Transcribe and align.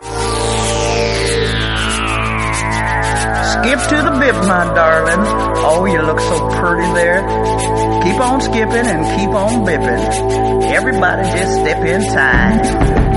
Skip 0.00 0.10
to 3.88 3.96
the 4.02 4.16
bip, 4.20 4.36
my 4.46 4.72
darling. 4.74 5.24
Oh, 5.56 5.84
you 5.86 6.00
look 6.02 6.20
so 6.20 6.48
pretty 6.60 6.92
there. 6.92 7.20
Keep 8.04 8.20
on 8.20 8.40
skipping 8.40 8.86
and 8.86 9.18
keep 9.18 9.30
on 9.30 9.66
bipping. 9.66 10.70
Everybody 10.70 11.22
just 11.36 11.52
step 11.60 11.84
in 11.84 12.00
time. 12.14 13.07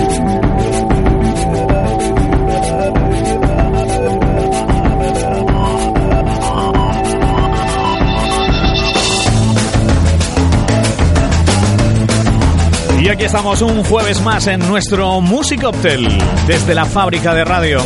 Aquí 13.12 13.26
estamos 13.26 13.62
un 13.62 13.84
jueves 13.84 14.22
más 14.22 14.48
en 14.48 14.60
nuestro 14.70 15.20
Music 15.20 15.62
Hotel 15.66 16.08
desde 16.48 16.74
la 16.74 16.86
fábrica 16.86 17.34
de 17.34 17.44
radio. 17.44 17.82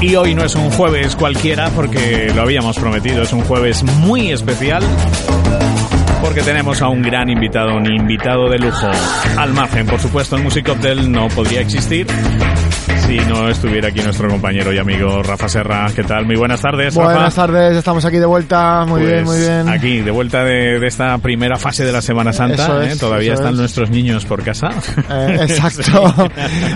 Y 0.00 0.14
hoy 0.14 0.34
no 0.34 0.42
es 0.42 0.54
un 0.54 0.70
jueves 0.70 1.14
cualquiera 1.14 1.68
porque 1.70 2.32
lo 2.34 2.40
habíamos 2.40 2.78
prometido, 2.78 3.22
es 3.22 3.32
un 3.34 3.42
jueves 3.42 3.82
muy 3.82 4.32
especial 4.32 4.82
porque 6.22 6.40
tenemos 6.40 6.80
a 6.80 6.88
un 6.88 7.02
gran 7.02 7.28
invitado, 7.28 7.76
un 7.76 7.92
invitado 7.92 8.48
de 8.48 8.58
lujo. 8.58 8.90
Al 9.36 9.52
margen, 9.52 9.86
por 9.86 10.00
supuesto, 10.00 10.36
el 10.36 10.42
Music 10.42 10.68
Hotel 10.70 11.12
no 11.12 11.28
podría 11.28 11.60
existir 11.60 12.06
si 13.08 13.16
no 13.20 13.48
estuviera 13.48 13.88
aquí 13.88 14.00
nuestro 14.02 14.28
compañero 14.28 14.70
y 14.70 14.76
amigo 14.76 15.22
Rafa 15.22 15.48
Serra. 15.48 15.86
¿Qué 15.96 16.02
tal? 16.04 16.26
Muy 16.26 16.36
buenas 16.36 16.60
tardes, 16.60 16.94
Rafa. 16.94 17.12
Buenas 17.14 17.34
tardes, 17.34 17.76
estamos 17.78 18.04
aquí 18.04 18.18
de 18.18 18.26
vuelta. 18.26 18.84
Muy 18.86 19.00
bien, 19.00 19.24
muy 19.24 19.36
Pues 19.36 19.48
bien. 19.48 19.66
Aquí, 19.70 20.00
de 20.02 20.10
vuelta 20.10 20.44
de, 20.44 20.78
de 20.78 20.86
esta 20.86 21.16
primera 21.16 21.56
fase 21.56 21.86
de 21.86 21.92
la 21.92 22.02
Semana 22.02 22.34
Santa. 22.34 22.84
¿eh? 22.84 22.88
es, 22.92 22.98
Todavía 22.98 23.32
eso 23.32 23.40
están 23.40 23.54
es. 23.54 23.60
nuestros 23.60 23.88
niños 23.88 24.26
por 24.26 24.42
casa. 24.42 24.68
Eh, 25.10 25.38
exacto. 25.40 26.14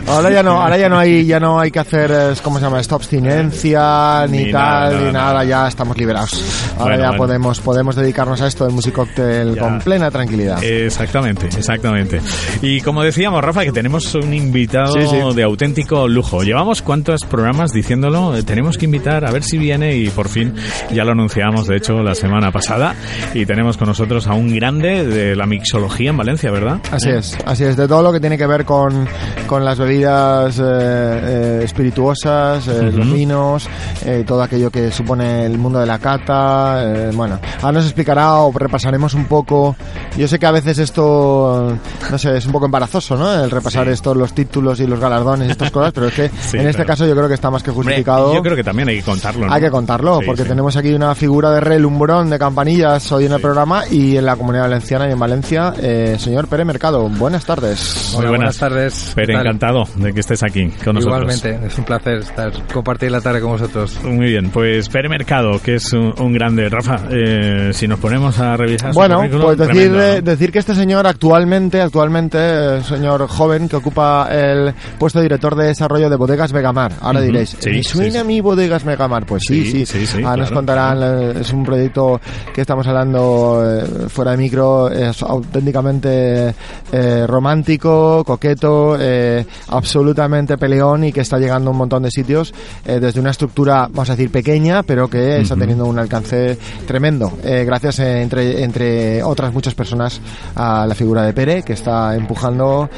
Ahora 0.07 0.31
ya 0.31 0.43
no, 0.43 0.63
ahora 0.63 0.79
ya 0.79 0.89
no 0.89 0.99
hay, 0.99 1.27
ya 1.27 1.39
no 1.39 1.61
hay 1.61 1.71
que 1.71 1.81
hacer, 1.81 2.11
eh, 2.11 2.33
¿cómo 2.43 2.59
se 2.59 2.65
llama? 2.65 2.81
Esta 2.81 2.95
abstinencia 2.95 4.27
ni, 4.27 4.45
Ni 4.47 4.53
tal, 4.53 4.63
nada, 4.63 4.91
ni 4.91 5.13
nada, 5.13 5.33
nada, 5.33 5.45
ya 5.45 5.69
estamos 5.69 5.99
liberados. 5.99 6.73
Ahora 6.79 6.85
Bueno, 6.97 6.99
ya 7.03 7.09
bueno. 7.11 7.19
podemos, 7.25 7.61
podemos 7.61 7.95
dedicarnos 7.95 8.41
a 8.41 8.47
esto 8.47 8.65
del 8.65 8.73
Music 8.73 8.95
Cocktail 8.95 9.55
Ya. 9.55 9.61
con 9.61 9.81
plena 9.81 10.11
tranquilidad. 10.11 10.65
Exactamente, 10.65 11.47
exactamente. 11.49 12.23
Y 12.63 12.81
como 12.81 13.03
decíamos, 13.03 13.45
Rafa, 13.45 13.65
que 13.65 13.73
tenemos 13.73 14.15
un 14.15 14.33
invitado 14.33 14.95
Sí, 14.95 15.07
sí. 15.07 15.35
de 15.37 15.43
auténtico 15.43 16.09
lujo. 16.09 16.22
Llevamos 16.31 16.83
cuántos 16.83 17.21
programas 17.29 17.71
diciéndolo, 17.73 18.37
Eh, 18.37 18.43
tenemos 18.43 18.79
que 18.79 18.85
invitar 18.87 19.25
a 19.27 19.31
ver 19.31 19.43
si 19.43 19.59
viene 19.59 19.97
y 19.97 20.09
por 20.11 20.29
fin 20.29 20.55
ya 20.93 21.05
lo 21.05 21.13
anunciamos, 21.13 21.67
de 21.67 21.77
hecho, 21.77 22.03
la 22.03 22.15
semana 22.15 22.51
pasada. 22.51 22.95
Y 23.35 23.45
tenemos 23.47 23.77
con 23.77 23.89
nosotros 23.89 24.27
a 24.27 24.35
un 24.35 24.55
grande 24.55 25.05
de 25.07 25.37
la 25.37 25.47
mixología 25.47 26.11
en 26.11 26.17
Valencia, 26.17 26.51
¿verdad? 26.51 26.79
Así 26.91 27.11
es, 27.11 27.37
así 27.47 27.65
es, 27.65 27.77
de 27.77 27.87
todo 27.89 28.03
lo 28.03 28.13
que 28.13 28.21
tiene 28.21 28.37
que 28.39 28.47
ver 28.47 28.65
con, 28.65 29.07
con 29.47 29.65
las 29.65 29.79
bebidas 29.79 30.59
eh, 30.59 30.63
eh, 30.65 31.61
espirituosas, 31.65 32.67
eh, 32.69 32.91
los 32.93 33.07
Ujú. 33.07 33.15
vinos, 33.15 33.69
eh, 34.05 34.25
todo 34.27 34.43
aquello 34.43 34.71
que 34.71 34.91
supone 34.91 35.45
el 35.47 35.59
mundo 35.59 35.79
de 35.79 35.87
la 35.87 35.99
cata. 35.99 36.83
eh, 36.85 37.11
bueno, 37.15 37.39
ahora 37.61 37.73
nos 37.73 37.85
explicará 37.85 38.35
o 38.37 38.53
repasaremos 38.53 39.15
un 39.15 39.27
poco. 39.27 39.77
Yo 40.17 40.27
sé 40.29 40.39
que 40.39 40.47
a 40.47 40.51
veces 40.51 40.79
esto, 40.79 41.77
no 42.11 42.19
sé, 42.19 42.37
es 42.37 42.47
un 42.47 42.53
poco 42.53 42.67
embarazoso, 42.67 43.17
¿no? 43.17 43.33
El 43.45 43.51
repasar 43.51 43.87
Sí. 43.87 43.93
estos, 43.93 44.17
los 44.17 44.33
títulos 44.35 44.81
y 44.81 44.87
los 44.87 45.01
galardones 45.01 45.49
y 45.49 45.51
estas 45.53 45.71
cosas, 45.71 45.93
pero 45.93 46.09
es 46.13 46.31
que 46.31 46.37
Sí, 46.43 46.57
en 46.59 46.67
este 46.67 46.77
claro. 46.85 46.87
caso 46.89 47.07
yo 47.07 47.15
creo 47.15 47.29
que 47.29 47.35
está 47.35 47.51
más 47.51 47.63
que 47.63 47.71
Hombre, 47.71 47.85
justificado. 47.87 48.35
yo 48.35 48.43
creo 48.43 48.57
que 48.57 48.65
también 48.65 48.89
hay 48.89 48.97
que 48.99 49.03
contarlo. 49.03 49.47
¿no? 49.47 49.53
Hay 49.53 49.61
que 49.61 49.71
contarlo, 49.71 50.21
Sí, 50.21 50.27
porque 50.27 50.43
sí. 50.43 50.49
tenemos 50.49 50.77
aquí 50.77 50.93
una 50.93 51.15
figura 51.15 51.51
de 51.51 51.61
relumbrón 51.61 52.31
de 52.31 52.39
campanillas 52.39 53.11
hoy 53.13 53.27
en 53.27 53.33
el 53.33 53.41
programa 53.41 53.85
y 53.91 54.17
en 54.17 54.25
la 54.27 54.37
comunidad 54.37 54.65
valenciana 54.65 55.09
y 55.09 55.13
en 55.13 55.19
Valencia, 55.19 55.73
eh, 55.81 56.17
señor 56.19 56.49
Pere 56.49 56.65
Mercado. 56.65 57.09
Buenas 57.09 57.45
tardes. 57.45 58.11
Muy 58.13 58.17
buenas. 58.27 58.37
buenas 58.37 58.59
tardes. 58.59 59.13
Pero 59.15 59.27
¿Qué 59.29 59.33
tal? 59.35 59.47
encantado 59.47 59.85
de 59.97 60.13
que 60.13 60.21
estés 60.21 60.43
aquí 60.43 60.69
con 60.85 60.95
nosotros. 60.97 61.05
Igualmente, 61.23 61.67
es 61.67 61.79
un 61.79 61.85
placer 61.85 62.19
estar 62.19 62.53
compartir 62.73 63.11
la 63.11 63.21
tarde 63.21 63.41
con 63.41 63.53
vosotros. 63.53 63.99
Muy 64.05 64.27
bien, 64.27 64.51
pues 64.51 64.89
Pere 64.89 65.09
Mercado, 65.09 65.61
que 65.63 65.77
es 65.77 65.93
un, 65.93 66.13
un 66.19 66.33
grande. 66.33 66.69
Rafa, 66.69 66.97
eh, 67.11 67.71
si 67.73 67.87
nos 67.89 67.99
ponemos 67.99 68.39
a 68.39 68.57
revisar 68.57 68.93
Bueno, 68.95 69.23
pues 69.43 69.59
decir, 69.59 69.91
tremendo, 69.91 69.97
¿no? 70.17 70.23
decir 70.23 70.53
que 70.53 70.59
este 70.59 70.75
señor 70.75 71.07
actualmente, 71.07 71.81
actualmente, 71.81 72.39
eh, 72.41 72.83
señor 72.83 73.27
joven 73.29 73.69
que 73.69 73.77
ocupa 73.77 74.29
el 74.31 74.75
puesto 74.99 75.19
de 75.19 75.25
director 75.25 75.55
de 75.57 75.67
desarrollo 75.67 76.02
de 76.09 76.17
Bodegas 76.17 76.53
Vegamar. 76.53 76.93
Ahora 77.01 77.21
diréis, 77.21 77.57
sí, 77.59 77.71
¿me 77.71 77.83
suena 77.83 78.11
sí, 78.11 78.19
a 78.19 78.25
mí 78.25 78.41
Bodegas 78.41 78.85
Vegamar? 78.85 79.27
Pues 79.27 79.43
sí, 79.47 79.85
Sí, 79.87 80.07
sí. 80.07 80.23
Ahora 80.23 80.37
nos 80.37 80.51
contarán, 80.51 80.99
eh, 81.03 81.41
es 81.41 81.53
un 81.53 81.65
proyecto 81.65 82.21
que 82.53 82.61
estamos 82.61 82.87
hablando 82.87 83.63
eh, 83.65 84.09
fuera 84.09 84.33
de 84.33 84.37
micro, 84.37 84.91
es 84.91 85.23
auténticamente 85.23 86.55
eh, 86.93 87.27
romántico, 87.27 88.25
coqueto, 88.25 88.97
eh, 88.99 89.45
absolutamente 89.69 90.59
peleón 90.59 91.05
y 91.05 91.13
que 91.13 91.21
está 91.21 91.39
llegando 91.39 91.71
a 91.71 91.73
un 91.73 91.79
montón 91.79 92.03
de 92.03 92.11
sitios 92.11 92.53
desde 92.85 93.21
una 93.21 93.31
estructura, 93.31 93.89
vamos 93.91 94.11
a 94.11 94.17
decir, 94.17 94.31
pequeña, 94.31 94.83
pero 94.83 95.09
que 95.09 95.41
está 95.41 95.57
teniendo 95.57 95.87
un 95.87 95.99
alcance 95.99 96.59
tremendo. 96.87 97.33
gracias, 97.43 97.99
entre, 98.01 98.63
entre 98.63 99.23
otras 99.23 99.53
muchas 99.53 99.75
personas, 99.75 100.21
a 100.55 100.87
la 100.87 100.95
figura 100.95 101.23
de 101.23 101.33
Pere, 101.33 101.63
que 101.63 101.75
está 101.75 102.15
empujando 102.15 102.89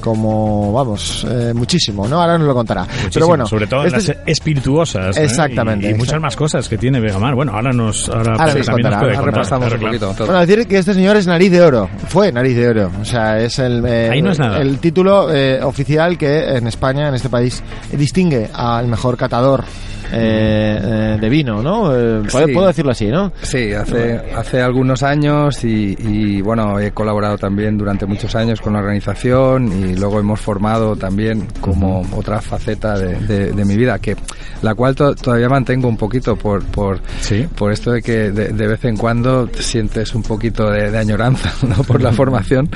como, 0.00 0.72
vamos, 0.72 1.26
eh, 1.28 1.52
muchísimo, 2.00 2.16
¿no? 2.16 2.22
Ahora 2.22 2.38
nos 2.38 2.46
lo 2.46 2.54
contará. 2.54 2.82
Muchísimo, 2.82 3.10
Pero 3.12 3.26
bueno, 3.26 3.46
sobre 3.46 3.66
todo 3.66 3.84
en 3.86 3.94
este 3.94 4.14
las 4.14 4.22
espirituosas 4.26 5.16
¿eh? 5.16 5.24
Exactamente, 5.24 5.88
y, 5.88 5.90
y 5.90 5.94
muchas 5.94 6.20
más 6.20 6.36
cosas 6.36 6.68
que 6.68 6.78
tiene 6.78 7.00
Vegamar. 7.00 7.34
Bueno, 7.34 7.52
ahora 7.52 7.72
nos 7.72 8.08
ahora, 8.08 8.32
Ahora 8.32 8.46
nos 8.46 8.56
nos 8.56 8.70
contará, 8.70 9.00
puede 9.00 9.16
ahora 9.16 9.30
Repasamos 9.30 9.68
claro, 9.68 9.80
un 9.82 9.86
poquito 9.88 10.14
todo. 10.14 10.26
Bueno, 10.26 10.46
decir 10.46 10.66
que 10.66 10.78
este 10.78 10.94
señor 10.94 11.16
es 11.16 11.26
nariz 11.26 11.50
de 11.50 11.62
oro. 11.62 11.88
Fue 12.08 12.32
nariz 12.32 12.56
de 12.56 12.68
oro. 12.68 12.90
O 13.00 13.04
sea, 13.04 13.38
es 13.38 13.58
el, 13.58 13.84
eh, 13.86 14.10
Ahí 14.10 14.22
no 14.22 14.32
es 14.32 14.38
nada. 14.38 14.58
el 14.58 14.78
título 14.78 15.32
eh, 15.32 15.62
oficial 15.62 16.16
que 16.18 16.56
en 16.56 16.66
España, 16.66 17.08
en 17.08 17.14
este 17.14 17.28
país, 17.28 17.62
distingue 17.92 18.48
al 18.52 18.86
mejor 18.86 19.16
catador 19.16 19.64
eh, 20.12 20.78
eh, 20.82 21.18
de 21.20 21.28
vino, 21.28 21.62
¿no? 21.62 21.94
Eh, 21.96 22.22
¿puedo, 22.30 22.46
Sí. 22.46 22.52
puedo 22.52 22.66
decirlo 22.68 22.90
así, 22.92 23.06
¿no? 23.06 23.32
Sí, 23.42 23.72
hace, 23.72 24.20
hace 24.36 24.60
algunos 24.60 25.02
años 25.02 25.62
y, 25.64 25.96
y, 25.98 26.40
bueno, 26.42 26.78
he 26.78 26.90
colaborado 26.92 27.36
también 27.38 27.76
durante 27.78 28.06
muchos 28.06 28.34
años 28.34 28.60
con 28.60 28.72
la 28.74 28.80
organización 28.80 29.68
y 29.72 29.96
luego 29.96 30.20
hemos 30.20 30.40
formado 30.40 30.96
también 30.96 31.46
como 31.60 32.02
otra 32.16 32.40
faceta 32.40 32.98
de, 32.98 33.14
de- 33.20 33.52
de 33.52 33.64
mi 33.64 33.76
vida, 33.76 33.98
que 33.98 34.16
la 34.62 34.74
cual 34.74 34.94
to- 34.94 35.14
todavía 35.14 35.48
mantengo 35.48 35.88
un 35.88 35.96
poquito 35.96 36.36
por, 36.36 36.64
por, 36.64 37.00
Sí. 37.20 37.46
por 37.56 37.72
esto 37.72 37.92
de 37.92 38.02
que 38.02 38.30
de, 38.30 38.48
de 38.48 38.66
vez 38.66 38.84
en 38.84 38.96
cuando 38.96 39.48
sientes 39.58 40.14
un 40.14 40.22
poquito 40.22 40.70
de, 40.70 40.96
añoranza 40.96 41.52
¿no? 41.66 41.82
por 41.84 42.02
la 42.02 42.12
formación 42.12 42.68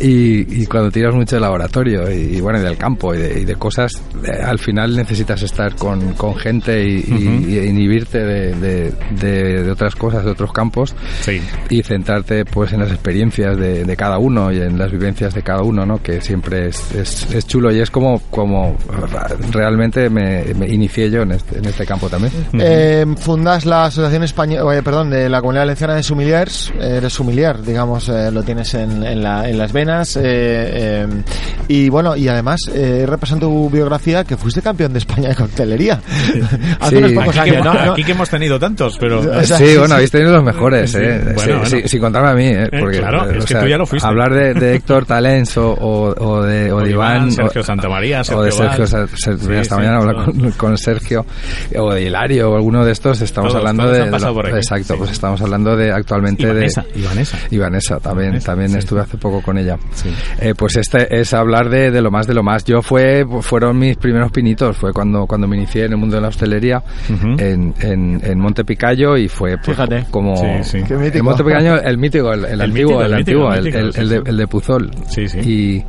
y, 0.00 0.62
y 0.62 0.66
cuando 0.66 0.90
tiras 0.90 1.14
mucho 1.14 1.36
del 1.36 1.42
laboratorio 1.42 2.10
y, 2.12 2.36
y, 2.36 2.40
bueno, 2.40 2.58
y 2.60 2.62
del 2.62 2.76
campo 2.76 3.14
y 3.14 3.18
de, 3.18 3.40
y 3.40 3.44
de 3.44 3.56
cosas, 3.56 3.92
eh, 4.24 4.30
al 4.42 4.58
final 4.58 4.96
necesitas 4.96 5.42
estar 5.42 5.74
con, 5.76 6.14
con 6.14 6.34
gente 6.36 6.75
y, 6.84 7.58
inhibirte 7.68 8.18
de, 8.18 8.54
de- 8.54 8.92
de- 9.20 9.62
de 9.64 9.70
otras 9.70 9.94
cosas, 9.96 10.24
de 10.24 10.30
otros 10.30 10.52
campos 10.52 10.94
Sí. 11.22 11.40
y 11.70 11.82
centrarte 11.82 12.44
pues 12.44 12.72
en 12.72 12.80
las 12.80 12.90
experiencias 12.90 13.56
de, 13.56 13.84
de 13.84 13.96
cada 13.96 14.18
uno 14.18 14.52
y 14.52 14.58
en 14.60 14.78
las 14.78 14.90
vivencias 14.90 15.34
de 15.34 15.42
cada 15.42 15.62
uno, 15.62 15.84
¿no? 15.86 16.02
Que 16.02 16.20
siempre 16.20 16.68
es, 16.68 16.92
es, 16.94 17.30
es 17.34 17.46
chulo 17.46 17.72
y 17.72 17.80
es 17.80 17.90
como, 17.90 18.20
como 18.30 18.76
realmente 19.52 20.08
me, 20.10 20.44
me 20.54 20.68
inicié 20.68 21.10
yo 21.10 21.22
en 21.22 21.32
este, 21.32 21.58
en 21.58 21.64
este 21.64 21.86
campo 21.86 22.08
también. 22.08 22.32
Eh, 22.54 23.04
fundas 23.18 23.64
la 23.66 23.84
Asociación 23.86 24.22
Española, 24.22 24.82
perdón, 24.82 25.10
de 25.10 25.28
la 25.28 25.40
Comunidad 25.40 25.62
Valenciana 25.62 25.94
de 25.94 26.02
Sumiliers. 26.02 26.72
Eres 26.80 27.12
sumilier, 27.12 27.62
digamos, 27.62 28.08
eh, 28.08 28.30
lo 28.30 28.42
tienes 28.42 28.74
en, 28.74 29.02
en, 29.04 29.22
la- 29.22 29.48
en 29.48 29.58
las 29.58 29.72
venas. 29.72 30.16
eh, 30.16 30.22
eh, 30.24 31.06
y 31.68 31.88
bueno, 31.88 32.16
y 32.16 32.28
además, 32.28 32.60
eh, 32.74 33.04
repasando 33.06 33.46
tu 33.48 33.70
biografía, 33.70 34.24
que 34.24 34.36
fuiste 34.36 34.62
campeón 34.62 34.92
de 34.92 34.98
España 34.98 35.28
de 35.30 35.34
coctelería. 35.34 36.00
Hace 36.80 36.90
Sí. 36.90 36.96
unos 36.96 37.12
pocos 37.12 37.38
Aquí, 37.38 37.50
que, 37.50 37.56
años, 37.56 37.64
¿no? 37.64 37.70
hemos- 37.72 37.86
No- 37.86 37.92
aquí 37.92 38.04
que 38.04 38.12
hemos 38.12 38.30
tenido 38.30 38.58
tantos, 38.58 38.96
pero... 38.98 39.20
O 39.20 39.22
sea, 39.44 39.58
sí, 39.58 39.66
sí, 39.66 39.72
bueno, 39.76 39.86
sí. 39.88 39.92
habéis 39.94 40.10
tenido 40.10 40.32
los 40.32 40.44
mejores, 40.44 40.90
Sí, 40.92 40.98
¿eh? 41.00 41.20
bueno, 41.24 41.38
Sí, 41.40 41.48
bueno. 41.50 41.66
sí, 41.66 41.82
sin 41.88 42.00
contarme 42.00 42.28
a 42.30 42.34
mí, 42.34 42.46
¿eh? 42.46 42.68
Porque, 42.80 42.98
claro, 42.98 43.24
eh, 43.30 43.36
es 43.38 43.44
o 43.44 43.46
que 43.46 43.52
sea, 43.54 43.60
tú 43.62 43.66
ya 43.68 43.78
lo 43.78 43.86
fuiste. 43.86 44.08
Hablar 44.08 44.32
de, 44.34 44.54
de 44.54 44.74
Héctor 44.74 45.06
Talens 45.06 45.56
o, 45.56 45.70
o, 45.72 46.24
o 46.24 46.42
de, 46.42 46.72
o 46.72 46.76
O 46.76 46.80
de 46.80 46.90
Iván... 46.90 47.30
Sergio 47.32 47.60
o- 47.60 47.64
Santamaría, 47.64 48.22
o 48.32 48.36
o 48.36 48.42
de 48.42 48.52
Sergio, 48.52 48.84
esta 48.84 49.76
mañana 49.76 50.00
con, 50.14 50.50
con, 50.52 50.78
Sergio, 50.78 51.24
o 51.76 51.92
de 51.92 52.02
Hilario, 52.02 52.50
o 52.50 52.56
alguno 52.56 52.84
de 52.84 52.92
estos, 52.92 53.20
estamos 53.20 53.54
hablando 53.54 53.88
de... 53.90 54.08
exacto, 54.56 54.96
pues 54.96 55.10
estamos 55.10 55.40
hablando 55.40 55.76
de 55.76 55.92
actualmente 55.92 56.52
de... 56.52 56.66
Y 57.50 57.58
Vanessa, 57.58 57.98
también, 58.00 58.38
también 58.40 58.76
estuve 58.76 59.00
hace 59.00 59.16
poco 59.16 59.42
con 59.42 59.58
ella. 59.58 59.76
Eh, 60.40 60.54
pues 60.56 60.76
este 60.76 61.18
es 61.20 61.32
hablar 61.34 61.68
de, 61.68 61.90
de, 61.90 62.00
lo 62.00 62.10
más 62.10 62.26
de 62.26 62.34
lo 62.34 62.42
más. 62.42 62.64
Yo 62.64 62.82
fue, 62.82 63.24
fueron 63.40 63.78
mis 63.78 63.96
primeros 63.96 64.30
pinitos, 64.32 64.76
fue 64.76 64.92
cuando, 64.92 65.26
cuando 65.26 65.46
me 65.46 65.56
inicié 65.56 65.84
en 65.84 65.92
el 65.92 65.98
mundo 65.98 66.16
de 66.16 66.22
la 66.22 66.28
hostelería 66.28 66.55
en, 66.58 67.74
en, 67.80 68.20
en, 68.24 68.38
Monte 68.38 68.64
Picayo 68.64 69.16
y 69.16 69.28
fue 69.28 69.56
pues, 69.58 69.76
como... 70.10 70.34
En 70.42 71.24
Monte 71.24 71.44
Picayo, 71.44 71.80
el 71.80 71.98
mítico, 71.98 72.32
el, 72.32 72.60
antiguo, 72.60 73.02
el, 73.02 73.14
antiguo, 73.14 73.52
el, 73.52 73.64
de, 73.64 74.22
el, 74.24 74.36
de, 74.36 74.46
Puzol. 74.46 74.90
Y, 75.42 75.82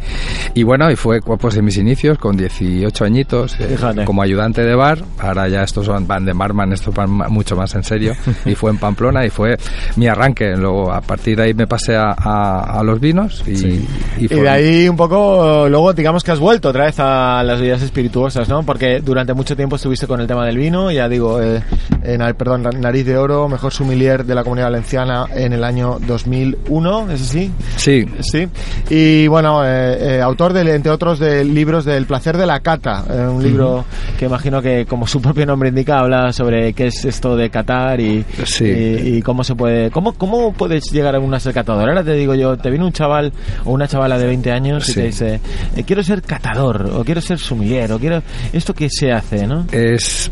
y 0.53 0.63
bueno, 0.63 0.89
y 0.91 0.95
fue 0.95 1.21
pues 1.21 1.57
en 1.57 1.65
mis 1.65 1.77
inicios 1.77 2.17
con 2.17 2.35
18 2.37 3.05
añitos 3.05 3.57
eh, 3.59 3.77
como 4.05 4.21
ayudante 4.21 4.63
de 4.63 4.75
bar. 4.75 4.99
Ahora 5.19 5.47
ya 5.47 5.63
estos 5.63 5.87
van 5.87 6.25
de 6.25 6.33
barman, 6.33 6.73
esto 6.73 6.91
van 6.91 7.11
mucho 7.11 7.55
más 7.55 7.73
en 7.75 7.83
serio. 7.83 8.13
y 8.45 8.55
fue 8.55 8.71
en 8.71 8.77
Pamplona 8.77 9.25
y 9.25 9.29
fue 9.29 9.57
mi 9.95 10.07
arranque. 10.07 10.55
Luego 10.55 10.91
a 10.91 11.01
partir 11.01 11.37
de 11.37 11.43
ahí 11.43 11.53
me 11.53 11.67
pasé 11.67 11.95
a, 11.95 12.11
a, 12.11 12.83
los 12.83 12.99
vinos 12.99 13.43
y, 13.47 13.85
y, 14.17 14.27
de 14.27 14.49
ahí 14.49 14.87
un 14.87 14.95
poco, 14.95 15.67
luego 15.69 15.93
digamos 15.93 16.23
que 16.23 16.31
has 16.31 16.39
vuelto 16.39 16.69
otra 16.69 16.85
vez 16.85 16.99
a 16.99 17.43
las 17.43 17.59
bebidas 17.59 17.81
espirituosas, 17.81 18.47
¿no? 18.47 18.63
Porque 18.63 19.01
durante 19.01 19.33
mucho 19.33 19.55
tiempo 19.55 19.75
estuviste 19.75 20.07
con 20.07 20.21
el 20.21 20.27
tema 20.27 20.45
del 20.45 20.56
vino, 20.57 20.92
ya 20.92 21.07
digo, 21.07 21.42
eh, 21.42 21.62
en, 22.04 22.21
perdón, 22.36 22.63
Nariz 22.81 23.06
de 23.06 23.18
Oro, 23.18 23.48
mejor 23.48 23.71
sumilier 23.71 24.25
de 24.25 24.36
la 24.36 24.44
Comunidad 24.44 24.68
Valenciana 24.68 25.25
en 25.33 25.54
el 25.54 25.63
año 25.63 25.98
2001, 26.06 27.12
¿es 27.12 27.21
así? 27.21 27.51
Sí. 27.77 28.06
Sí. 28.19 28.48
Y 28.89 29.27
bueno, 29.27 29.63
eh, 29.63 30.18
eh, 30.18 30.21
autor, 30.21 30.54
de, 30.54 30.75
entre 30.75 30.92
otros, 30.92 31.19
de 31.19 31.45
libros 31.45 31.86
del 31.86 32.06
placer 32.06 32.38
de 32.38 32.45
la 32.45 32.59
cata, 32.59 33.06
un 33.30 33.42
libro 33.42 33.86
que 34.18 34.25
imagino 34.25 34.62
que, 34.62 34.86
como 34.86 35.07
su 35.07 35.21
propio 35.21 35.45
nombre 35.45 35.69
indica, 35.69 36.00
habla 36.00 36.33
sobre 36.33 36.74
qué 36.74 36.88
es 36.88 37.06
esto 37.06 37.36
de 37.36 37.50
catar 37.50 38.00
y, 38.00 38.25
y, 38.59 39.21
cómo 39.21 39.44
se 39.44 39.56
puede, 39.56 39.92
cómo, 39.92 40.13
cómo 40.13 40.54
puedes 40.54 40.92
llegar 40.92 41.15
a 41.15 41.19
una 41.19 41.39
ser 41.39 41.54
catador. 41.54 41.89
Ahora 41.89 42.04
te 42.04 42.13
digo 42.13 42.33
yo, 42.36 42.57
te 42.57 42.69
viene 42.69 42.86
un 42.86 42.92
chaval 42.92 43.31
o 43.65 43.71
una 43.71 43.88
chavala 43.88 44.18
de 44.18 44.25
20 44.25 44.51
años 44.51 44.89
y 44.89 44.94
te 44.94 45.04
dice, 45.04 45.39
eh, 45.75 45.83
quiero 45.86 46.04
ser 46.04 46.21
catador, 46.21 46.89
o 46.94 47.04
quiero 47.04 47.21
ser 47.21 47.39
sumiller, 47.39 47.92
o 47.92 48.00
quiero... 48.00 48.21
¿Esto 48.54 48.74
qué 48.74 48.89
se 48.89 49.12
hace, 49.12 49.45
no? 49.45 49.65
Es, 49.71 50.31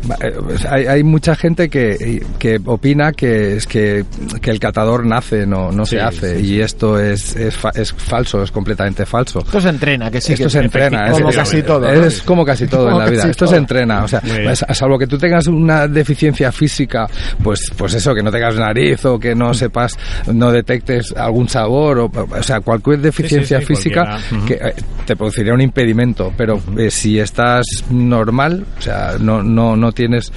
hay, 0.68 0.86
hay 0.86 1.02
mucha 1.02 1.34
gente 1.34 1.68
que, 1.68 2.24
que 2.38 2.60
opina 2.64 3.12
que 3.12 3.56
es 3.56 3.66
que, 3.66 4.04
que, 4.40 4.50
el 4.50 4.58
catador 4.58 5.04
nace, 5.04 5.46
no, 5.46 5.72
no 5.72 5.86
se 5.86 6.00
hace, 6.00 6.40
y 6.40 6.60
esto 6.60 6.98
es, 6.98 7.36
es, 7.36 7.56
es, 7.74 7.92
falso, 7.92 8.42
es 8.42 8.50
completamente 8.50 9.06
falso. 9.06 9.40
Esto 9.40 9.60
se 9.60 9.68
entrena, 9.68 10.10
que 10.10 10.20
sí. 10.20 10.32
Esto 10.34 10.48
se 10.48 10.60
entrena. 10.60 11.10
Como 11.10 11.30
casi 11.30 11.62
todo. 11.62 11.88
Es 11.88 12.22
como 12.22 12.44
casi 12.44 12.66
todo 12.66 12.90
en 12.90 12.98
la 12.98 13.06
vida. 13.06 13.28
Esto 13.28 13.46
se 13.46 13.56
entrena, 13.56 14.04
o 14.04 14.08
sea, 14.08 14.22
a 14.66 14.74
salvo 14.74 14.98
que 14.98 15.06
tú 15.06 15.18
tengas 15.18 15.46
una 15.46 15.88
deficiencia 15.88 16.52
física, 16.52 17.06
pues, 17.42 17.70
pues 17.76 17.94
eso, 17.94 18.14
que 18.14 18.22
no 18.22 18.30
tengas 18.30 18.56
nariz 18.56 19.04
o 19.04 19.18
que 19.18 19.34
no 19.34 19.54
sepas, 19.54 19.96
no 20.32 20.50
detectes 20.50 21.12
algún 21.16 21.48
sabor, 21.48 21.98
o, 21.98 22.06
o 22.06 22.42
sea, 22.42 22.60
cualquier 22.60 22.98
deficiencia 23.00 23.60
física 23.60 24.18
que 24.46 24.54
eh, 24.54 24.74
te 25.04 25.16
produciría 25.16 25.54
un 25.54 25.60
impedimento, 25.60 26.32
pero 26.36 26.60
eh, 26.76 26.90
si 26.90 27.18
estás 27.18 27.64
normal, 27.90 28.66
o 28.78 28.82
sea, 28.82 29.16
no, 29.18 29.42
no, 29.42 29.76
no 29.76 29.92
tienes 29.96 30.32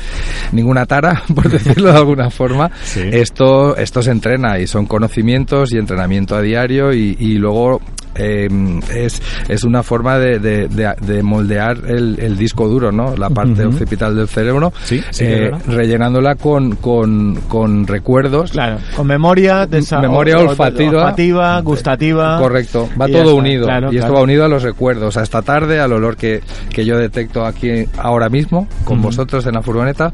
ninguna 0.51 0.87
tara, 0.87 1.21
por 1.35 1.49
decirlo 1.49 1.91
de 1.91 1.97
alguna 1.97 2.31
forma, 2.31 2.71
esto, 2.95 3.77
esto 3.77 4.01
se 4.01 4.09
entrena 4.09 4.57
y 4.57 4.65
son 4.65 4.87
conocimientos 4.87 5.71
y 5.71 5.77
entrenamiento 5.77 6.35
a 6.35 6.41
diario 6.41 6.91
y, 6.93 7.15
y 7.19 7.35
luego 7.35 7.79
Em, 8.15 8.79
es, 8.93 9.21
es 9.47 9.63
una 9.63 9.83
forma 9.83 10.17
de, 10.17 10.39
de, 10.39 11.23
moldear 11.23 11.77
el, 11.87 12.37
disco 12.37 12.67
duro, 12.67 12.91
¿no? 12.91 13.15
La 13.15 13.29
parte 13.29 13.65
occipital 13.65 14.15
del 14.15 14.27
cerebro, 14.27 14.73
eh, 15.19 15.51
rellenándola 15.67 16.35
con, 16.35 16.75
con, 16.77 17.35
con, 17.47 17.85
recuerdos. 17.85 18.51
Claro, 18.51 18.79
con 18.95 19.07
memoria, 19.07 19.65
de 19.67 19.83
memoria 20.01 20.39
olfativa, 20.39 21.61
gustativa. 21.61 22.39
Correcto, 22.39 22.89
va 22.99 23.07
todo 23.07 23.35
unido. 23.35 23.67
y 23.91 23.97
esto 23.97 24.13
va 24.13 24.21
unido 24.21 24.43
a 24.43 24.47
los 24.47 24.63
recuerdos, 24.63 25.15
a 25.17 25.23
esta 25.23 25.41
tarde, 25.41 25.79
al 25.79 25.93
olor 25.93 26.17
que, 26.17 26.41
que 26.71 26.85
yo 26.85 26.97
detecto 26.97 27.45
aquí 27.45 27.85
ahora 27.97 28.27
mismo, 28.29 28.67
con 28.85 29.01
vosotros 29.01 29.45
en 29.45 29.53
la 29.53 29.61
furgoneta. 29.61 30.11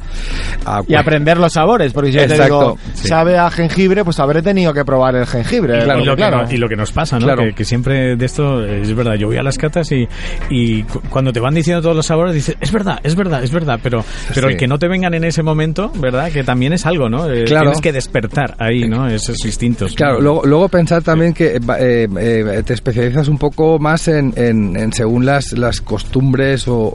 y 0.88 0.96
aprender 0.96 1.38
los 1.38 1.54
sabores, 1.54 1.94
porque 1.94 2.12
si 2.12 2.18
yo 2.18 2.28
te 2.28 2.44
digo, 2.44 2.78
sabe 2.94 3.38
a 3.38 3.50
jengibre, 3.50 4.04
pues 4.04 4.20
habré 4.20 4.42
tenido 4.42 4.74
que 4.74 4.84
probar 4.84 5.16
el 5.16 5.26
jengibre. 5.26 5.84
y, 5.84 5.86
lo 5.86 6.16
que, 6.16 6.56
y, 6.56 6.58
lo 6.58 6.68
que, 6.68 6.76
nos 6.76 6.92
pasa, 6.92 7.20
¿no? 7.20 7.36
que 7.56 7.66
siempre 7.66 7.85
de 7.94 8.26
esto, 8.26 8.64
es 8.64 8.94
verdad, 8.94 9.16
yo 9.16 9.28
voy 9.28 9.38
a 9.38 9.44
las 9.44 9.58
catas 9.58 9.92
y, 9.92 10.08
y 10.50 10.84
cuando 10.84 11.32
te 11.32 11.40
van 11.40 11.54
diciendo 11.54 11.82
todos 11.82 11.96
los 11.96 12.06
sabores, 12.06 12.34
dices, 12.34 12.58
es 12.60 12.72
verdad, 12.72 13.00
es 13.04 13.16
verdad, 13.16 13.44
es 13.44 13.52
verdad, 13.52 13.80
pero, 13.82 14.04
pero 14.34 14.50
el 14.50 14.58
que 14.58 14.68
no 14.68 14.80
te 14.80 14.88
vengan 14.88 15.14
en 15.14 15.24
ese 15.24 15.44
momento, 15.44 15.92
¿verdad? 15.96 16.32
Que 16.32 16.44
también 16.44 16.74
es 16.74 16.86
algo, 16.86 17.10
¿no? 17.10 17.30
Eh, 17.30 17.46
claro. 17.46 17.66
Tienes 17.66 17.82
que 17.82 17.94
despertar 17.94 18.56
ahí, 18.60 18.88
¿no? 18.88 19.08
Esos 19.08 19.44
instintos. 19.46 19.96
Claro, 19.96 20.20
luego, 20.22 20.44
luego 20.46 20.70
pensar 20.70 21.04
también 21.04 21.34
que 21.34 21.56
eh, 21.56 22.08
eh, 22.20 22.64
te 22.66 22.74
especializas 22.74 23.28
un 23.28 23.38
poco 23.38 23.80
más 23.80 24.08
en, 24.08 24.34
en, 24.36 24.92
según 24.94 25.26
las, 25.26 25.54
las 25.54 25.82
costumbres 25.82 26.68
o, 26.68 26.94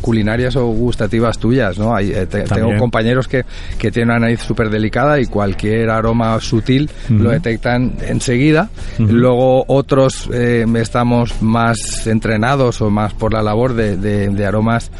culinarias 0.00 0.56
o 0.56 0.66
gustativas 0.66 1.38
tuyas, 1.38 1.78
¿no? 1.78 1.94
Hay, 1.94 2.12
tengo 2.26 2.76
compañeros 2.78 3.28
que, 3.28 3.44
que 3.78 3.90
tienen 3.90 4.10
una 4.10 4.20
nariz 4.20 4.40
súper 4.40 4.70
delicada 4.70 5.20
y 5.20 5.26
cualquier 5.26 5.90
aroma 5.90 6.38
sutil 6.40 6.90
lo 7.08 7.30
detectan 7.30 7.94
enseguida. 8.06 8.70
Luego 8.98 9.64
otros 9.74 10.28
eh, 10.32 10.64
estamos 10.76 11.42
más 11.42 12.06
entrenados 12.06 12.80
o 12.80 12.90
más 12.90 13.12
por 13.12 13.32
la 13.32 13.42
labor 13.42 13.74
de, 13.74 13.96
de, 13.96 14.28
de 14.28 14.46
aromas 14.46 14.90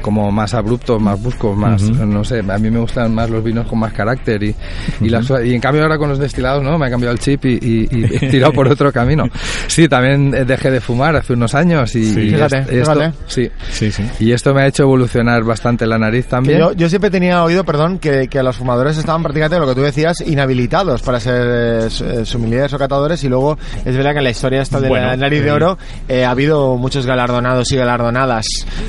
como 0.00 0.30
más 0.32 0.54
abruptos, 0.54 1.00
más 1.00 1.20
bruscos, 1.20 1.56
más, 1.56 1.82
no 1.82 2.24
sé, 2.24 2.40
a 2.40 2.58
mí 2.58 2.70
me 2.70 2.78
gustan 2.78 3.14
más 3.14 3.28
los 3.30 3.42
vinos 3.42 3.66
con 3.66 3.78
más 3.78 3.92
carácter 3.92 4.42
y, 4.42 4.54
y, 5.00 5.08
y, 5.08 5.54
en 5.54 5.60
cambio 5.60 5.82
ahora 5.82 5.98
con 5.98 6.08
los 6.08 6.18
destilados, 6.18 6.62
¿no? 6.62 6.78
Me 6.78 6.86
ha 6.86 6.90
cambiado 6.90 7.12
el 7.12 7.18
chip 7.18 7.44
y, 7.44 7.86
he 7.90 8.28
tirado 8.30 8.52
por 8.52 8.68
otro 8.68 8.92
camino. 8.92 9.24
Sí, 9.66 9.88
también 9.88 10.30
dejé 10.30 10.70
de 10.70 10.80
fumar 10.80 11.16
hace 11.16 11.32
unos 11.32 11.54
años 11.54 11.94
y, 11.94 12.04
sí, 12.04 12.30
fíjate, 12.30 12.80
esto, 12.80 13.12
sí, 13.26 13.50
sí, 13.70 13.90
sí, 13.90 14.04
y 14.20 14.32
esto 14.32 14.54
me 14.54 14.62
ha 14.62 14.66
hecho 14.66 14.84
evolucionar 14.84 15.42
bastante 15.44 15.86
la 15.86 15.98
nariz 15.98 16.26
también. 16.26 16.58
Yo, 16.58 16.72
yo, 16.72 16.88
siempre 16.88 17.10
tenía 17.10 17.42
oído, 17.44 17.64
perdón, 17.64 17.98
que, 17.98 18.28
que 18.28 18.42
los 18.42 18.56
fumadores 18.56 18.96
estaban 18.96 19.22
prácticamente, 19.22 19.58
lo 19.58 19.66
que 19.66 19.74
tú 19.74 19.82
decías, 19.82 20.20
inhabilitados 20.20 21.02
para 21.02 21.20
ser 21.20 21.88
eh, 21.88 22.24
sumilieres 22.24 22.72
o 22.72 22.78
catadores 22.78 23.22
y 23.24 23.28
luego 23.28 23.58
es 23.84 23.96
verdad 23.96 24.12
que 24.12 24.18
en 24.18 24.24
la 24.24 24.30
historia 24.30 24.62
esta 24.62 24.80
de 24.80 24.90
la 24.90 25.16
nariz 25.16 25.42
de 25.42 25.52
oro 25.52 25.78
eh, 26.08 26.24
ha 26.24 26.30
habido 26.30 26.76
muchos 26.76 27.06
galardonados 27.06 27.70
y 27.72 27.76
galardonadas 27.76 28.46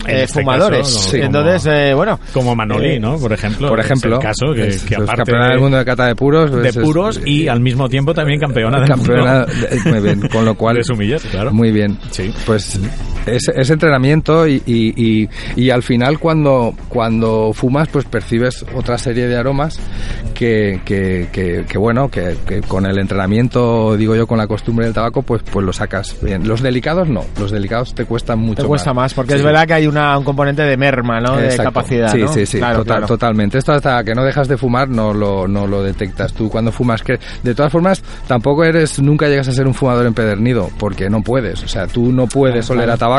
eh, 0.08 0.24
este 0.24 0.42
fumadores 0.42 0.67
entonces, 0.74 1.66
eh, 1.66 1.94
bueno. 1.94 2.20
Como 2.34 2.56
Manoli, 2.56 2.96
eh, 2.96 3.00
¿no? 3.00 3.18
Por 3.18 3.34
ejemplo. 3.34 3.70
Por 3.70 3.80
ejemplo. 3.80 4.16
el 4.16 4.22
caso, 4.22 4.54
que, 4.54 4.78
que 4.88 4.96
aparte. 4.96 5.18
Campeona 5.18 5.50
del 5.50 5.60
mundo 5.60 5.78
de 5.78 5.86
cata 5.86 6.06
de 6.08 6.16
puros. 6.16 6.52
Pues 6.52 6.74
de 6.74 6.82
puros 6.82 7.22
y 7.26 7.48
al 7.48 7.60
mismo 7.60 7.90
tiempo 7.90 8.14
también 8.14 8.40
campeona 8.40 8.80
del 8.80 8.88
campeona, 8.88 9.46
Muy 9.86 10.02
bien, 10.02 10.22
con 10.30 10.46
lo 10.46 10.56
cual. 10.58 10.78
Es 10.78 10.90
humillar, 10.90 11.20
claro. 11.22 11.52
Muy 11.52 11.72
bien. 11.72 11.98
Sí. 12.12 12.34
Pues 12.46 12.80
es, 13.28 13.70
entrenamiento 13.70 14.48
y, 14.48 14.62
y, 14.66 15.30
y, 15.56 15.70
al 15.70 15.84
final 15.84 16.20
cuando, 16.20 16.74
cuando 16.90 17.52
fumas, 17.54 17.88
pues 17.90 18.06
percibes 18.06 18.66
otra 18.76 18.98
serie 18.98 19.28
de 19.28 19.38
aromas 19.38 19.80
que, 20.34 20.82
que, 20.86 21.28
que, 21.68 21.78
bueno, 21.78 22.10
que, 22.10 22.36
con 22.68 22.86
el 22.86 22.98
entrenamiento, 23.00 23.98
digo 23.98 24.16
yo, 24.16 24.28
con 24.28 24.38
la 24.38 24.48
costumbre 24.48 24.86
del 24.86 24.94
tabaco, 24.94 25.22
pues, 25.22 25.44
pues 25.52 25.66
lo 25.66 25.74
sacas 25.74 26.18
bien. 26.22 26.48
Los 26.48 26.62
delicados 26.62 27.10
no, 27.10 27.24
los 27.40 27.52
delicados 27.52 27.94
te 27.94 28.06
cuestan 28.06 28.40
mucho. 28.40 28.62
Te 28.62 28.68
cuesta 28.68 28.94
más, 28.94 29.14
porque 29.14 29.36
es 29.36 29.44
verdad 29.44 29.66
que 29.68 29.74
hay 29.74 29.88
una, 29.88 30.18
un 30.18 30.24
componente 30.24 30.62
de 30.64 30.78
merma, 30.78 31.20
¿no? 31.20 31.38
De 31.38 31.56
capacidad. 31.58 32.12
Sí, 32.12 32.26
sí, 32.30 32.46
sí, 32.46 32.60
totalmente. 33.08 33.58
Esto 33.58 33.74
hasta 33.74 34.04
que 34.04 34.14
no 34.14 34.24
dejas 34.24 34.48
de 34.48 34.58
fumar 34.58 34.90
no 34.90 35.14
lo, 35.14 35.48
no 35.48 35.68
lo 35.68 35.84
detectas. 35.84 36.34
Tú 36.34 36.50
cuando 36.50 36.72
fumas, 36.72 37.02
que 37.02 37.20
de 37.44 37.56
todas 37.56 37.72
formas, 37.72 38.04
tampoco 38.28 38.64
eres, 38.64 39.02
nunca 39.02 39.28
llegas 39.28 39.48
a 39.48 39.52
ser 39.52 39.68
un 39.68 39.74
fumador 39.74 40.06
empedernido, 40.06 40.70
porque 40.78 41.10
no 41.10 41.22
puedes. 41.22 41.64
O 41.64 41.68
sea, 41.68 41.88
tú 41.88 42.12
no 42.12 42.28
puedes 42.28 42.70
oler 42.70 42.90
a 42.90 42.98
tabaco. 42.98 43.17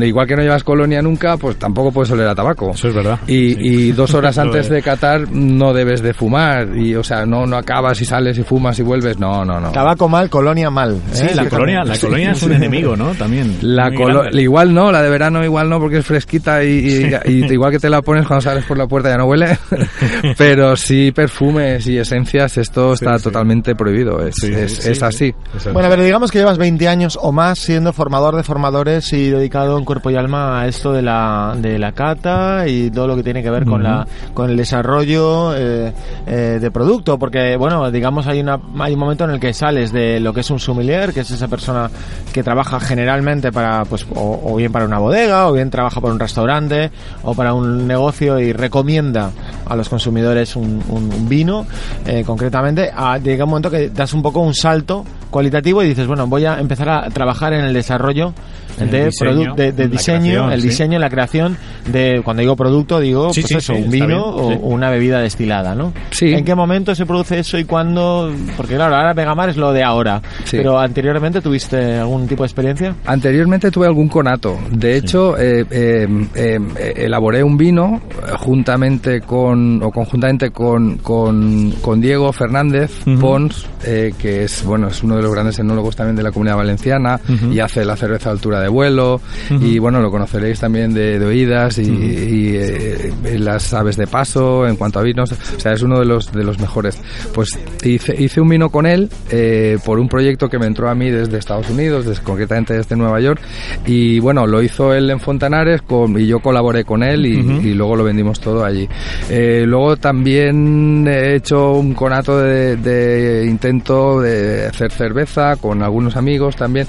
Igual 0.00 0.26
que 0.26 0.36
no 0.36 0.42
llevas 0.42 0.64
colonia 0.64 1.02
nunca, 1.02 1.36
pues 1.36 1.56
tampoco 1.56 1.92
puedes 1.92 2.10
oler 2.10 2.28
a 2.28 2.34
tabaco. 2.34 2.70
Eso 2.70 2.88
es 2.88 2.94
verdad. 2.94 3.18
Y, 3.26 3.88
y 3.88 3.92
dos 3.92 4.14
horas 4.14 4.38
antes 4.38 4.68
de 4.68 4.82
catar 4.82 5.30
no 5.30 5.72
debes 5.72 6.02
de 6.02 6.14
fumar. 6.14 6.76
Y, 6.76 6.94
o 6.94 7.02
sea, 7.02 7.26
no, 7.26 7.46
no 7.46 7.56
acabas 7.56 8.00
y 8.00 8.04
sales 8.04 8.38
y 8.38 8.42
fumas 8.42 8.78
y 8.78 8.82
vuelves. 8.82 9.18
No, 9.18 9.44
no, 9.44 9.60
no. 9.60 9.72
Tabaco 9.72 10.08
mal, 10.08 10.30
colonia 10.30 10.70
mal. 10.70 10.96
¿eh? 10.96 11.00
Sí, 11.12 11.34
la 11.34 11.48
colonia, 11.48 11.84
la 11.84 11.98
colonia 11.98 12.32
es 12.32 12.42
un 12.42 12.52
enemigo, 12.52 12.96
¿no? 12.96 13.14
También. 13.14 13.58
La 13.62 13.90
igual 14.32 14.74
no, 14.74 14.92
la 14.92 15.02
de 15.02 15.10
verano 15.10 15.44
igual 15.44 15.68
no, 15.68 15.78
porque 15.78 15.98
es 15.98 16.06
fresquita 16.06 16.62
y, 16.64 17.10
igual 17.26 17.72
que 17.72 17.78
te 17.78 17.88
la 17.88 18.02
pones 18.02 18.26
cuando 18.26 18.42
sales 18.42 18.64
por 18.64 18.78
la 18.78 18.86
puerta 18.86 19.10
ya 19.10 19.16
no 19.16 19.26
huele, 19.26 19.58
pero 20.38 20.76
sí 20.76 21.12
perfumes 21.12 21.86
y 21.86 21.98
esencias, 21.98 22.56
esto 22.58 22.94
está 22.94 23.18
totalmente 23.18 23.74
prohibido, 23.74 24.24
es, 24.26 24.42
es, 24.42 25.02
así. 25.02 25.34
Bueno, 25.72 25.88
pero 25.88 26.02
digamos 26.02 26.30
que 26.30 26.38
llevas 26.38 26.58
20 26.58 26.88
años 26.88 27.18
o 27.20 27.32
más 27.32 27.58
siendo 27.58 27.92
formador 27.92 28.36
de 28.36 28.42
formadores 28.42 29.12
y 29.12 29.17
dedicado 29.26 29.78
en 29.78 29.84
cuerpo 29.84 30.10
y 30.10 30.16
alma 30.16 30.60
a 30.60 30.66
esto 30.66 30.92
de 30.92 31.02
la, 31.02 31.54
de 31.56 31.78
la 31.78 31.92
cata 31.92 32.66
y 32.66 32.90
todo 32.90 33.06
lo 33.06 33.16
que 33.16 33.22
tiene 33.22 33.42
que 33.42 33.50
ver 33.50 33.64
con, 33.64 33.82
la, 33.82 34.06
con 34.34 34.50
el 34.50 34.56
desarrollo, 34.56 35.54
eh, 35.54 35.92
eh, 36.26 36.58
de 36.60 36.70
producto, 36.70 37.18
porque 37.18 37.56
bueno, 37.56 37.90
digamos 37.90 38.26
hay 38.26 38.40
una 38.40 38.58
hay 38.78 38.94
un 38.94 39.00
momento 39.00 39.24
en 39.24 39.30
el 39.30 39.40
que 39.40 39.52
sales 39.52 39.92
de 39.92 40.20
lo 40.20 40.32
que 40.32 40.40
es 40.40 40.50
un 40.50 40.58
sommelier, 40.58 41.12
que 41.12 41.20
es 41.20 41.30
esa 41.30 41.48
persona 41.48 41.90
que 42.32 42.42
trabaja 42.42 42.80
generalmente 42.80 43.52
para 43.52 43.84
pues 43.84 44.06
o, 44.14 44.56
bien 44.56 44.72
para 44.72 44.84
una 44.84 44.98
bodega 44.98 45.48
o 45.48 45.52
bien 45.52 45.70
trabaja 45.70 46.00
para 46.00 46.12
un 46.12 46.20
restaurante 46.20 46.90
o 47.22 47.34
para 47.34 47.54
un 47.54 47.86
negocio 47.86 48.38
y 48.38 48.52
recomienda 48.52 49.30
a 49.66 49.76
los 49.76 49.88
consumidores 49.88 50.56
un, 50.56 50.82
un, 50.88 51.28
vino 51.28 51.66
eh, 52.06 52.22
concretamente, 52.24 52.90
a, 52.94 53.18
llega 53.18 53.44
un 53.44 53.50
momento 53.50 53.70
que 53.70 53.90
das 53.90 54.12
un 54.12 54.22
poco 54.22 54.40
un 54.40 54.54
salto 54.54 55.04
cualitativo 55.30 55.82
y 55.82 55.88
dices, 55.88 56.06
bueno, 56.06 56.26
voy 56.26 56.44
a 56.44 56.58
empezar 56.58 56.88
a 56.88 57.08
trabajar 57.10 57.52
en 57.52 57.64
el 57.64 57.72
desarrollo 57.72 58.32
de, 58.78 59.06
diseño, 59.06 59.54
de, 59.54 59.88
diseño 59.88 60.50
el 60.50 60.62
diseño, 60.62 60.98
la 60.98 61.10
creación 61.10 61.56
de, 61.90 62.20
cuando 62.24 62.40
digo 62.40 62.56
producto, 62.56 63.00
digo, 63.00 63.30
pues 63.32 63.50
eso, 63.50 63.74
un 63.74 63.90
vino 63.90 64.24
o 64.24 64.68
una 64.68 64.90
bebida 64.90 65.20
destilada, 65.20 65.74
¿no? 65.74 65.92
¿En 66.20 66.44
qué 66.44 66.54
momento 66.54 66.94
se 66.94 67.06
produce 67.06 67.38
eso 67.38 67.58
y 67.58 67.64
cuándo? 67.64 68.32
Porque 68.56 68.74
claro, 68.74 68.96
ahora 68.96 69.12
Vegamar 69.12 69.48
es 69.48 69.56
lo 69.56 69.72
de 69.72 69.82
ahora, 69.82 70.20
pero 70.50 70.78
anteriormente 70.78 71.40
tuviste 71.40 71.96
algún 71.96 72.26
tipo 72.26 72.42
de 72.42 72.46
experiencia? 72.46 72.94
Anteriormente 73.06 73.70
tuve 73.70 73.86
algún 73.86 74.08
conato. 74.08 74.58
De 74.70 74.96
hecho, 74.96 75.36
eh, 75.38 75.64
eh, 75.70 76.06
eh, 76.34 76.58
elaboré 76.96 77.42
un 77.42 77.56
vino 77.56 78.00
juntamente 78.40 79.20
con, 79.20 79.82
o 79.82 79.90
conjuntamente 79.90 80.50
con, 80.50 80.98
con, 80.98 81.72
con 81.80 82.00
Diego 82.00 82.32
Fernández 82.32 82.90
Pons, 83.20 83.66
que 83.82 84.44
es, 84.44 84.64
bueno, 84.64 84.88
es 84.88 85.02
uno 85.02 85.16
de 85.16 85.22
los 85.22 85.32
grandes 85.32 85.58
enólogos 85.58 85.96
también 85.96 86.16
de 86.16 86.22
la 86.22 86.30
comunidad 86.30 86.56
valenciana 86.56 87.20
y 87.50 87.60
hace 87.60 87.84
la 87.84 87.96
cerveza 87.96 88.30
a 88.30 88.32
altura 88.32 88.60
de 88.60 88.67
vuelo 88.68 89.20
y 89.60 89.78
bueno, 89.78 90.00
lo 90.00 90.10
conoceréis 90.10 90.60
también 90.60 90.94
de, 90.94 91.18
oídas 91.24 91.78
y, 91.78 92.56
eh, 92.56 93.12
las 93.38 93.72
aves 93.74 93.96
de 93.96 94.06
paso 94.06 94.66
en 94.66 94.76
cuanto 94.76 94.98
a 94.98 95.02
vinos, 95.02 95.32
o 95.32 95.60
sea, 95.60 95.72
es 95.72 95.82
uno 95.82 95.98
de 95.98 96.06
los, 96.06 96.32
de 96.32 96.44
los 96.44 96.58
mejores. 96.58 97.00
Pues 97.32 97.50
hice, 97.84 98.14
hice 98.20 98.40
un 98.40 98.48
vino 98.48 98.70
con 98.70 98.86
él 98.86 99.08
eh, 99.30 99.78
por 99.84 99.98
un 99.98 100.08
proyecto 100.08 100.48
que 100.48 100.58
me 100.58 100.66
entró 100.66 100.88
a 100.88 100.94
mí 100.94 101.10
desde 101.10 101.38
Estados 101.38 101.70
Unidos, 101.70 102.06
desde, 102.06 102.22
concretamente 102.22 102.74
desde 102.74 102.96
Nueva 102.96 103.20
York 103.20 103.40
y 103.86 104.18
bueno, 104.20 104.46
lo 104.46 104.62
hizo 104.62 104.92
él 104.92 105.10
en 105.10 105.20
Fontanares 105.20 105.82
con, 105.82 106.18
y 106.18 106.26
yo 106.26 106.40
colaboré 106.40 106.84
con 106.84 107.02
él 107.02 107.26
y, 107.26 107.74
luego 107.74 107.96
lo 107.96 108.04
vendimos 108.04 108.40
todo 108.40 108.64
allí. 108.64 108.88
Eh, 109.30 109.64
luego 109.66 109.96
también 109.96 111.06
he 111.06 111.36
hecho 111.36 111.72
un 111.72 111.94
conato 111.94 112.38
de, 112.38 112.76
de 112.76 113.46
intento 113.46 114.20
de 114.20 114.66
hacer 114.66 114.90
cerveza 114.90 115.56
con 115.56 115.82
algunos 115.82 116.16
amigos 116.16 116.56
también. 116.56 116.86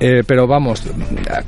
Eh, 0.00 0.22
pero 0.26 0.46
vamos, 0.46 0.82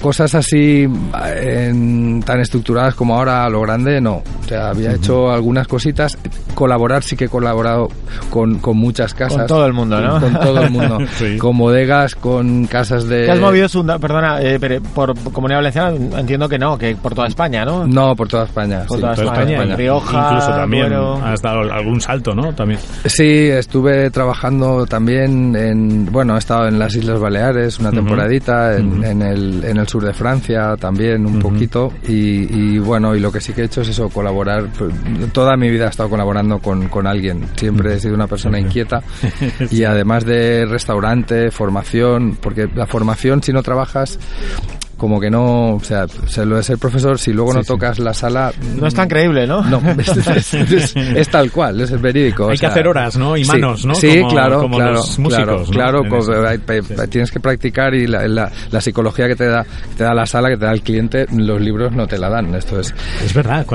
cosas 0.01 0.35
así 0.35 0.87
tan 1.13 2.41
estructuradas 2.41 2.95
como 2.95 3.17
ahora 3.17 3.45
a 3.45 3.51
lo 3.51 3.61
grande, 3.63 4.01
no. 4.01 4.23
O 4.45 4.49
sea, 4.49 4.71
había 4.71 4.93
hecho 4.93 5.31
algunas 5.31 5.67
cositas. 5.67 6.17
Colaborar 6.55 7.03
sí 7.03 7.17
que 7.17 7.25
he 7.25 7.29
colaborado 7.29 7.89
con, 8.31 8.59
con 8.59 8.77
muchas 8.77 9.15
casas. 9.15 9.39
Con 9.39 9.47
todo 9.47 9.67
el 9.67 9.73
mundo, 9.73 10.01
¿no? 10.01 10.21
Con 10.21 10.33
todo 10.41 10.61
el 10.63 10.71
mundo. 10.71 10.99
Con 11.39 11.59
bodegas, 11.59 12.15
con 12.15 12.67
casas 12.67 13.07
de... 13.09 13.27
¿Te 13.27 13.33
has 13.33 13.41
movido, 13.41 13.69
perdona, 13.99 14.41
eh, 14.41 14.81
por 14.95 15.15
Comunidad 15.33 15.59
Valenciana? 15.59 16.19
Entiendo 16.19 16.49
que 16.49 16.59
no, 16.59 16.79
que 16.79 16.95
por 16.97 17.15
toda 17.15 17.27
España, 17.27 17.65
¿no? 17.65 17.87
No, 17.87 18.15
por 18.15 18.29
toda 18.29 18.45
España. 18.45 18.85
Por 18.87 19.01
toda 19.01 19.15
España, 19.15 19.77
Rioja, 19.77 20.29
Incluso 20.29 20.51
también 20.51 20.93
has 20.93 21.43
dado 21.43 21.61
algún 21.73 22.01
salto, 22.01 22.35
¿no? 22.35 22.53
También. 22.55 22.81
Sí, 23.05 23.49
estuve 23.49 24.11
trabajando 24.11 24.87
también 24.87 25.55
en... 25.57 26.07
Bueno, 26.07 26.37
he 26.37 26.39
estado 26.39 26.69
en 26.69 26.79
las 26.79 26.95
Islas 26.95 27.19
Baleares 27.19 27.79
una 27.79 27.91
temporada 27.91 28.29
en, 28.39 29.23
el, 29.23 29.65
en 29.65 29.77
el 29.77 29.89
sur 29.89 30.05
de 30.05 30.13
Francia 30.13 30.77
también 30.77 31.27
un 31.27 31.41
poquito. 31.41 31.93
Y, 32.09 32.79
bueno, 32.79 33.15
y 33.15 33.21
lo 33.21 33.33
que 33.33 33.41
sí 33.41 33.53
que 33.53 33.63
he 33.63 33.65
hecho 33.65 33.83
es 33.83 33.89
eso, 33.89 34.09
colaborar. 34.09 34.69
Toda 35.33 35.57
mi 35.57 35.71
vida 35.71 35.87
he 35.87 35.91
estado 35.91 36.11
colaborando 36.11 36.59
con, 36.59 36.89
con 36.89 37.07
alguien, 37.07 37.47
siempre 37.57 37.95
he 37.95 38.01
sido 38.01 38.15
una 38.15 38.27
persona 38.27 38.59
inquieta. 38.59 39.03
Y 39.71 39.85
además 39.85 40.25
de 40.25 40.65
restaurante, 40.67 41.51
formación, 41.51 42.39
porque 42.41 42.69
la 42.75 42.87
formación 42.87 43.43
si 43.43 43.53
no 43.53 43.63
trabajas 43.63 44.19
como 44.97 45.21
que 45.21 45.31
no, 45.31 45.75
o 45.75 45.81
sea, 45.81 46.07
se 46.27 46.45
lo 46.47 46.57
de 46.57 46.63
ser 46.63 46.79
profesor, 46.79 47.19
si 47.19 47.33
luego 47.33 47.53
no 47.53 47.63
tocas 47.63 47.99
la 47.99 48.15
sala... 48.15 48.53
No 48.79 48.87
es 48.87 48.95
tan 48.95 49.09
creíble, 49.09 49.47
¿no? 49.47 49.63
No, 49.63 49.83
es, 51.17 51.29
tal 51.29 51.51
cual, 51.51 51.81
es 51.81 51.91
el 51.91 51.99
verídico. 51.99 52.49
Hay 52.49 52.57
que 52.57 52.67
hacer 52.67 52.89
horas, 52.89 53.17
¿no? 53.17 53.37
Y 53.37 53.45
manos, 53.45 53.85
¿no? 53.85 53.95
Sí, 53.95 54.23
claro, 54.29 54.69
claro, 54.71 55.03
músicos, 55.19 55.71
claro, 55.71 56.03
claro 56.03 57.09
tienes 57.11 57.31
que 57.31 57.41
practicar 57.41 57.95
y 57.95 58.07
la, 58.07 58.27
la, 58.27 58.81
psicología 58.81 59.27
que 59.27 59.37
te 59.37 59.47
da 59.47 59.67
te 59.97 60.05
da 60.05 60.15
la 60.15 60.27
sala, 60.27 60.49
que 60.49 60.57
te 60.57 60.65
da 60.65 60.73
el 60.73 60.83
cliente, 60.83 61.27
los 61.33 61.61
libros 61.61 61.93
no 61.93 62.07
te 62.07 62.19
la 62.19 62.29
dan, 62.31 62.55
esto 62.55 62.81
es... 62.81 62.95
Es 63.25 63.35
verdad, 63.35 63.67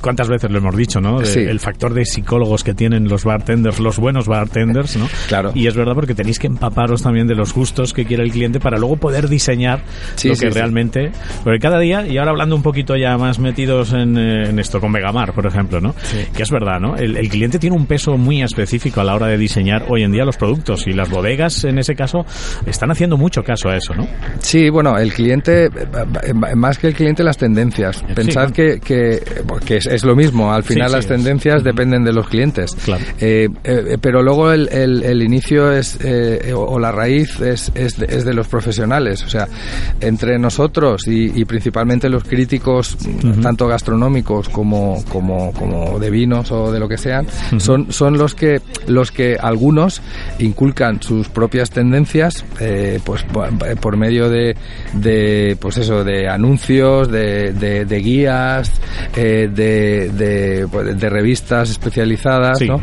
¿cuántas 0.00 0.28
veces 0.28 0.50
lo 0.50 0.58
hemos 0.58 0.76
dicho, 0.76 1.00
no? 1.00 1.20
El 1.20 1.60
factor 1.60 1.92
de 1.92 2.04
psicólogos 2.04 2.62
que 2.62 2.74
tienen 2.74 3.08
los 3.08 3.24
bartenders, 3.24 3.80
los 3.80 3.98
buenos 3.98 4.28
bartenders, 4.28 4.96
¿no? 4.96 5.08
Claro. 5.28 5.52
Y 5.54 5.66
es 5.66 5.74
verdad 5.74 5.94
porque 5.94 6.14
tenéis 6.14 6.38
que 6.38 6.46
empaparos 6.46 7.02
también 7.02 7.26
de 7.26 7.34
los 7.34 7.52
gustos 7.52 7.92
que 7.92 8.04
quiere 8.04 8.22
el 8.22 8.30
cliente 8.30 8.60
para 8.60 8.78
luego 8.78 8.96
poder 8.96 9.28
diseñar 9.28 9.82
que 10.36 10.50
realmente. 10.50 11.10
Porque 11.44 11.58
cada 11.58 11.78
día, 11.78 12.06
y 12.06 12.18
ahora 12.18 12.30
hablando 12.30 12.56
un 12.56 12.62
poquito 12.62 12.96
ya 12.96 13.16
más 13.16 13.38
metidos 13.38 13.92
en, 13.92 14.16
eh, 14.16 14.60
esto 14.60 14.80
con 14.80 14.92
Vegamar, 14.92 15.32
por 15.32 15.46
ejemplo, 15.46 15.80
¿no? 15.80 15.94
Que 16.34 16.42
es 16.42 16.50
verdad, 16.50 16.80
¿no? 16.80 16.96
El, 16.96 17.26
cliente 17.28 17.58
tiene 17.58 17.76
un 17.76 17.86
peso 17.86 18.16
muy 18.16 18.42
específico 18.42 19.00
a 19.00 19.04
la 19.04 19.14
hora 19.14 19.26
de 19.26 19.36
diseñar 19.36 19.86
hoy 19.88 20.04
en 20.04 20.12
día 20.12 20.24
los 20.24 20.36
productos 20.36 20.86
y 20.86 20.92
las 20.92 21.10
bodegas, 21.10 21.64
en 21.64 21.78
ese 21.78 21.94
caso, 21.94 22.24
están 22.66 22.90
haciendo 22.90 23.16
mucho 23.16 23.42
caso 23.42 23.68
a 23.68 23.76
eso, 23.76 23.94
¿no? 23.94 24.06
Sí, 24.38 24.70
bueno, 24.70 24.96
el 24.96 25.12
cliente, 25.12 25.68
más 26.54 26.78
que 26.78 26.88
el 26.88 26.94
cliente, 26.94 27.24
las 27.24 27.36
tendencias. 27.36 28.04
Pensad 28.14 28.52
que, 28.52 28.80
que, 28.80 29.20
es, 29.68 30.04
lo 30.04 30.14
mismo, 30.14 30.52
al 30.52 30.62
final 30.62 30.92
las 30.92 31.06
tendencias 31.06 31.64
dependen 31.64 32.04
de 32.04 32.12
los 32.12 32.28
clientes. 32.28 32.76
Claro. 32.84 33.04
Eh, 33.20 33.48
eh, 33.64 33.98
pero 34.00 34.22
luego 34.22 34.52
el, 34.52 34.68
el, 34.68 35.22
inicio 35.22 35.72
es, 35.72 35.98
o 36.54 36.78
la 36.78 36.92
raíz 36.92 37.40
es, 37.40 37.72
es 37.74 37.98
de, 37.98 38.06
es 38.06 38.24
de 38.24 38.34
los 38.34 38.48
profesionales, 38.48 39.22
o 39.24 39.28
sea, 39.28 39.48
entre 40.00 40.25
nosotros 40.38 41.06
y, 41.06 41.44
principalmente 41.44 42.08
los 42.08 42.24
críticos, 42.24 42.96
tanto 43.42 43.66
gastronómicos 43.68 44.48
como, 44.48 45.02
como, 45.08 45.52
como, 45.52 45.98
de 45.98 46.10
vinos 46.10 46.50
o 46.50 46.72
de 46.72 46.80
lo 46.80 46.88
que 46.88 46.98
sean, 46.98 47.26
son, 47.58 47.92
son 47.92 48.18
los 48.18 48.34
que 48.34 48.60
los 48.86 49.10
que 49.10 49.36
algunos 49.40 50.02
inculcan 50.38 51.02
sus 51.02 51.28
propias 51.28 51.70
tendencias 51.70 52.44
eh, 52.60 53.00
pues 53.04 53.24
por 53.80 53.96
medio 53.96 54.28
de, 54.28 54.56
de 54.94 55.56
pues 55.60 55.78
eso 55.78 56.04
de 56.04 56.28
anuncios 56.28 57.10
de, 57.10 57.52
de, 57.52 57.98
guías 57.98 58.72
eh, 59.16 59.48
de, 59.52 60.66
pues, 60.70 60.98
de, 60.98 61.08
revistas 61.08 61.70
especializadas 61.70 62.60
¿no? 62.62 62.82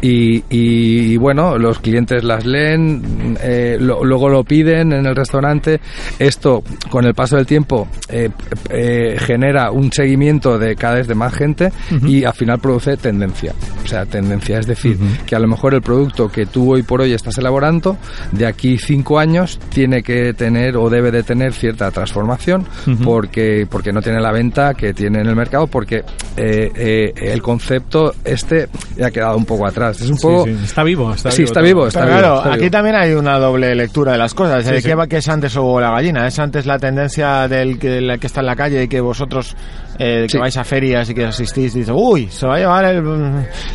Y, 0.00 0.44
y, 0.50 1.16
bueno 1.16 1.58
los 1.58 1.78
clientes 1.80 2.22
las 2.24 2.44
leen 2.44 3.38
eh, 3.42 3.78
luego 3.80 4.28
lo 4.28 4.44
piden 4.44 4.92
en 4.92 5.06
el 5.06 5.14
restaurante. 5.14 5.80
Esto 6.18 6.62
con 6.88 7.04
el 7.04 7.14
paso 7.14 7.36
del 7.36 7.46
tiempo 7.46 7.86
eh, 8.08 8.30
eh, 8.70 9.16
genera 9.18 9.70
un 9.70 9.92
seguimiento 9.92 10.58
de 10.58 10.76
cada 10.76 10.94
vez 10.94 11.06
de 11.06 11.14
más 11.14 11.34
gente 11.34 11.72
y 12.06 12.24
al 12.24 12.32
final 12.32 12.58
produce 12.58 12.96
tendencia. 12.96 13.54
O 13.84 13.86
sea, 13.86 14.06
tendencia, 14.06 14.58
es 14.58 14.66
decir, 14.66 14.98
que 15.26 15.36
a 15.36 15.38
lo 15.38 15.48
mejor 15.48 15.74
el 15.74 15.82
producto 15.82 16.28
que 16.28 16.46
tú 16.46 16.72
hoy 16.72 16.82
por 16.82 17.00
hoy 17.00 17.12
estás 17.12 17.36
elaborando, 17.38 17.96
de 18.32 18.46
aquí 18.46 18.78
cinco 18.78 19.18
años, 19.18 19.58
tiene 19.70 20.02
que 20.02 20.32
tener 20.32 20.76
o 20.76 20.88
debe 20.88 21.10
de 21.10 21.22
tener 21.22 21.52
cierta 21.52 21.90
transformación 21.90 22.66
porque, 23.04 23.66
porque 23.68 23.92
no 23.92 24.00
tiene 24.00 24.20
la 24.20 24.32
venta 24.32 24.74
que 24.74 24.94
tiene 24.94 25.20
en 25.20 25.26
el 25.26 25.36
mercado, 25.36 25.66
porque 25.66 26.02
eh, 26.36 27.12
el 27.16 27.42
concepto 27.42 28.14
este 28.24 28.68
ha 29.02 29.10
quedado 29.10 29.36
un 29.36 29.44
poco 29.44 29.66
atrás. 29.66 30.00
Es 30.00 30.10
un 30.10 30.18
poco... 30.18 30.46
Está 30.46 30.82
vivo, 30.82 31.12
está 31.12 31.30
sí, 31.30 31.42
está 31.42 31.60
vivo. 31.60 31.86
Está 31.86 32.06
claro, 32.06 32.42
aquí 32.42 32.70
también 32.70 32.96
hay 32.96 33.12
una 33.12 33.38
doble 33.38 33.74
lectura 33.74 34.12
de 34.12 34.18
las 34.18 34.34
cosas. 34.34 34.64
¿Qué 34.64 35.16
es 35.16 35.28
antes 35.28 35.56
o 35.56 35.80
la 35.80 35.90
gallina? 35.90 36.26
¿Es 36.26 36.38
antes 36.38 36.66
la 36.70 36.78
tendencia 36.78 37.48
del 37.48 37.78
que, 37.78 38.16
que 38.20 38.26
está 38.26 38.40
en 38.40 38.46
la 38.46 38.56
calle 38.56 38.84
y 38.84 38.88
que 38.88 39.00
vosotros 39.00 39.56
eh, 40.02 40.26
que 40.26 40.38
vais 40.38 40.56
a 40.56 40.64
ferias 40.64 41.10
y 41.10 41.14
que 41.14 41.26
asistís 41.26 41.74
dices, 41.74 41.92
uy, 41.94 42.28
se 42.30 42.46
va 42.46 42.56
a 42.56 42.58
llevar 42.58 43.04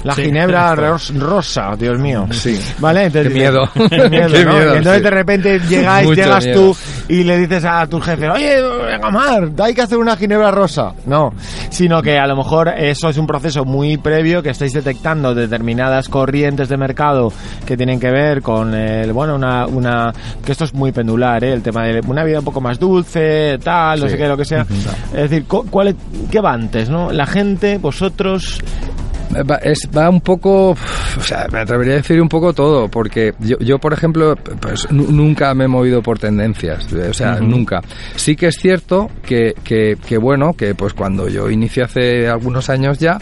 la 0.03 0.15
ginebra 0.15 0.74
rosa, 1.20 1.75
Dios 1.77 2.00
mío. 2.00 2.27
Sí. 2.32 2.60
¿Vale? 2.79 3.05
Entonces, 3.05 3.32
qué 3.32 3.39
miedo. 3.39 3.70
miedo, 4.10 4.74
y 4.74 4.77
entonces 4.77 5.03
de 5.03 5.10
repente 5.12 5.60
llegáis, 5.60 6.10
llegas 6.10 6.48
tú 6.51 6.75
y 7.08 7.24
le 7.24 7.38
dices 7.38 7.63
a 7.63 7.86
tu 7.86 8.00
jefe, 8.00 8.27
oye, 8.27 8.60
venga, 8.60 9.12
Mar, 9.12 9.51
hay 9.60 9.75
que 9.75 9.82
hacer 9.84 10.00
una 10.00 10.15
ginebra 10.15 10.50
rosa. 10.50 10.94
No, 11.05 11.32
sino 11.70 12.01
que 12.01 12.17
a 12.17 12.25
lo 12.25 12.36
mejor 12.36 12.70
eso 12.70 13.08
es 13.10 13.17
un 13.17 13.27
proceso 13.27 13.63
muy 13.63 13.98
previo 13.98 14.41
que 14.41 14.50
estáis 14.50 14.74
detectando 14.74 15.36
determinadas 15.36 16.10
corrientes 16.10 16.70
de 16.70 16.77
mercado 16.77 17.32
que 17.67 17.77
tienen 17.77 18.00
que 18.00 18.10
ver 18.10 18.41
con 18.41 18.74
el, 18.74 19.13
bueno, 19.13 19.36
una, 19.36 19.67
una, 19.67 20.12
que 20.44 20.53
esto 20.53 20.63
es 20.63 20.74
muy 20.74 20.91
pendular, 20.91 21.44
¿eh? 21.44 21.53
el 21.53 21.62
tema 21.62 21.84
de 21.84 22.01
una 22.08 22.24
vida 22.24 22.39
un 22.39 22.46
poco 22.46 22.62
más 22.62 22.79
dulce, 22.79 23.60
tal, 23.63 24.00
no 24.00 24.10
sé 24.10 24.17
qué, 24.17 24.27
lo 24.27 24.38
que 24.38 24.46
sea. 24.46 24.65
Es 25.13 25.29
decir, 25.29 25.46
¿cuál, 25.46 25.96
¿qué 26.31 26.39
va 26.41 26.53
antes, 26.53 26.89
no? 26.89 27.12
La 27.12 27.25
gente, 27.25 27.77
vosotros, 27.77 28.60
Va, 29.44 29.56
es, 29.58 29.89
va 29.96 30.10
un 30.10 30.22
poco, 30.22 30.70
o 30.72 31.22
sea, 31.22 31.48
me 31.51 31.60
atrevería 31.60 31.94
a 31.94 31.98
decir 31.98 32.22
un 32.22 32.30
poco 32.30 32.54
todo, 32.54 32.88
porque 32.88 33.34
yo, 33.39 33.58
yo 33.60 33.77
por 33.80 33.94
ejemplo, 33.94 34.36
pues 34.60 34.89
nunca 34.92 35.54
me 35.54 35.65
he 35.65 35.68
movido 35.68 36.01
por 36.01 36.20
tendencias, 36.20 36.92
o 36.94 37.13
sea, 37.13 37.39
nunca. 37.39 37.82
Sí 38.15 38.36
que 38.36 38.48
es 38.48 38.56
cierto 38.58 39.10
que, 39.25 39.54
que, 39.63 39.98
que, 40.06 40.18
bueno, 40.18 40.54
que 40.54 40.75
pues 40.75 40.94
cuando 40.94 41.27
yo 41.27 41.50
inicié 41.50 41.84
hace 41.84 42.27
algunos 42.27 42.70
años 42.70 43.00
ya, 43.00 43.20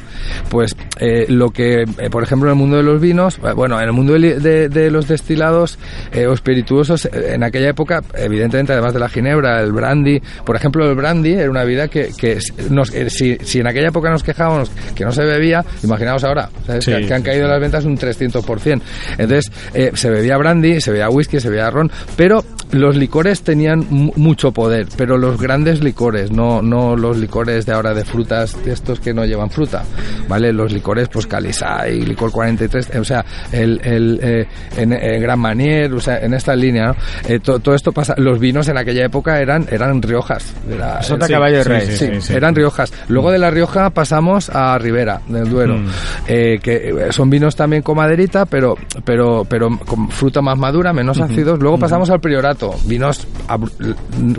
pues 0.50 0.76
eh, 1.00 1.26
lo 1.30 1.50
que, 1.50 1.82
eh, 1.84 2.10
por 2.12 2.24
ejemplo, 2.24 2.50
en 2.50 2.54
el 2.54 2.60
mundo 2.60 2.78
de 2.78 2.84
los 2.84 3.02
vinos, 3.02 3.40
eh, 3.44 3.54
bueno, 3.56 3.80
en 3.80 3.86
el 3.88 3.94
mundo 3.94 4.14
de, 4.14 4.40
de- 4.40 4.70
de 4.70 4.92
los 4.92 5.08
destilados 5.08 5.78
eh, 6.12 6.26
o 6.28 6.34
espirituosos, 6.34 7.06
eh, 7.06 7.34
en 7.34 7.44
aquella 7.44 7.70
época, 7.70 8.02
evidentemente, 8.14 8.74
además 8.74 8.94
de 8.94 9.00
la 9.00 9.10
ginebra, 9.10 9.62
el 9.62 9.72
brandy, 9.72 10.22
por 10.46 10.56
ejemplo, 10.56 10.88
el 10.90 10.96
brandy 10.96 11.34
era 11.34 11.50
una 11.50 11.64
vida 11.64 11.88
que, 11.88 12.10
que 12.18 12.40
nos, 12.70 12.94
eh, 12.94 13.10
si, 13.10 13.38
si 13.44 13.60
en 13.60 13.68
aquella 13.68 13.88
época 13.90 14.10
nos 14.10 14.24
quejábamos 14.24 14.72
que 14.96 15.04
no 15.06 15.12
se 15.12 15.24
bebía, 15.24 15.64
imaginaos 16.04 16.24
ahora, 16.24 16.50
¿sabes? 16.66 16.86
Sí, 16.86 16.92
que, 16.92 17.08
que 17.08 17.14
han 17.14 17.24
caído 17.24 17.46
sí. 17.46 17.52
las 17.52 17.60
ventas 17.60 17.86
un 17.86 17.98
300%. 17.98 18.82
Entonces, 19.18 19.52
eh, 19.74 19.92
se 19.94 20.10
bebía 20.10 20.38
brandy, 20.38 20.82
se 20.82 20.92
bebía 20.92 21.10
whisky, 21.10 21.40
se 21.40 21.50
bebía 21.50 21.70
ron, 21.70 21.92
pero 22.16 22.44
los 22.74 22.96
licores 22.96 23.42
tenían 23.44 23.86
mu- 23.90 24.12
mucho 24.16 24.52
poder, 24.52 24.88
pero 24.98 25.18
los 25.18 25.40
grandes 25.42 25.84
licores, 25.84 26.32
no, 26.32 26.62
no 26.62 26.96
los 26.96 27.18
licores 27.18 27.66
de 27.66 27.74
ahora 27.74 27.94
de 27.94 28.04
frutas, 28.04 28.58
de 28.66 28.74
estos 28.74 29.00
que 29.00 29.14
no 29.14 29.26
llevan 29.26 29.50
fruta, 29.50 29.84
¿vale? 30.28 30.52
Los 30.52 30.72
licores, 30.74 31.08
pues 31.10 31.26
Calisay, 31.28 32.02
licor 32.02 32.32
43, 32.32 32.90
eh, 32.96 33.00
o 33.00 33.04
sea, 33.04 33.24
el, 33.52 33.80
el, 33.84 34.20
eh, 34.22 34.48
en, 34.78 34.94
en 34.94 35.22
Gran 35.22 35.40
Manier, 35.40 35.94
o 35.94 36.00
sea, 36.00 36.20
en 36.20 36.34
esta 36.34 36.56
línea, 36.56 36.88
¿no? 36.88 36.96
Eh, 37.28 37.40
to- 37.40 37.60
todo 37.60 37.76
esto 37.76 37.92
pasa, 37.92 38.16
los 38.18 38.40
vinos 38.40 38.68
en 38.68 38.78
aquella 38.78 39.06
época 39.06 39.40
eran, 39.40 39.66
eran 39.72 40.02
Riojas. 40.02 40.54
Era, 40.70 41.02
Sota 41.04 41.28
Sí, 41.28 41.34
Caballo 41.34 41.60
y 41.60 41.64
Rey. 41.64 41.88
sí, 42.22 42.34
eran 42.34 42.56
Riojas. 42.56 42.92
Luego 43.08 43.32
de 43.32 43.40
la 43.40 43.50
Rioja 43.52 43.90
pasamos 43.92 44.50
a 44.50 44.78
Ribera, 44.78 45.22
del 45.28 45.50
Duero, 45.50 45.78
Mm. 45.78 45.88
eh, 46.28 46.60
que 46.62 46.76
eh, 46.90 47.12
son 47.12 47.30
vinos 47.30 47.56
también 47.56 47.82
con 47.84 47.98
maderita, 47.98 48.46
pero, 48.46 48.76
pero, 49.06 49.46
pero 49.48 49.70
con 49.86 50.10
fruta 50.10 50.42
más 50.42 50.58
madura, 50.58 50.92
menos 50.94 51.20
ácidos. 51.20 51.60
Luego 51.60 51.78
pasamos 51.78 52.10
al 52.10 52.20
Priorato, 52.20 52.63
vinos, 52.86 53.28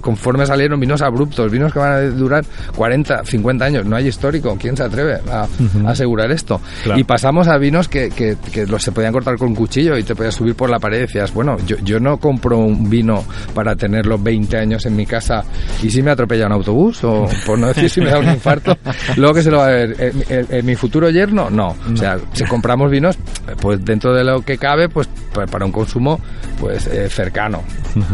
conforme 0.00 0.46
salieron, 0.46 0.80
vinos 0.80 1.02
abruptos, 1.02 1.50
vinos 1.50 1.72
que 1.72 1.78
van 1.78 1.92
a 1.92 2.00
durar 2.02 2.44
40, 2.76 3.24
50 3.24 3.64
años. 3.64 3.86
No 3.86 3.96
hay 3.96 4.08
histórico, 4.08 4.56
¿quién 4.60 4.76
se 4.76 4.82
atreve 4.84 5.18
a, 5.30 5.46
a 5.86 5.90
asegurar 5.90 6.30
esto? 6.30 6.60
Claro. 6.82 6.98
Y 7.00 7.04
pasamos 7.04 7.48
a 7.48 7.56
vinos 7.58 7.88
que, 7.88 8.10
que, 8.10 8.36
que 8.52 8.66
los 8.66 8.82
se 8.82 8.92
podían 8.92 9.12
cortar 9.12 9.36
con 9.36 9.54
cuchillo 9.54 9.96
y 9.96 10.02
te 10.02 10.14
podías 10.14 10.34
subir 10.34 10.54
por 10.54 10.70
la 10.70 10.78
pared 10.78 10.98
y 10.98 11.00
decías, 11.02 11.32
bueno, 11.32 11.56
yo, 11.66 11.76
yo 11.82 11.98
no 12.00 12.18
compro 12.18 12.58
un 12.58 12.88
vino 12.90 13.24
para 13.54 13.74
tenerlo 13.76 14.18
20 14.18 14.56
años 14.56 14.86
en 14.86 14.96
mi 14.96 15.06
casa 15.06 15.42
y 15.82 15.90
si 15.90 16.02
me 16.02 16.10
atropella 16.10 16.46
un 16.46 16.52
autobús 16.52 17.02
o 17.04 17.26
por 17.46 17.58
no 17.58 17.68
decir 17.68 17.88
si 17.90 18.00
me 18.00 18.10
da 18.10 18.18
un 18.18 18.28
infarto, 18.28 18.76
luego 19.16 19.34
que 19.34 19.42
se 19.42 19.50
lo 19.50 19.58
va 19.58 19.66
a 19.66 19.70
ver, 19.70 19.96
¿en, 19.98 20.24
en- 20.28 20.46
en 20.50 20.66
mi 20.66 20.74
futuro 20.76 21.10
yerno? 21.10 21.50
No. 21.50 21.74
O 21.92 21.96
sea, 21.96 22.18
si 22.32 22.44
compramos 22.44 22.90
vinos, 22.90 23.16
pues 23.60 23.84
dentro 23.84 24.14
de 24.14 24.24
lo 24.24 24.42
que 24.42 24.58
cabe, 24.58 24.88
pues 24.88 25.08
pa- 25.32 25.46
para 25.46 25.64
un 25.64 25.72
consumo 25.72 26.20
pues 26.60 26.86
eh, 26.86 27.08
cercano, 27.08 27.62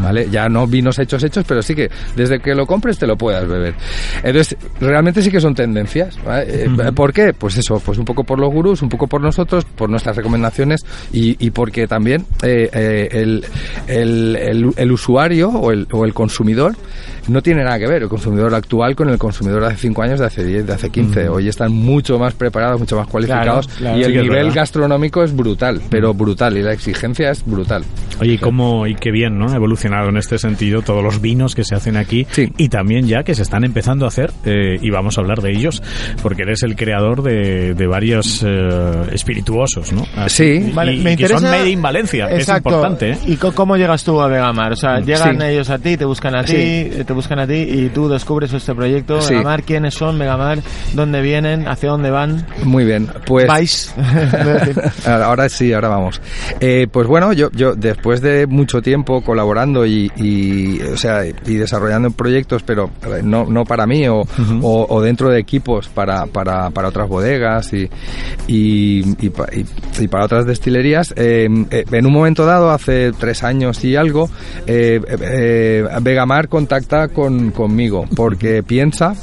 ¿vale? 0.02 0.28
Ya 0.30 0.48
no 0.48 0.66
vinos 0.66 0.98
hechos 0.98 1.22
hechos, 1.22 1.44
pero 1.46 1.62
sí 1.62 1.74
que 1.74 1.90
desde 2.16 2.40
que 2.40 2.54
lo 2.54 2.66
compres 2.66 2.98
te 2.98 3.06
lo 3.06 3.16
puedas 3.16 3.46
beber. 3.48 3.74
Entonces, 4.22 4.56
realmente 4.80 5.22
sí 5.22 5.30
que 5.30 5.40
son 5.40 5.54
tendencias. 5.54 6.18
¿vale? 6.24 6.64
Eh, 6.64 6.92
¿Por 6.94 7.12
qué? 7.12 7.32
Pues 7.32 7.56
eso, 7.56 7.80
pues 7.84 7.98
un 7.98 8.04
poco 8.04 8.24
por 8.24 8.38
los 8.38 8.50
gurús, 8.52 8.82
un 8.82 8.88
poco 8.88 9.06
por 9.06 9.20
nosotros, 9.20 9.64
por 9.64 9.88
nuestras 9.90 10.16
recomendaciones 10.16 10.84
y, 11.12 11.36
y 11.44 11.50
porque 11.50 11.86
también 11.86 12.26
eh, 12.42 12.68
eh, 12.72 13.08
el, 13.12 13.44
el, 13.86 14.36
el- 14.36 14.74
el 14.76 14.92
usuario 14.92 15.48
o 15.50 15.70
el, 15.72 15.86
o 15.92 16.04
el 16.04 16.14
consumidor 16.14 16.74
no 17.30 17.42
tiene 17.42 17.64
nada 17.64 17.78
que 17.78 17.86
ver 17.86 18.02
el 18.02 18.08
consumidor 18.08 18.54
actual 18.54 18.94
con 18.94 19.08
el 19.08 19.18
consumidor 19.18 19.60
de 19.62 19.68
hace 19.68 19.76
5 19.78 20.02
años, 20.02 20.20
de 20.20 20.26
hace 20.26 20.44
10, 20.44 20.66
de 20.66 20.72
hace 20.72 20.90
15. 20.90 21.28
Hoy 21.28 21.48
están 21.48 21.72
mucho 21.72 22.18
más 22.18 22.34
preparados, 22.34 22.78
mucho 22.80 22.96
más 22.96 23.06
cualificados 23.06 23.68
claro. 23.68 23.98
y 23.98 24.02
el 24.04 24.22
nivel 24.22 24.50
gastronómico 24.52 25.22
es 25.22 25.34
brutal, 25.34 25.80
pero 25.90 26.12
brutal 26.14 26.56
y 26.58 26.62
la 26.62 26.72
exigencia 26.72 27.30
es 27.30 27.44
brutal. 27.44 27.84
Oye, 28.20 28.32
y 28.34 28.38
cómo 28.38 28.86
y 28.86 28.94
qué 28.94 29.10
bien, 29.10 29.38
¿no? 29.38 29.50
Ha 29.50 29.56
evolucionado 29.56 30.08
en 30.10 30.16
este 30.18 30.38
sentido 30.38 30.82
todos 30.82 31.02
los 31.02 31.20
vinos 31.20 31.54
que 31.54 31.64
se 31.64 31.74
hacen 31.74 31.96
aquí 31.96 32.26
Sí. 32.32 32.52
y 32.58 32.68
también 32.68 33.06
ya 33.06 33.22
que 33.22 33.34
se 33.34 33.42
están 33.42 33.64
empezando 33.64 34.04
a 34.04 34.08
hacer 34.08 34.30
eh, 34.44 34.76
y 34.80 34.90
vamos 34.90 35.16
a 35.16 35.20
hablar 35.22 35.40
de 35.40 35.52
ellos 35.52 35.82
porque 36.22 36.42
eres 36.42 36.62
el 36.62 36.76
creador 36.76 37.22
de, 37.22 37.74
de 37.74 37.86
varios 37.86 38.44
eh, 38.46 39.06
espirituosos, 39.12 39.92
¿no? 39.92 40.04
Así, 40.16 40.40
Sí. 40.60 40.68
y, 40.70 40.72
Vale, 40.72 40.94
y 40.94 41.00
me 41.00 41.16
que 41.16 41.28
son 41.28 41.38
interesa- 41.38 41.58
made 41.58 41.70
in 41.70 41.82
Valencia, 41.82 42.26
es 42.30 42.48
importante, 42.48 43.10
¿eh? 43.12 43.18
¿Y 43.26 43.36
cómo 43.36 43.76
llegas 43.76 44.02
tú 44.04 44.20
a 44.20 44.26
Vegamar? 44.28 44.72
O 44.72 44.76
sea, 44.76 45.00
llegan 45.00 45.38
Sí. 45.40 45.46
ellos 45.46 45.70
a 45.70 45.78
ti, 45.78 45.96
te 45.96 46.04
buscan 46.04 46.34
a 46.34 46.44
ti, 46.44 46.52
Sí. 46.52 46.56
eh, 46.58 47.04
te 47.06 47.12
buscan 47.12 47.19
a 47.28 47.46
ti 47.46 47.54
y 47.54 47.88
tú 47.90 48.08
descubres 48.08 48.52
este 48.52 48.74
proyecto. 48.74 49.20
Sí. 49.20 49.34
Vegamar, 49.34 49.62
¿quiénes 49.62 49.94
son 49.94 50.18
Vegamar? 50.18 50.58
¿Dónde 50.94 51.20
vienen? 51.20 51.66
¿Hacia 51.68 51.90
dónde 51.90 52.10
van? 52.10 52.46
Muy 52.64 52.84
bien, 52.84 53.08
pues... 53.26 53.46
¿Vais? 53.46 53.94
Ahora 55.06 55.48
sí, 55.48 55.72
ahora 55.72 55.88
vamos. 55.88 56.20
Eh, 56.60 56.86
pues 56.90 57.06
bueno, 57.06 57.32
yo, 57.32 57.50
yo 57.52 57.74
después 57.74 58.20
de 58.20 58.46
mucho 58.46 58.80
tiempo 58.82 59.22
colaborando 59.22 59.86
y, 59.86 60.10
y, 60.16 60.80
o 60.82 60.96
sea, 60.96 61.24
y 61.26 61.54
desarrollando 61.56 62.10
proyectos, 62.10 62.62
pero 62.62 62.90
no, 63.22 63.44
no 63.46 63.64
para 63.64 63.86
mí 63.86 64.06
o, 64.08 64.20
o, 64.62 64.86
o 64.88 65.00
dentro 65.02 65.30
de 65.30 65.38
equipos 65.40 65.88
para, 65.88 66.26
para, 66.26 66.70
para 66.70 66.88
otras 66.88 67.08
bodegas 67.08 67.72
y, 67.72 67.88
y, 68.46 69.02
y 69.26 69.30
pa- 69.30 69.48
y- 69.52 69.64
y 70.02 70.08
para 70.08 70.24
otras 70.24 70.46
destilerías, 70.46 71.12
eh, 71.16 71.48
eh, 71.70 71.84
en 71.90 72.06
un 72.06 72.12
momento 72.12 72.46
dado, 72.46 72.70
hace 72.70 73.12
tres 73.12 73.42
años 73.42 73.84
y 73.84 73.96
algo, 73.96 74.30
eh, 74.66 75.00
eh, 75.20 75.84
Vegamar 76.00 76.48
contacta 76.48 76.99
con, 77.08 77.50
conmigo 77.50 78.06
porque 78.14 78.62
piensa 78.66 79.14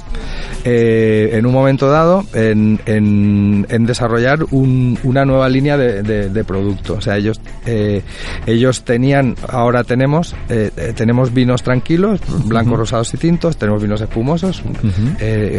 eh, 0.63 1.29
en 1.33 1.45
un 1.45 1.53
momento 1.53 1.89
dado 1.89 2.23
en, 2.33 2.79
en- 2.85 3.65
en 3.69 3.85
desarrollar 3.85 4.39
un- 4.51 4.97
una 5.03 5.25
nueva 5.25 5.49
línea 5.49 5.77
de, 5.77 6.03
de- 6.03 6.29
de 6.29 6.43
producto. 6.43 6.95
O 6.95 7.01
sea, 7.01 7.17
ellos, 7.17 7.39
eh, 7.65 8.01
ellos 8.45 8.83
tenían, 8.83 9.35
ahora 9.47 9.83
tenemos, 9.83 10.35
eh, 10.49 10.71
tenemos 10.95 11.33
vinos 11.33 11.63
tranquilos, 11.63 12.19
blancos, 12.45 12.77
rosados 12.79 13.13
y 13.13 13.17
tintos, 13.17 13.57
tenemos 13.57 13.81
vinos 13.81 14.01
espumosos, 14.01 14.61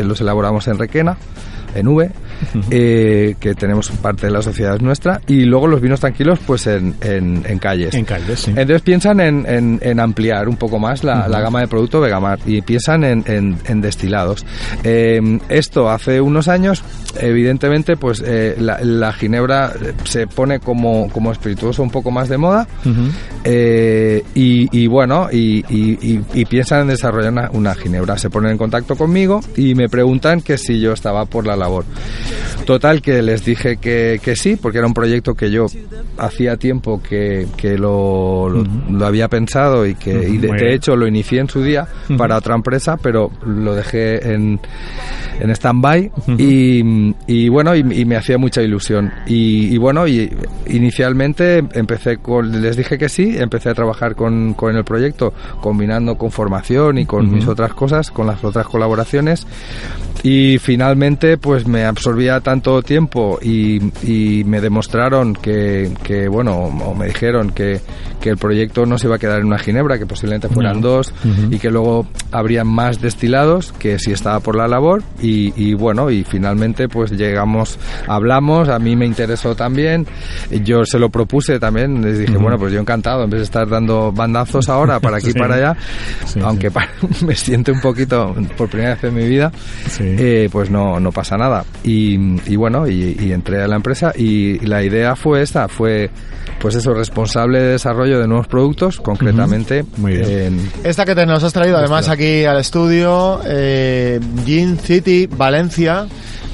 los 0.05 0.21
elaboramos 0.21 0.67
en 0.69 0.79
Requena 0.79 1.17
en 1.75 1.89
V, 1.89 2.11
eh, 2.71 3.35
que 3.41 3.55
tenemos 3.55 3.91
parte 3.91 4.27
de 4.27 4.33
la 4.33 4.43
sociedad 4.43 4.77
es 4.77 4.83
nuestra, 4.83 5.21
y 5.27 5.45
luego 5.45 5.67
los 5.67 5.81
vinos 5.81 6.01
tranquilos 6.01 6.39
pues 6.47 6.67
en, 6.67 6.95
en, 7.03 7.45
en 7.47 7.59
calles. 7.59 7.95
En 7.95 8.05
Caldes, 8.05 8.41
sí. 8.41 8.51
Entonces 8.51 8.83
piensan 8.83 9.21
en, 9.21 9.45
en- 9.47 9.79
en 9.83 10.01
ampliar 10.01 10.49
un 10.49 10.57
poco 10.57 10.79
más 10.79 11.05
la, 11.05 11.29
la 11.29 11.41
gama 11.41 11.61
de 11.61 11.69
producto 11.69 12.01
Vegamar 12.01 12.39
y 12.47 12.61
piensan 12.63 13.05
en, 13.05 13.25
en- 13.27 13.81
destilados. 13.81 14.45
Eh, 14.85 15.21
esto 15.49 15.89
hace 15.91 16.21
unos 16.21 16.49
años, 16.49 16.83
evidentemente, 17.21 17.97
pues 17.97 18.23
eh, 18.27 18.57
la, 18.59 18.79
la 18.83 19.13
ginebra 19.13 19.73
se 20.05 20.27
pone 20.27 20.59
como, 20.61 21.09
como 21.11 21.31
espirituoso 21.33 21.83
un 21.83 21.91
poco 21.91 22.11
más 22.11 22.29
de 22.29 22.39
moda 22.39 22.67
y, 24.35 24.69
y 24.77 24.87
bueno, 24.87 25.29
y, 25.31 25.65
y- 25.69 25.99
y- 26.01 26.25
y 26.35 26.45
piensan 26.45 26.83
en 26.83 26.89
desarrollar 26.89 27.33
una, 27.33 27.51
una 27.53 27.75
ginebra. 27.75 28.19
Se 28.19 28.31
ponen 28.31 28.53
en 28.53 28.59
contacto 28.59 28.97
conmigo 28.97 29.41
y 29.57 29.75
me 29.75 29.89
preguntan 29.89 30.41
que 30.41 30.59
si 30.59 30.81
yo 30.81 30.93
estaba 30.93 31.25
por 31.25 31.47
la 31.47 31.57
labor. 31.57 31.68
Total, 32.67 33.01
que 33.01 33.23
les 33.23 33.45
dije 33.45 33.79
que, 33.79 34.21
que 34.23 34.37
sí, 34.37 34.57
porque 34.57 34.79
era 34.79 34.87
un 34.87 34.93
proyecto 34.93 35.35
que 35.35 35.51
yo 35.51 35.67
hacía 36.19 36.57
tiempo 36.57 37.01
que, 37.03 37.47
que 37.57 37.79
lo, 37.79 38.49
lo, 38.49 38.65
lo 38.91 39.07
había 39.07 39.29
pensado 39.29 39.87
y 39.87 39.95
que 39.95 40.29
y 40.29 40.37
de, 40.37 40.75
hecho 40.75 40.95
lo 40.97 41.07
inicié 41.07 41.41
en 41.41 41.49
su 41.49 41.63
día 41.63 41.87
para 42.19 42.37
otra 42.37 42.55
empresa, 42.55 42.97
pero 42.97 43.31
lo 43.47 43.75
dejé 43.75 44.33
en, 44.35 44.61
en 45.41 45.51
stand-by 45.51 46.11
y, 46.37 47.15
y 47.27 47.49
bueno, 47.49 47.75
y, 47.75 47.81
y 47.81 48.05
me 48.05 48.17
hacía 48.17 48.37
mucha 48.37 48.61
ilusión. 48.61 49.13
Y, 49.27 49.75
y 49.75 49.79
bueno, 49.79 50.07
y 50.07 50.31
inicialmente 50.67 51.65
empecé 51.73 52.19
con, 52.19 52.61
les 52.61 52.77
dije 52.77 52.99
que 52.99 53.09
sí, 53.09 53.37
empecé 53.39 53.71
a 53.71 53.75
trabajar 53.75 54.15
con, 54.15 54.55
con 54.55 54.77
el 54.77 54.85
proyecto, 54.85 55.33
combinando 55.61 56.17
con 56.17 56.31
formación 56.31 56.99
y 56.99 57.07
con 57.07 57.33
mis 57.33 57.47
otras 57.47 57.73
cosas, 57.75 58.11
con 58.11 58.27
las 58.27 58.43
otras 58.45 58.67
colaboraciones. 58.67 59.47
Y 60.23 60.59
finalmente, 60.59 61.39
pues 61.49 61.67
me 61.67 61.87
absorbía 61.87 62.41
tanto 62.41 62.83
tiempo 62.83 63.39
y, 63.41 63.81
y 64.07 64.45
me 64.45 64.61
demostraron 64.61 65.33
que, 65.33 65.91
que, 66.03 66.29
bueno, 66.29 66.55
o 66.57 66.95
me 66.95 67.07
dijeron 67.07 67.49
que, 67.53 67.81
que 68.21 68.29
el 68.29 68.37
proyecto 68.37 68.85
no 68.85 68.99
se 68.99 69.07
iba 69.07 69.17
a 69.17 69.19
quedar 69.19 69.39
en 69.41 69.47
una 69.47 69.59
ginebra, 69.59 69.99
que 69.99 70.05
posiblemente 70.05 70.49
fueran 70.51 70.83
No. 70.83 70.89
dos 70.89 71.15
y 71.51 71.59
que 71.59 71.71
luego 71.71 72.07
habrían 72.33 72.67
más 72.67 73.01
destilados, 73.01 73.73
que 73.79 73.99
si 73.99 74.13
estaba 74.13 74.41
por 74.41 74.57
la 74.57 74.69
labor. 74.69 75.03
Y, 75.23 75.55
y 75.57 75.73
bueno, 75.73 76.11
y 76.11 76.23
finalmente, 76.23 76.87
pues 76.87 77.13
llegamos, 77.13 77.79
hablamos, 78.07 78.69
a 78.69 78.79
mí 78.79 78.95
me 78.95 79.07
interesó 79.07 79.55
también. 79.55 80.07
Yo 80.51 80.85
se 80.85 80.99
lo 80.99 81.09
propuse 81.09 81.59
también, 81.59 82.03
les 82.05 82.19
dije, 82.19 82.37
bueno, 82.37 82.59
pues 82.59 82.75
yo 82.75 82.81
encantado, 82.81 83.25
en 83.25 83.31
vez 83.31 83.39
de 83.41 83.45
estar 83.45 83.67
dando 83.67 84.13
bandazos 84.13 84.69
ahora 84.69 85.01
para 85.01 85.17
aquí 85.17 85.29
y 85.29 85.33
Sí. 85.33 85.39
para 85.39 85.55
allá, 85.55 85.77
Sí, 86.27 86.41
aunque 86.45 86.69
sí. 86.69 87.25
me 87.25 87.35
siento 87.35 87.73
un 87.73 87.81
poquito 87.81 88.35
por 88.59 88.69
primera 88.69 88.97
vez 88.97 89.05
en 89.05 89.15
mi 89.15 89.27
vida, 89.27 89.51
Sí. 89.89 90.05
eh, 90.05 90.49
pues 90.53 90.69
no, 90.71 91.01
no 91.01 91.11
pasa 91.11 91.38
nada. 91.39 91.65
Y, 91.85 92.15
y 92.51 92.57
bueno, 92.57 92.87
y, 92.87 93.17
y 93.19 93.33
entré 93.33 93.63
a 93.63 93.67
la 93.69 93.77
empresa 93.77 94.13
y 94.15 94.59
la 94.67 94.83
idea 94.83 95.17
fue 95.17 95.43
esta, 95.43 95.69
fue 95.69 96.11
pues 96.61 96.75
eso, 96.75 96.93
responsable 96.93 97.61
de 97.61 97.69
desarrollo 97.73 98.19
de 98.19 98.27
nuevos 98.27 98.49
productos, 98.49 98.99
concretamente 99.01 99.85
Muy 99.97 100.15
bien. 100.15 100.31
en, 100.31 100.71
Esta 100.85 101.05
que 101.05 101.15
te 101.15 101.25
nos 101.25 101.43
has 101.45 101.53
traído 101.53 101.77
además 101.77 102.09
aquí 102.09 102.45
al 102.45 102.59
estudio, 102.59 103.41
eh, 103.47 104.21
Gin 104.45 104.79
City, 104.79 105.27
Valencia. 105.27 106.07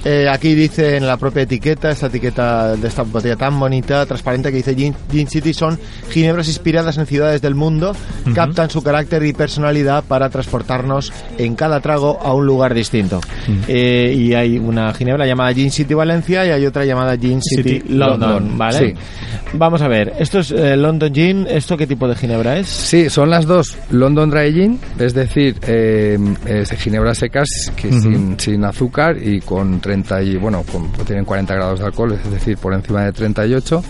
Eh, 0.05 0.29
aquí 0.29 0.55
dice 0.55 0.97
en 0.97 1.07
la 1.07 1.17
propia 1.17 1.43
etiqueta, 1.43 1.91
esta 1.91 2.09
etiqueta 2.09 2.77
de 2.77 2.89
esta 2.89 3.03
botella 3.05 3.37
tan 3.37 3.59
bonita, 3.59 4.05
transparente, 4.05 4.51
que 4.51 4.59
dice 4.59 4.75
Gin, 4.75 4.95
Gin 5.11 5.29
City 5.29 5.55
son 5.55 5.79
ginebras 6.11 6.49
inspiradas 6.49 6.99
en 6.99 7.07
ciudades 7.07 7.41
del 7.41 7.55
mundo, 7.55 7.97
captan 8.35 8.69
su 8.69 8.83
carácter 8.83 9.25
y 9.25 9.33
personalidad 9.33 10.05
para 10.05 10.29
transportarnos 10.29 11.11
en 11.39 11.55
cada 11.55 11.81
trago 11.81 12.21
a 12.23 12.35
un 12.35 12.45
lugar 12.45 12.75
distinto. 12.75 13.21
Eh, 13.67 14.15
y 14.15 14.35
hay 14.35 14.59
una 14.59 14.93
ginebra 14.93 15.27
llamada 15.27 15.55
Gin 15.55 15.71
City 15.71 15.95
Valencia 15.95 16.45
y 16.45 16.51
hay 16.51 16.67
otra 16.67 16.85
llamada 16.85 17.17
Gin 17.17 17.41
City, 17.41 17.63
City 17.63 17.95
London, 17.95 18.31
London, 18.31 18.59
¿vale? 18.59 18.79
sí. 18.79 18.95
Vamos 19.55 19.81
a 19.83 19.89
ver, 19.89 20.13
esto 20.19 20.41
es 20.41 20.51
eh, 20.51 20.77
London 20.77 21.15
Gin, 21.15 21.47
¿esto 21.49 21.77
qué 21.77 21.87
tipo 21.87 22.09
de 22.09 22.17
ginebra 22.17 22.59
es? 22.59 22.67
Sí, 22.67 23.09
son 23.09 23.31
las 23.31 23.47
dos 23.47 23.77
London 23.91 24.29
Dry 24.29 24.53
Gin, 24.53 24.81
es 24.99 25.15
decir, 25.15 25.57
eh, 25.67 26.19
es 26.45 26.71
ginebras 26.73 27.19
secas 27.19 27.49
que 27.77 27.93
sin, 27.93 28.39
sin 28.39 28.65
azúcar 28.65 29.17
y 29.17 29.41
con 29.41 29.81
30 29.81 29.94
y 30.23 30.37
bueno, 30.37 30.65
con, 30.71 30.91
tienen 31.07 31.25
40 31.25 31.55
grados 31.55 31.79
de 31.81 31.87
alcohol, 31.87 32.13
es 32.13 32.31
decir, 32.31 32.57
por 32.59 32.75
encima 32.75 33.05
de 33.05 33.13
38 33.13 33.83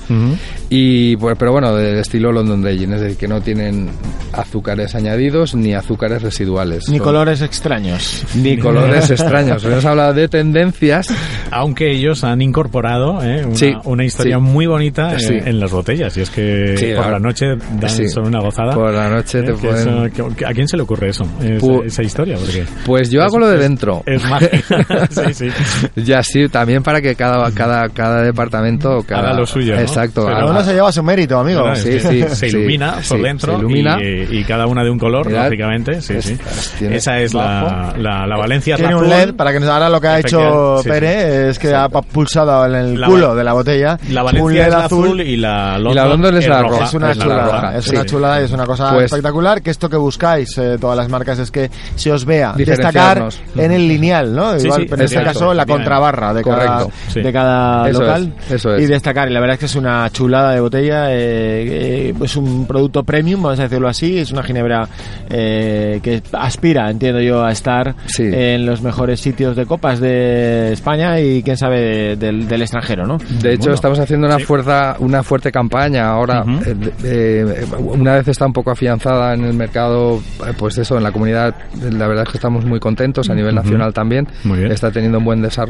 y 0.71 1.17
pues, 1.17 1.37
pero 1.39 1.53
bueno, 1.53 1.75
del 1.75 1.99
estilo 1.99 2.33
London 2.33 2.63
Dry 2.63 2.79
Gin, 2.79 2.93
es 2.95 3.01
decir, 3.01 3.17
que 3.17 3.29
no 3.29 3.41
tienen 3.41 3.91
azúcares 4.33 4.95
añadidos 4.95 5.55
ni 5.55 5.75
azúcares 5.75 6.23
residuales. 6.23 6.89
Ni 6.89 6.99
Son- 6.99 7.05
colores 7.05 7.41
extraños. 7.43 8.25
ni 8.35 8.59
colores 8.59 9.11
extraños. 9.11 9.65
Hemos 9.65 9.85
hablado 9.85 10.15
de 10.15 10.29
tendencias. 10.29 11.09
Aunque 11.51 11.91
ellos 11.93 12.25
han 12.25 12.43
incorporado 12.43 13.23
eh, 13.23 13.45
una, 13.45 13.55
Sí, 13.57 13.73
una 13.85 14.05
historia 14.05 14.37
sí. 14.37 14.43
muy 14.43 14.67
bonita 14.67 15.15
eh, 15.15 15.21
Sí. 15.21 15.35
en 15.45 15.61
las 15.61 15.71
botellas. 15.71 16.17
Y 16.17 16.23
es 16.23 16.31
que 16.31 16.95
por 16.97 17.05
ahora- 17.05 17.19
la 17.19 17.19
noche 17.21 17.47
dan 17.81 18.09
son 18.11 18.27
una 18.27 18.41
gozada. 18.41 18.75
Por 18.75 18.93
la 18.93 19.09
noche 19.09 19.43
te 19.43 19.53
Eh, 19.53 19.55
que 19.61 19.69
pueden- 19.69 20.07
eso- 20.07 20.29
¿A 20.47 20.53
quién 20.53 20.67
se 20.69 20.77
le 20.77 20.83
ocurre 20.83 21.11
eso? 21.11 21.25
Esa, 21.41 21.65
Pu- 21.67 21.85
esa 21.85 22.03
historia. 22.03 22.37
Porque 22.37 22.65
Pues 22.85 23.11
yo 23.11 23.21
es- 23.21 23.27
hago 23.27 23.39
lo 23.39 23.49
de 23.49 23.57
es- 23.57 23.61
dentro. 23.63 24.03
Es 24.07 24.23
mágica. 24.29 24.59
sí, 25.11 25.35
sí. 25.35 25.49
Ya 25.97 26.23
sí, 26.25 26.49
también 26.49 26.83
para 26.83 27.01
que 27.01 27.15
cada 27.15 27.51
cada 27.53 27.89
cada 27.89 28.21
departamento 28.23 29.03
cada, 29.07 29.29
Haga 29.31 29.33
lo 29.39 29.47
suyo, 29.47 29.77
¿no? 29.77 29.81
Exacto. 29.81 30.27
Pero 30.27 30.51
uno 30.51 30.63
se 30.65 30.75
lleva 30.75 30.91
su 30.91 31.03
mérito, 31.05 31.39
amigo. 31.39 31.63
Claro, 31.63 31.77
sí, 31.77 32.01
sí, 32.01 32.23
se 32.23 32.35
sí, 32.35 32.47
ilumina 32.47 33.01
sí, 33.01 33.09
por 33.11 33.19
se 33.19 33.23
dentro 33.23 33.59
ilumina. 33.59 33.99
Y, 34.03 34.39
y 34.39 34.45
cada 34.45 34.67
una 34.67 34.83
de 34.83 34.91
un 34.91 34.99
color, 34.99 35.27
Mirad. 35.29 35.45
lógicamente. 35.45 36.01
Sí, 36.03 36.21
sí. 36.21 36.33
Es- 36.33 36.75
tiene 36.79 36.97
Esa 36.97 37.21
es 37.21 37.33
la, 37.33 37.95
la, 37.97 38.27
la 38.27 38.37
Valencia 38.37 38.75
Tiene 38.77 38.97
un 38.97 39.05
azul. 39.05 39.09
LED 39.17 39.35
para 39.35 39.53
que 39.53 39.61
nos 39.61 39.69
ahora 39.69 39.89
lo 39.89 40.01
que 40.01 40.09
ha 40.09 40.19
hecho 40.19 40.79
sí, 40.83 40.89
Pere 40.89 41.51
es 41.51 41.59
que 41.61 41.73
ha 41.75 41.89
pulsado 41.89 42.67
en 42.67 42.75
el 42.75 43.01
La 43.01 43.07
culo 43.07 43.35
de 43.37 43.45
la 43.45 43.53
botella 43.53 43.97
La 44.11 44.23
un 44.23 44.27
Valencia 44.27 44.51
LED 44.63 44.67
es 44.67 44.73
la 44.75 44.85
azul 44.87 45.21
y 45.21 45.37
la 45.37 45.79
London, 45.79 45.93
Y 45.93 45.95
la 45.95 46.07
London 46.07 46.37
es 46.39 46.49
la 46.49 46.63
roja. 46.63 46.85
Es 46.87 46.95
una 46.95 47.15
chulada, 47.15 47.79
es 47.79 47.85
sí. 47.85 47.91
una 47.95 48.05
chulada 48.05 48.41
y 48.41 48.45
es 48.47 48.51
una 48.53 48.67
cosa 48.67 48.93
Pues- 48.95 49.05
espectacular. 49.07 49.63
Que 49.63 49.71
esto 49.71 49.89
que 49.89 49.97
buscáis, 49.97 50.59
eh, 50.59 50.77
todas 50.81 50.97
las 50.97 51.09
marcas, 51.09 51.39
es 51.39 51.51
que 51.53 51.71
se 51.95 52.11
os 52.11 52.25
vea 52.25 52.53
destacar 52.57 53.29
en 53.57 53.71
el 53.73 53.87
lineal, 53.87 54.35
¿no? 54.35 54.59
Sí, 54.59 54.67
Igual, 54.67 54.81
sí, 54.83 54.87
pero 54.91 55.01
en 55.03 55.05
este 55.05 55.17
exacto, 55.19 55.39
caso, 55.41 55.55
la. 55.55 55.65
Contrabarra 55.85 56.35
de 56.35 56.43
cada, 56.43 56.87
sí. 57.09 57.21
de 57.23 57.33
cada 57.33 57.89
Eso 57.89 58.01
local. 58.01 58.33
es, 58.47 58.51
eso 58.53 58.75
es. 58.75 58.83
Y 58.83 58.87
destacar, 58.87 59.29
y 59.31 59.33
la 59.33 59.41
verdad 59.41 59.55
es 59.55 59.61
que 59.61 59.67
es 59.67 59.77
una 59.77 60.09
chulada 60.11 60.53
de 60.53 60.61
botella. 60.61 61.13
eh, 61.13 62.09
eh, 62.11 62.15
es 62.23 62.37
un 62.37 62.67
producto 62.67 63.03
premium, 63.05 63.43
vamos 63.43 63.59
a 63.61 63.65
decirlo 63.65 63.89
así. 63.89 64.19
Es 64.19 64.31
una 64.33 64.43
ginebra 64.43 64.89
eh, 65.31 66.01
que 66.03 66.23
aspira, 66.33 66.91
entiendo 66.91 67.21
yo, 67.21 67.45
a 67.45 67.53
estar 67.53 67.95
Sí. 68.07 68.25
en 68.25 68.67
los 68.67 68.83
mejores 68.83 69.21
sitios 69.21 69.57
de 69.57 69.67
copas 69.67 70.01
de 70.01 70.73
España 70.73 71.21
y 71.21 71.43
quién 71.43 71.57
sabe 71.57 71.81
de- 71.81 72.17
del, 72.17 72.49
del 72.49 72.63
extranjero, 72.63 73.07
¿no? 73.07 73.19
De 73.19 73.53
hecho, 73.55 73.63
Bueno. 73.65 73.75
estamos 73.75 73.99
haciendo 73.99 74.27
una 74.27 74.39
Sí. 74.39 74.45
fuerza, 74.45 74.97
una 74.99 75.23
fuerte 75.23 75.51
campaña 75.53 76.09
ahora. 76.09 76.45
Eh, 76.67 76.75
eh, 77.05 77.67
una 77.79 78.15
vez 78.15 78.29
está 78.29 78.47
un 78.47 78.53
poco 78.53 78.71
afianzada 78.71 79.35
en 79.35 79.45
el 79.45 79.55
mercado, 79.55 80.21
pues 80.59 80.79
eso, 80.79 80.97
en 80.97 81.03
la 81.03 81.13
comunidad, 81.13 81.55
la 81.91 82.07
verdad 82.07 82.25
es 82.27 82.31
que 82.33 82.39
estamos 82.39 82.65
muy 82.65 82.81
contentos 82.81 83.29
a 83.31 83.35
nivel 83.35 83.55
nacional 83.55 83.93
también. 83.93 84.27
Muy 84.45 84.59
bien. 84.59 84.73
Está 84.73 84.91
teniendo 84.91 85.19
un 85.19 85.25
buen 85.25 85.43
desarrollo. 85.43 85.64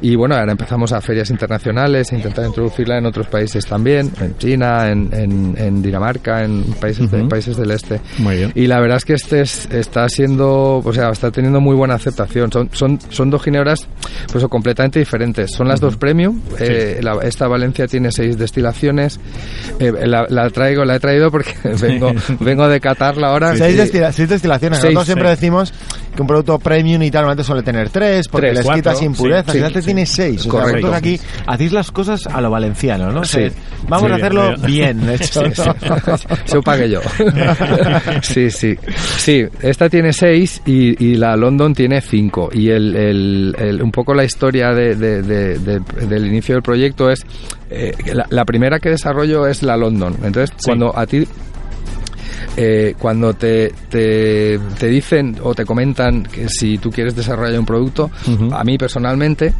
Y 0.00 0.14
bueno, 0.16 0.34
ahora 0.36 0.52
empezamos 0.52 0.92
a 0.92 1.00
ferias 1.00 1.30
internacionales, 1.30 2.12
a 2.12 2.16
intentar 2.16 2.46
introducirla 2.46 2.98
en 2.98 3.06
otros 3.06 3.26
países 3.28 3.64
también, 3.66 4.10
en 4.20 4.36
China, 4.38 4.90
en, 4.90 5.08
en- 5.12 5.54
en 5.58 5.82
Dinamarca, 5.82 6.44
en 6.44 6.62
países, 6.80 7.10
de- 7.10 7.20
Ujú. 7.20 7.28
países 7.28 7.56
del 7.56 7.70
este. 7.70 8.00
Muy 8.18 8.36
bien. 8.36 8.52
Y 8.54 8.66
la 8.66 8.80
verdad 8.80 8.98
es 8.98 9.04
que 9.04 9.14
este 9.14 9.40
es- 9.42 9.68
está 9.70 10.08
siendo, 10.08 10.78
o 10.78 10.92
sea, 10.92 11.10
está 11.10 11.30
teniendo 11.30 11.60
muy 11.60 11.74
buena 11.76 11.94
aceptación. 11.94 12.50
Son, 12.52 12.68
son, 12.72 12.98
son 13.10 13.30
dos 13.30 13.42
ginebras 13.42 13.86
pues, 14.32 14.44
completamente 14.46 14.98
diferentes. 14.98 15.52
Son 15.52 15.68
las 15.68 15.80
dos 15.80 15.96
premium. 15.96 16.40
Eh, 16.58 17.00
la- 17.02 17.18
esta 17.22 17.48
Valencia 17.48 17.86
tiene 17.86 18.12
seis 18.12 18.38
destilaciones. 18.38 19.18
Eh, 19.78 19.92
la, 20.06 20.26
la 20.28 20.48
traigo, 20.50 20.84
la 20.84 20.96
he 20.96 21.00
traído 21.00 21.30
porque 21.30 21.52
vengo, 21.80 22.12
vengo 22.40 22.68
de 22.68 22.80
catarla 22.80 23.28
ahora. 23.28 23.54
Seis, 23.56 23.76
Sí. 23.90 23.98
seis 24.12 24.28
destilaciones. 24.28 24.78
Seis, 24.80 24.94
Nosotros 24.94 25.06
siempre 25.06 25.30
decimos 25.30 25.72
que 26.16 26.22
un 26.22 26.26
producto 26.28 26.58
premium 26.58 27.02
y 27.02 27.10
tal 27.10 27.20
normalmente 27.22 27.44
suele 27.44 27.62
tener 27.62 27.90
tres 27.90 28.26
porque 28.28 28.46
Tres, 28.48 28.56
les 28.58 28.64
cuatro, 28.64 28.82
quitas 28.82 29.02
impurezas. 29.02 29.52
sí, 29.52 29.58
y 29.58 29.62
este 29.62 29.80
sí. 29.80 29.84
tiene 29.86 30.06
seis. 30.06 30.40
O 30.40 30.42
sea, 30.42 30.50
Correcto. 30.52 30.72
vosotros 30.88 30.94
aquí 30.96 31.20
hacéis 31.46 31.72
las 31.72 31.90
cosas 31.92 32.26
a 32.26 32.40
lo 32.40 32.50
valenciano, 32.50 33.12
¿no? 33.12 33.22
Sí. 33.24 33.46
Vamos 33.88 34.06
Sí, 34.08 34.12
a 34.12 34.16
hacerlo 34.16 34.54
bien, 34.66 35.00
bien, 35.00 35.10
hecho. 35.10 35.42
Sí, 35.44 35.62
sí. 35.62 35.62
Eso 36.46 36.62
pagué 36.62 36.90
yo. 36.90 37.00
sí, 38.22 38.50
sí. 38.50 38.76
Sí, 39.18 39.44
esta 39.60 39.88
tiene 39.88 40.12
seis 40.12 40.60
y, 40.66 41.04
y 41.04 41.14
la 41.16 41.36
London 41.36 41.74
tiene 41.74 42.00
cinco. 42.00 42.48
Y 42.52 42.70
el, 42.70 42.96
el- 42.96 43.54
el- 43.58 43.82
un 43.82 43.90
poco 43.92 44.14
la 44.14 44.24
historia 44.24 44.72
de- 44.72 44.94
de- 44.96 45.22
de- 45.22 45.58
de- 45.58 45.80
del 46.08 46.26
inicio 46.26 46.54
del 46.54 46.62
proyecto 46.62 47.10
es. 47.10 47.24
eh, 47.70 47.92
la, 48.14 48.26
la 48.30 48.44
primera 48.44 48.78
que 48.78 48.90
desarrollo 48.90 49.46
es 49.46 49.62
la 49.62 49.76
London. 49.76 50.16
Entonces, 50.22 50.56
cuando 50.64 50.96
a 50.96 51.06
ti 51.06 51.26
eh, 52.56 52.94
cuando 52.98 53.34
te, 53.34 53.72
te, 53.88 54.58
te 54.78 54.86
dicen 54.88 55.36
o 55.42 55.54
te 55.54 55.64
comentan 55.64 56.22
que 56.24 56.48
si 56.48 56.78
tú 56.78 56.90
quieres 56.90 57.14
desarrollar 57.16 57.58
un 57.58 57.66
producto, 57.66 58.10
a 58.52 58.64
mí 58.64 58.78
personalmente, 58.78 59.52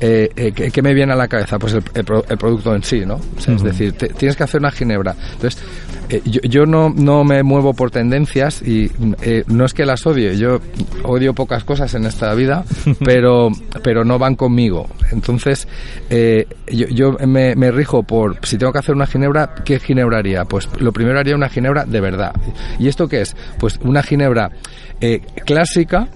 eh, 0.00 0.30
eh, 0.36 0.52
¿qué, 0.52 0.70
qué 0.70 0.82
me 0.82 0.94
viene 0.94 1.12
a 1.12 1.16
la 1.16 1.28
cabeza? 1.28 1.58
Pues 1.58 1.74
el, 1.74 1.82
el 1.94 2.04
el 2.28 2.38
producto 2.38 2.74
en 2.74 2.82
sí, 2.82 3.00
¿no? 3.06 3.14
O 3.36 3.40
sea, 3.40 3.54
Es 3.54 3.62
decir, 3.62 3.92
te- 3.92 4.08
tienes 4.08 4.36
que 4.36 4.42
hacer 4.44 4.60
una 4.60 4.70
ginebra. 4.70 5.14
Entonces, 5.34 5.60
eh, 6.08 6.22
yo, 6.24 6.40
yo 6.42 6.66
no, 6.66 6.90
no 6.90 7.24
me 7.24 7.42
muevo 7.42 7.74
por 7.74 7.90
tendencias 7.90 8.62
y 8.62 8.90
eh, 9.22 9.44
no 9.46 9.64
es 9.64 9.72
que 9.72 9.86
las 9.86 10.06
odie, 10.06 10.36
yo 10.36 10.60
odio 11.02 11.34
pocas 11.34 11.64
cosas 11.64 11.94
en 11.94 12.04
esta 12.06 12.34
vida, 12.34 12.64
pero, 13.04 13.50
pero 13.82 14.04
no 14.04 14.18
van 14.18 14.34
conmigo. 14.34 14.88
Entonces, 15.12 15.66
eh, 16.10 16.46
yo, 16.66 16.86
yo 16.88 17.16
me, 17.26 17.54
me 17.54 17.70
rijo 17.70 18.02
por, 18.02 18.38
si 18.46 18.58
tengo 18.58 18.72
que 18.72 18.78
hacer 18.78 18.94
una 18.94 19.06
ginebra, 19.06 19.54
¿qué 19.64 19.78
ginebra 19.78 20.18
haría? 20.18 20.44
Pues 20.44 20.68
lo 20.78 20.92
primero 20.92 21.18
haría 21.18 21.34
una 21.34 21.48
ginebra 21.48 21.84
de 21.84 22.00
verdad. 22.00 22.32
¿Y 22.78 22.88
esto 22.88 23.08
qué 23.08 23.22
es? 23.22 23.36
Pues 23.58 23.78
una 23.82 24.02
ginebra 24.02 24.50
eh, 25.00 25.20
clásica. 25.44 26.08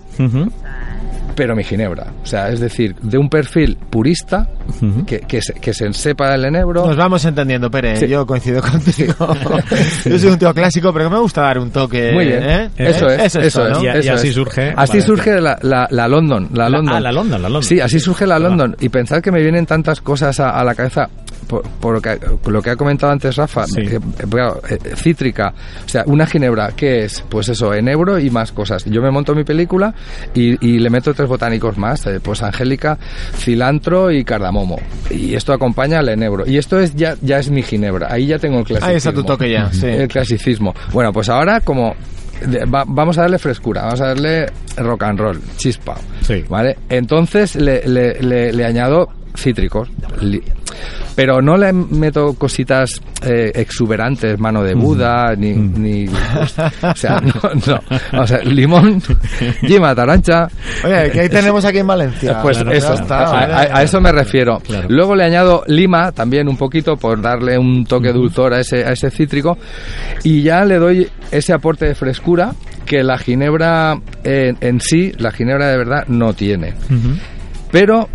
Pero 1.38 1.54
mi 1.54 1.62
ginebra. 1.62 2.08
O 2.22 2.26
sea, 2.26 2.48
es 2.50 2.58
decir, 2.58 2.96
de 3.00 3.16
un 3.16 3.30
perfil 3.30 3.78
purista, 3.88 4.48
que, 5.06 5.20
que, 5.20 5.40
se, 5.40 5.54
que 5.54 5.72
se 5.72 5.90
sepa 5.92 6.34
el 6.34 6.44
enebro. 6.44 6.84
Nos 6.84 6.96
vamos 6.96 7.24
entendiendo, 7.24 7.70
Pere. 7.70 7.94
Sí. 7.96 8.08
Yo 8.08 8.26
coincido 8.26 8.60
contigo. 8.60 9.14
Yo 10.04 10.18
soy 10.18 10.30
un 10.30 10.38
tío 10.38 10.52
clásico, 10.52 10.92
pero 10.92 11.08
que 11.08 11.14
me 11.14 11.20
gusta 11.20 11.42
dar 11.42 11.60
un 11.60 11.70
toque. 11.70 12.10
Muy 12.12 12.26
bien. 12.26 12.42
¿eh? 12.42 12.70
Eso 12.76 13.06
es, 13.08 13.36
eso 13.36 13.68
¿no? 13.68 13.76
es. 13.78 13.82
Y- 13.82 13.86
y 13.86 13.88
eso 14.00 14.12
así 14.14 14.28
es. 14.28 14.34
surge 14.34 14.74
Así 14.76 15.00
surge 15.00 15.40
la, 15.40 15.56
la, 15.62 15.86
la 15.90 16.08
London. 16.08 16.48
La, 16.52 16.64
La- 16.64 16.76
London. 16.78 16.94
ah, 16.96 17.00
la 17.00 17.12
London, 17.12 17.40
la 17.42 17.48
London. 17.48 17.62
Sí, 17.62 17.80
así 17.80 18.00
surge 18.00 18.26
la. 18.26 18.38
London. 18.40 18.76
Y 18.80 18.88
pensad 18.88 19.22
que 19.22 19.30
me 19.30 19.40
vienen 19.40 19.64
tantas 19.64 20.00
cosas 20.00 20.40
a, 20.40 20.50
a 20.50 20.64
la 20.64 20.74
cabeza. 20.74 21.08
Por, 21.48 21.62
por 21.62 21.94
lo, 21.94 22.00
que, 22.02 22.18
lo 22.46 22.60
que 22.62 22.70
ha 22.70 22.76
comentado 22.76 23.10
antes 23.10 23.34
Rafa, 23.36 23.66
Sí. 23.66 23.80
eh, 23.80 23.98
eh, 24.68 24.78
cítrica, 24.96 25.54
o 25.84 25.88
sea, 25.88 26.04
una 26.06 26.26
ginebra, 26.26 26.72
¿qué 26.76 27.04
es? 27.04 27.24
Pues 27.28 27.48
eso, 27.48 27.72
enebro 27.72 28.18
y 28.18 28.28
más 28.30 28.52
cosas. 28.52 28.84
Yo 28.84 29.00
me 29.00 29.10
monto 29.10 29.34
mi 29.34 29.44
película 29.44 29.94
y, 30.34 30.62
y 30.66 30.78
le 30.78 30.90
meto 30.90 31.14
tres 31.14 31.26
botánicos 31.28 31.78
más, 31.78 32.06
eh, 32.06 32.20
pues 32.22 32.42
angélica, 32.42 32.98
cilantro 33.34 34.10
y 34.10 34.24
cardamomo. 34.24 34.78
Y 35.10 35.34
esto 35.34 35.52
acompaña 35.52 36.00
al 36.00 36.08
enebro. 36.10 36.46
Y 36.46 36.58
esto 36.58 36.78
es 36.78 36.94
ya, 36.94 37.16
ya 37.22 37.38
es 37.38 37.50
mi 37.50 37.62
ginebra, 37.62 38.08
ahí 38.12 38.26
ya 38.26 38.38
tengo 38.38 38.58
el 38.58 38.64
clasicismo. 38.64 38.90
Ahí 38.90 38.96
está 38.96 39.12
tu 39.12 39.24
toque 39.24 39.50
ya, 39.50 39.72
sí. 39.72 39.86
El 39.86 40.08
clasicismo. 40.08 40.74
Bueno, 40.92 41.12
pues 41.12 41.28
ahora 41.30 41.60
como 41.60 41.94
va- 42.72 42.84
vamos 42.86 43.16
a 43.18 43.22
darle 43.22 43.38
frescura, 43.38 43.82
vamos 43.84 44.00
a 44.00 44.08
darle 44.08 44.46
rock 44.76 45.02
and 45.04 45.18
roll, 45.18 45.40
chispa. 45.56 45.96
Sí. 46.22 46.44
¿Vale? 46.48 46.76
Entonces 46.88 47.54
le, 47.56 47.86
le- 47.88 48.20
le- 48.20 48.52
le 48.52 48.64
añado 48.64 49.08
cítricos. 49.34 49.88
Li- 50.20 50.42
Pero 51.14 51.42
no 51.42 51.56
le 51.56 51.72
meto 51.72 52.34
cositas 52.34 53.00
eh, 53.22 53.50
exuberantes, 53.54 54.38
mano 54.38 54.62
de 54.62 54.74
Buda, 54.74 55.34
ni, 55.36 55.52
ni 55.52 56.06
pues, 56.06 56.54
o 56.82 56.94
sea, 56.94 57.20
no, 57.20 57.32
no. 57.66 58.20
O 58.20 58.26
sea, 58.26 58.38
limón, 58.44 59.02
yema, 59.62 59.94
tarancha, 59.96 60.46
Oye, 60.84 61.10
que 61.10 61.20
ahí 61.22 61.28
tenemos 61.28 61.64
aquí 61.64 61.78
en 61.78 61.86
Valencia. 61.88 62.40
pues 62.40 62.58
claro, 62.58 62.72
eso, 62.72 62.94
está, 62.94 63.18
a, 63.26 63.32
¿vale? 63.32 63.52
a- 63.72 63.78
a 63.78 63.82
eso 63.82 64.00
me 64.00 64.12
refiero. 64.12 64.60
Claro. 64.60 64.86
Luego 64.90 65.16
le 65.16 65.24
añado 65.24 65.64
lima 65.66 66.12
también 66.12 66.48
un 66.48 66.56
poquito 66.56 66.96
por 66.96 67.20
darle 67.20 67.58
un 67.58 67.84
toque 67.84 68.12
dulzor 68.12 68.54
a 68.54 68.60
ese, 68.60 68.84
a 68.84 68.92
ese 68.92 69.10
cítrico 69.10 69.58
y 70.22 70.42
ya 70.42 70.64
le 70.64 70.76
doy 70.78 71.08
ese 71.32 71.52
aporte 71.52 71.86
de 71.86 71.94
frescura 71.96 72.52
que 72.86 73.02
la 73.02 73.18
ginebra 73.18 73.98
en, 74.22 74.56
en 74.60 74.80
sí, 74.80 75.12
la 75.18 75.32
ginebra 75.32 75.66
de 75.68 75.76
verdad 75.78 76.04
no 76.06 76.32
tiene. 76.32 76.74
Pero 77.70 78.08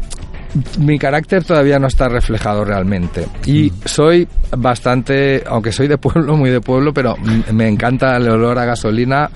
mi 0.80 1.00
carácter 1.00 1.44
todavía 1.44 1.80
no 1.80 1.88
está 1.88 2.08
reflejado 2.10 2.63
realmente. 2.63 3.26
Y 3.46 3.72
soy 3.86 4.28
bastante, 4.56 5.44
aunque 5.48 5.72
soy 5.72 5.88
de 5.88 5.98
pueblo, 5.98 6.36
muy 6.38 6.50
de 6.50 6.62
pueblo, 6.62 6.94
pero 6.94 7.16
me 7.52 7.68
encanta 7.68 8.18
el 8.18 8.30
olor 8.30 8.58
a 8.60 8.66
gasolina. 8.66 9.30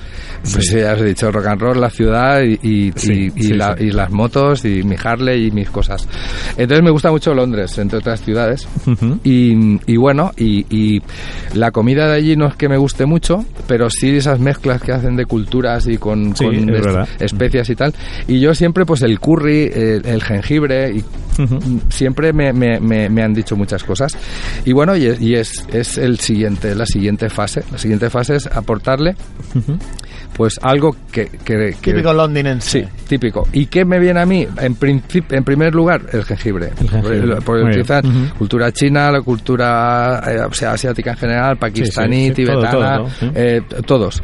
Pues 0.53 0.71
ya 0.71 0.93
os 0.93 1.01
he 1.01 1.06
dicho, 1.06 1.32
rock 1.32 1.47
and 1.47 1.62
roll, 1.62 1.82
la 1.82 1.89
ciudad 1.89 2.41
y, 2.43 2.60
y- 2.62 2.91
Sí, 2.95 3.32
y- 3.36 3.43
sí, 3.43 3.53
la- 3.53 3.75
y 3.80 3.91
las 3.91 4.12
motos 4.12 4.63
y 4.65 4.84
mi 4.84 4.95
Harley 5.01 5.47
y 5.47 5.51
mis 5.51 5.69
cosas. 5.69 6.08
Entonces 6.58 6.84
me 6.84 6.91
gusta 6.91 7.12
mucho 7.12 7.34
Londres, 7.34 7.77
entre 7.77 7.99
otras 7.99 8.21
ciudades. 8.21 8.67
Ujú. 8.86 9.19
Y, 9.23 9.80
y 9.91 9.97
bueno, 9.97 10.32
y, 10.38 11.01
la 11.53 11.71
comida 11.71 12.08
de 12.08 12.15
allí 12.15 12.36
no 12.36 12.47
es 12.47 12.56
que 12.56 12.69
me 12.69 12.77
guste 12.77 13.06
mucho, 13.06 13.43
pero 13.67 13.89
sí 13.89 14.10
esas 14.15 14.39
mezclas 14.39 14.82
que 14.82 14.91
hacen 14.91 15.15
de 15.15 15.25
culturas 15.25 15.88
y 15.88 15.97
con, 15.97 16.34
con 16.34 16.69
es 16.69 16.86
especias 17.19 17.69
y 17.69 17.75
tal. 17.75 17.93
Y 18.27 18.39
yo 18.39 18.53
siempre, 18.53 18.86
pues 18.86 19.01
el 19.01 19.19
curry, 19.19 19.69
el, 19.73 20.06
el 20.06 20.23
jengibre, 20.23 20.91
y 20.91 21.01
Siempre 21.89 22.34
me, 22.34 22.52
me- 22.52 22.80
me- 22.80 23.10
me 23.10 23.24
han 23.24 23.34
dicho 23.34 23.56
muchas 23.56 23.84
cosas. 23.84 24.12
Y 24.65 24.74
bueno, 24.74 24.96
y, 24.96 25.06
es, 25.06 25.22
y 25.22 25.36
es, 25.36 25.65
es 25.72 25.98
el 25.98 26.20
siguiente, 26.20 26.74
la 26.74 26.86
siguiente 26.86 27.30
fase. 27.30 27.63
La 27.72 27.78
siguiente 27.78 28.10
fase 28.10 28.36
es 28.38 28.48
aportarle 28.48 29.15
pues 30.36 30.54
algo 30.62 30.96
que... 31.12 31.26
que- 31.28 31.76
que- 31.82 31.91
Típico 31.93 32.13
londinense. 32.13 32.84
Sí, 32.84 32.88
típico. 33.08 33.48
¿Y 33.54 33.65
qué 33.67 33.86
me 33.86 34.00
viene 34.00 34.20
a 34.20 34.26
mí? 34.26 34.48
En, 34.62 34.76
princip- 34.78 35.32
en 35.36 35.43
primer 35.43 35.74
lugar, 35.74 36.02
el 36.12 36.24
jengibre. 36.26 36.70
El 36.80 36.89
jengibre. 36.89 37.36
Porque- 37.43 37.63
cultura 38.38 38.72
china, 38.72 39.12
la 39.12 39.22
cultura 39.22 40.22
eh, 40.28 40.39
o 40.48 40.54
sea, 40.54 40.74
asiática 40.74 41.12
en 41.12 41.17
general, 41.17 41.58
pakistaní, 41.58 42.30
sí, 42.30 42.34
sí, 42.36 42.46
todo, 42.46 42.60
tibetana, 42.62 42.72
todo, 42.98 43.04
todo, 43.06 43.10
sí. 43.20 43.32
eh, 43.36 43.62
todos. 43.86 44.24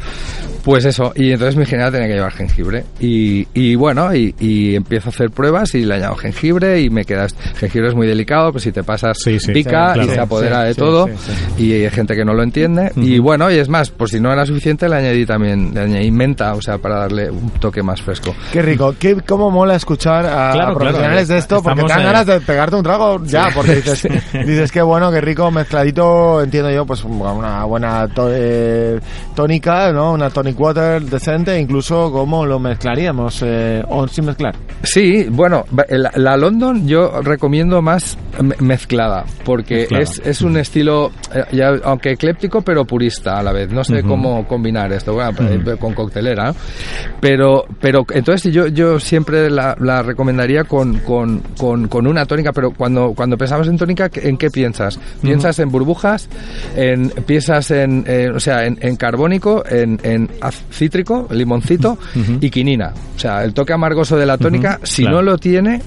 Pues 0.64 0.84
eso, 0.86 1.12
y 1.14 1.30
entonces 1.32 1.56
mi 1.56 1.66
general 1.66 1.92
tenía 1.92 2.08
que 2.08 2.14
llevar 2.14 2.32
jengibre. 2.32 2.84
Y, 2.98 3.46
y 3.52 3.74
bueno, 3.74 4.14
y, 4.14 4.34
y 4.40 4.74
empiezo 4.74 5.08
a 5.08 5.12
hacer 5.12 5.30
pruebas 5.30 5.74
y 5.74 5.84
le 5.84 5.94
añado 5.94 6.16
jengibre 6.16 6.80
y 6.80 6.88
me 6.88 7.04
quedas. 7.04 7.34
Jengibre 7.56 7.88
es 7.88 7.94
muy 7.94 8.06
delicado, 8.06 8.50
pues 8.50 8.64
si 8.64 8.72
te 8.72 8.82
pasas 8.82 9.18
Sí, 9.22 9.38
sí. 9.38 9.52
pica 9.52 9.92
Sí, 9.94 10.00
y 10.00 10.08
se 10.08 10.20
apodera 10.20 10.62
Sí, 10.62 10.66
de 10.68 10.74
sí, 10.74 10.80
todo. 10.80 11.06
sí, 11.06 11.12
sí. 11.58 11.64
Y 11.64 11.72
hay 11.74 11.90
gente 11.90 12.14
que 12.16 12.24
no 12.24 12.32
lo 12.32 12.42
entiende. 12.42 12.92
Y 12.96 13.18
bueno, 13.18 13.50
y 13.50 13.58
es 13.58 13.68
más, 13.68 13.90
por 13.90 14.08
si 14.08 14.20
no 14.20 14.32
era 14.32 14.46
suficiente, 14.46 14.88
le 14.88 14.96
añadí 14.96 15.26
también, 15.26 15.72
le 15.74 15.80
añadí 15.82 16.10
menta, 16.10 16.54
o 16.54 16.62
sea, 16.62 16.78
para 16.78 16.96
darle 17.00 17.30
un 17.30 17.50
toque 17.60 17.82
más 17.82 18.00
fresco. 18.00 18.34
Qué 18.52 18.62
rico, 18.62 18.94
qué, 18.98 19.16
cómo 19.26 19.50
mola 19.50 19.74
escuchar 19.76 20.24
a, 20.24 20.52
Claro, 20.52 20.72
a 20.72 20.74
profesionales 20.78 21.26
claro. 21.26 21.34
de 21.34 21.38
esto, 21.38 21.62
porque 21.62 21.80
Estamos, 21.82 21.92
te 21.92 22.02
dan 22.02 22.12
ganas 22.12 22.26
de 22.26 22.40
pegarte 22.40 22.76
un 22.76 22.82
trago 22.82 23.22
ya, 23.24 23.48
porque 23.54 23.74
dices, 23.76 24.02
dices 24.32 24.72
qué 24.72 24.80
bueno, 24.80 25.10
qué 25.12 25.20
rico, 25.20 25.50
mezcladito, 25.50 26.42
entiendo 26.42 26.70
yo, 26.70 26.86
pues 26.86 27.04
una 27.04 27.64
buena 27.64 28.08
to- 28.08 28.30
eh, 28.32 28.98
tónica, 29.34 29.92
¿no? 29.92 30.12
Una 30.12 30.30
tonic 30.30 30.53
water 30.56 31.02
decente, 31.02 31.58
incluso 31.60 32.10
cómo 32.12 32.44
lo 32.46 32.58
mezclaríamos, 32.58 33.42
eh, 33.44 33.82
o 33.88 34.06
sin 34.08 34.26
mezclar. 34.26 34.54
Sí, 34.82 35.26
bueno, 35.30 35.64
va- 35.76 35.86
la, 35.88 36.10
la 36.14 36.36
London 36.36 36.86
yo 36.86 37.20
recomiendo 37.22 37.80
más 37.82 38.16
me- 38.40 38.56
mezclada, 38.60 39.24
porque 39.44 39.86
Mezclada. 39.90 40.02
es, 40.04 40.22
es 40.24 40.42
un 40.42 40.56
estilo, 40.56 41.10
eh, 41.34 41.44
ya, 41.52 41.72
aunque 41.84 42.12
ecléptico, 42.12 42.62
pero 42.62 42.84
purista 42.84 43.38
a 43.38 43.42
la 43.42 43.52
vez. 43.52 43.70
No 43.70 43.84
sé 43.84 44.02
cómo 44.02 44.46
combinar 44.46 44.92
esto, 44.92 45.14
bueno, 45.14 45.30
Ujú. 45.30 45.70
eh, 45.70 45.76
con 45.78 45.94
coctelera, 45.94 46.52
pero, 47.20 47.64
pero 47.80 48.04
entonces 48.12 48.52
yo, 48.52 48.66
yo 48.68 48.98
siempre 49.00 49.50
la, 49.50 49.76
la 49.80 50.02
recomendaría 50.02 50.64
con, 50.64 50.98
con, 51.00 51.40
con, 51.58 51.88
con 51.88 52.06
una 52.06 52.26
tónica, 52.26 52.52
pero 52.52 52.70
cuando, 52.72 53.12
cuando 53.14 53.36
pensamos 53.36 53.68
en 53.68 53.76
tónica, 53.76 54.10
¿en 54.14 54.36
qué 54.36 54.50
piensas? 54.50 54.98
¿Piensas 55.22 55.58
en 55.58 55.70
burbujas? 55.70 56.28
En, 56.76 57.10
¿Piensas 57.10 57.70
en, 57.70 58.04
eh, 58.06 58.28
o 58.34 58.40
sea, 58.40 58.66
en, 58.66 58.78
en 58.80 58.96
carbónico, 58.96 59.64
en, 59.68 59.98
en 60.02 60.28
cítrico, 60.50 61.28
limoncito 61.30 61.98
y 62.40 62.50
quinina? 62.50 62.92
O 63.16 63.18
sea, 63.18 63.44
el 63.44 63.54
toque 63.54 63.72
amargoso 63.72 64.16
de 64.16 64.26
la 64.26 64.36
tónica, 64.38 64.80
si 64.82 65.02
claro. 65.02 65.16
no 65.18 65.22
lo 65.22 65.38
tiene, 65.38 65.80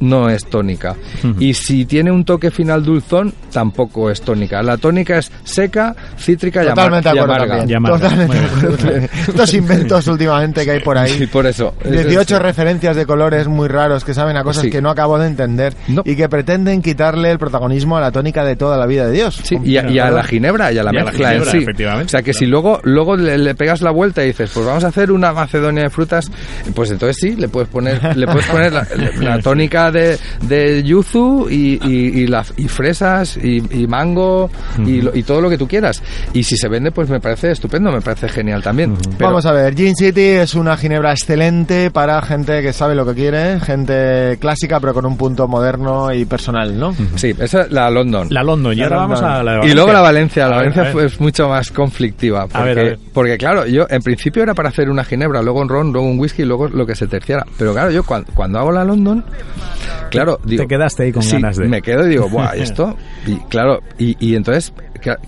no 0.00 0.28
es 0.28 0.44
tónica. 0.46 0.96
Y 1.38 1.54
si 1.54 1.84
tiene 1.84 2.10
un 2.10 2.24
toque 2.24 2.50
final 2.50 2.82
dulzón, 2.84 3.32
tampoco 3.52 4.10
es 4.10 4.20
tónica. 4.20 4.62
La 4.62 4.76
tónica 4.76 5.18
es 5.18 5.30
seca, 5.44 5.94
cítrica 6.18 6.62
Totalmente 6.64 7.08
de 7.10 7.14
y 7.14 7.18
acuerdo 7.18 7.34
amarga. 7.44 7.64
Y 7.66 7.74
amarga. 7.74 7.98
Totalmente. 7.98 9.10
Estos 9.28 9.54
inventos 9.54 10.06
últimamente 10.08 10.64
que 10.64 10.72
hay 10.72 10.80
por 10.80 10.98
ahí. 10.98 11.10
Sí, 11.12 11.26
por 11.26 11.46
eso. 11.46 11.74
18 11.84 12.38
referencias 12.38 12.96
de 12.96 13.06
colores 13.06 13.46
muy 13.48 13.68
raros 13.68 14.04
que 14.04 14.14
saben 14.14 14.36
a 14.36 14.42
cosas 14.42 14.62
Sí. 14.64 14.70
que 14.70 14.82
no 14.82 14.90
acabo 14.90 15.18
de 15.18 15.26
entender 15.26 15.74
No. 15.88 16.02
y 16.04 16.14
que 16.16 16.28
pretenden 16.28 16.82
quitarle 16.82 17.30
el 17.30 17.38
protagonismo 17.38 17.96
a 17.96 18.00
la 18.00 18.10
tónica 18.12 18.44
de 18.44 18.56
toda 18.56 18.76
la 18.76 18.86
vida 18.86 19.06
de 19.06 19.12
Dios. 19.12 19.40
Sí, 19.42 19.56
y 19.64 19.76
a, 19.76 19.88
y 19.90 19.98
a 19.98 20.10
la 20.10 20.22
ginebra 20.24 20.72
y 20.72 20.78
a 20.78 20.82
la 20.84 20.92
Y 20.92 20.96
a 20.96 20.98
la 21.00 21.04
mezcla 21.06 21.28
ginebra, 21.30 21.50
en 21.50 21.56
sí. 21.58 21.62
efectivamente, 21.62 22.06
O 22.06 22.08
sea 22.10 22.20
que 22.20 22.32
claro. 22.32 22.38
si 22.38 22.46
luego 22.46 22.80
luego 22.84 23.16
le, 23.16 23.38
le 23.38 23.54
pegas 23.54 23.80
la 23.80 23.90
vuelta 23.90 24.01
y 24.22 24.26
dices, 24.26 24.50
pues 24.52 24.66
vamos 24.66 24.84
a 24.84 24.88
hacer 24.88 25.10
una 25.12 25.32
macedonia 25.32 25.84
de 25.84 25.90
frutas, 25.90 26.30
pues 26.74 26.90
entonces 26.90 27.16
sí, 27.20 27.36
le 27.36 27.48
puedes 27.48 27.68
poner 27.68 28.16
le 28.16 28.26
puedes 28.26 28.46
poner 28.46 28.72
la, 28.72 28.86
la 29.20 29.38
tónica 29.42 29.90
de, 29.90 30.18
de 30.42 30.82
yuzu 30.82 31.48
y, 31.50 31.78
y, 31.82 32.20
y 32.22 32.26
la- 32.26 32.44
y 32.56 32.68
fresas 32.68 33.36
y, 33.36 33.62
y 33.70 33.86
mango 33.86 34.50
y, 34.84 35.00
lo- 35.00 35.14
y 35.14 35.22
todo 35.22 35.40
lo 35.40 35.48
que 35.48 35.56
tú 35.58 35.66
quieras. 35.68 36.02
Y 36.32 36.42
si 36.42 36.56
se 36.56 36.68
vende, 36.68 36.90
pues 36.90 37.08
me 37.08 37.20
parece 37.20 37.52
estupendo, 37.52 37.90
me 37.92 38.00
parece 38.00 38.28
genial 38.28 38.62
también. 38.62 38.96
Pero- 39.16 39.28
Vamos 39.30 39.46
a 39.46 39.52
ver, 39.52 39.74
Gin 39.74 39.94
City 39.94 40.20
es 40.20 40.54
una 40.54 40.76
ginebra 40.76 41.12
excelente 41.12 41.90
para 41.90 42.20
gente 42.22 42.60
que 42.62 42.72
sabe 42.72 42.94
lo 42.94 43.06
que 43.06 43.14
quiere, 43.14 43.60
gente 43.60 44.36
clásica 44.40 44.80
pero 44.80 44.94
con 44.94 45.06
un 45.06 45.16
punto 45.16 45.46
moderno 45.48 46.12
y 46.12 46.24
personal, 46.24 46.78
¿no? 46.78 46.94
Sí, 47.16 47.34
esa 47.38 47.62
es 47.62 47.70
la 47.70 47.90
London. 47.90 48.28
La 48.30 48.42
London, 48.42 48.76
y 48.76 48.82
ahora 48.82 48.96
vamos 48.96 49.22
a 49.22 49.42
la 49.42 49.52
de 49.52 49.56
Y 49.56 49.58
Valencia. 49.58 49.74
luego 49.74 49.92
la 49.92 50.00
Valencia, 50.00 50.42
la 50.42 50.46
A 50.46 50.48
ver, 50.48 50.58
Valencia 50.58 50.82
a 50.82 50.84
ver. 50.84 50.92
fue- 50.92 51.06
es 51.06 51.20
mucho 51.20 51.48
más 51.48 51.70
conflictiva. 51.70 52.46
Porque, 52.46 52.64
ver, 52.68 52.78
a 52.78 52.82
ver. 52.82 52.98
porque, 53.12 53.38
claro, 53.38 53.66
yo 53.66 53.86
en 53.92 54.02
principio 54.02 54.42
era 54.42 54.54
para 54.54 54.70
hacer 54.70 54.88
una 54.90 55.04
ginebra, 55.04 55.42
luego 55.42 55.60
un 55.60 55.68
ron, 55.68 55.92
luego 55.92 56.06
un 56.08 56.18
whisky, 56.18 56.44
luego 56.44 56.68
lo 56.68 56.86
que 56.86 56.94
se 56.96 57.06
terciara. 57.06 57.44
Pero 57.58 57.72
claro, 57.72 57.90
yo 57.90 58.02
cuando, 58.04 58.32
cuando 58.34 58.58
hago 58.58 58.72
la 58.72 58.84
London, 58.84 59.24
claro, 60.10 60.38
digo... 60.44 60.66
quedaste 60.66 61.04
ahí 61.04 61.12
con 61.12 61.22
sí, 61.22 61.32
ganas 61.32 61.56
de- 61.56 61.68
me 61.68 61.82
quedo 61.82 62.06
y 62.06 62.10
digo, 62.10 62.28
buah, 62.28 62.56
¿y 62.56 62.60
esto? 62.62 62.96
Y 63.26 63.36
claro, 63.48 63.80
y, 63.98 64.16
y 64.18 64.34
entonces, 64.34 64.72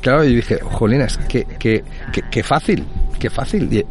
claro, 0.01 0.25
yo 0.25 0.37
dije, 0.37 0.59
jolines, 0.63 1.19
qué, 1.29 1.47
qué, 1.59 1.85
qué, 2.13 2.23
qué 2.31 2.43
fácil. 2.43 2.85
Qué 3.19 3.31
fácil. 3.31 3.87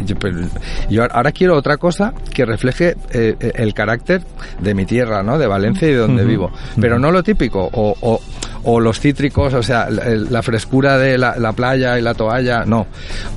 Yo, 0.90 1.04
ahora 1.10 1.32
quiero 1.32 1.56
otra 1.58 1.78
cosa 1.78 2.14
que 2.34 2.46
refleje 2.46 2.96
eh, 3.12 3.36
el 3.56 3.74
carácter 3.74 4.22
de 4.60 4.76
mi 4.76 4.86
tierra, 4.86 5.24
¿no? 5.24 5.40
De 5.40 5.48
Valencia 5.48 5.88
y 5.88 5.92
de 5.92 5.98
donde 5.98 6.24
vivo. 6.24 6.52
Pero 6.80 7.00
no 7.00 7.10
lo 7.10 7.24
típico. 7.24 7.68
O, 7.72 7.96
o, 8.02 8.22
o 8.66 8.80
los 8.80 9.00
cítricos, 9.00 9.54
o 9.56 9.64
sea, 9.64 9.90
la, 9.90 10.06
la 10.10 10.44
frescura 10.44 10.98
de 11.00 11.18
la, 11.18 11.36
la 11.38 11.54
playa 11.54 11.98
y 11.98 12.02
la 12.02 12.14
toalla, 12.14 12.64
no. 12.66 12.86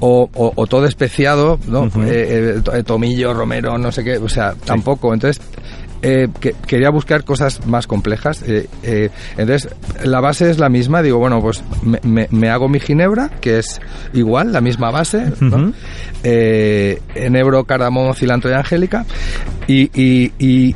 O, 0.01 0.29
o, 0.35 0.53
o 0.55 0.67
todo 0.67 0.87
especiado, 0.87 1.59
¿no? 1.67 1.87
Eh, 1.87 1.91
eh, 2.59 2.63
eh, 2.75 2.83
tomillo, 2.83 3.33
romero, 3.33 3.79
no 3.79 3.91
sé 3.91 4.05
qué, 4.05 4.19
o 4.19 4.29
sea, 4.29 4.55
tampoco. 4.65 5.15
Entonces, 5.15 5.43
eh, 6.03 6.29
que- 6.41 6.55
quería 6.67 6.91
buscar 6.91 7.25
cosas 7.25 7.67
más 7.67 7.87
complejas. 7.87 8.43
eh, 8.43 8.69
eh, 8.83 9.11
entonces, 9.37 9.69
la 10.05 10.21
base 10.21 10.51
es 10.51 10.59
la 10.59 10.69
misma. 10.69 11.03
Digo, 11.03 11.19
bueno, 11.19 11.41
pues 11.41 11.63
me, 11.83 11.99
me- 12.03 12.29
me 12.31 12.51
hago 12.51 12.69
mi 12.69 12.81
ginebra, 12.81 13.31
que 13.41 13.59
es 13.59 13.81
igual, 14.13 14.53
la 14.53 14.61
misma 14.61 14.91
base. 14.91 15.33
¿no? 15.41 15.57
Ujú. 15.57 15.73
Eh, 16.23 17.01
enebro, 17.15 17.65
cardamomo, 17.65 18.15
cilantro 18.15 18.51
y 18.51 18.55
angélica. 18.55 19.05
Y, 19.67 19.91
y- 20.01 20.33
y 20.39 20.75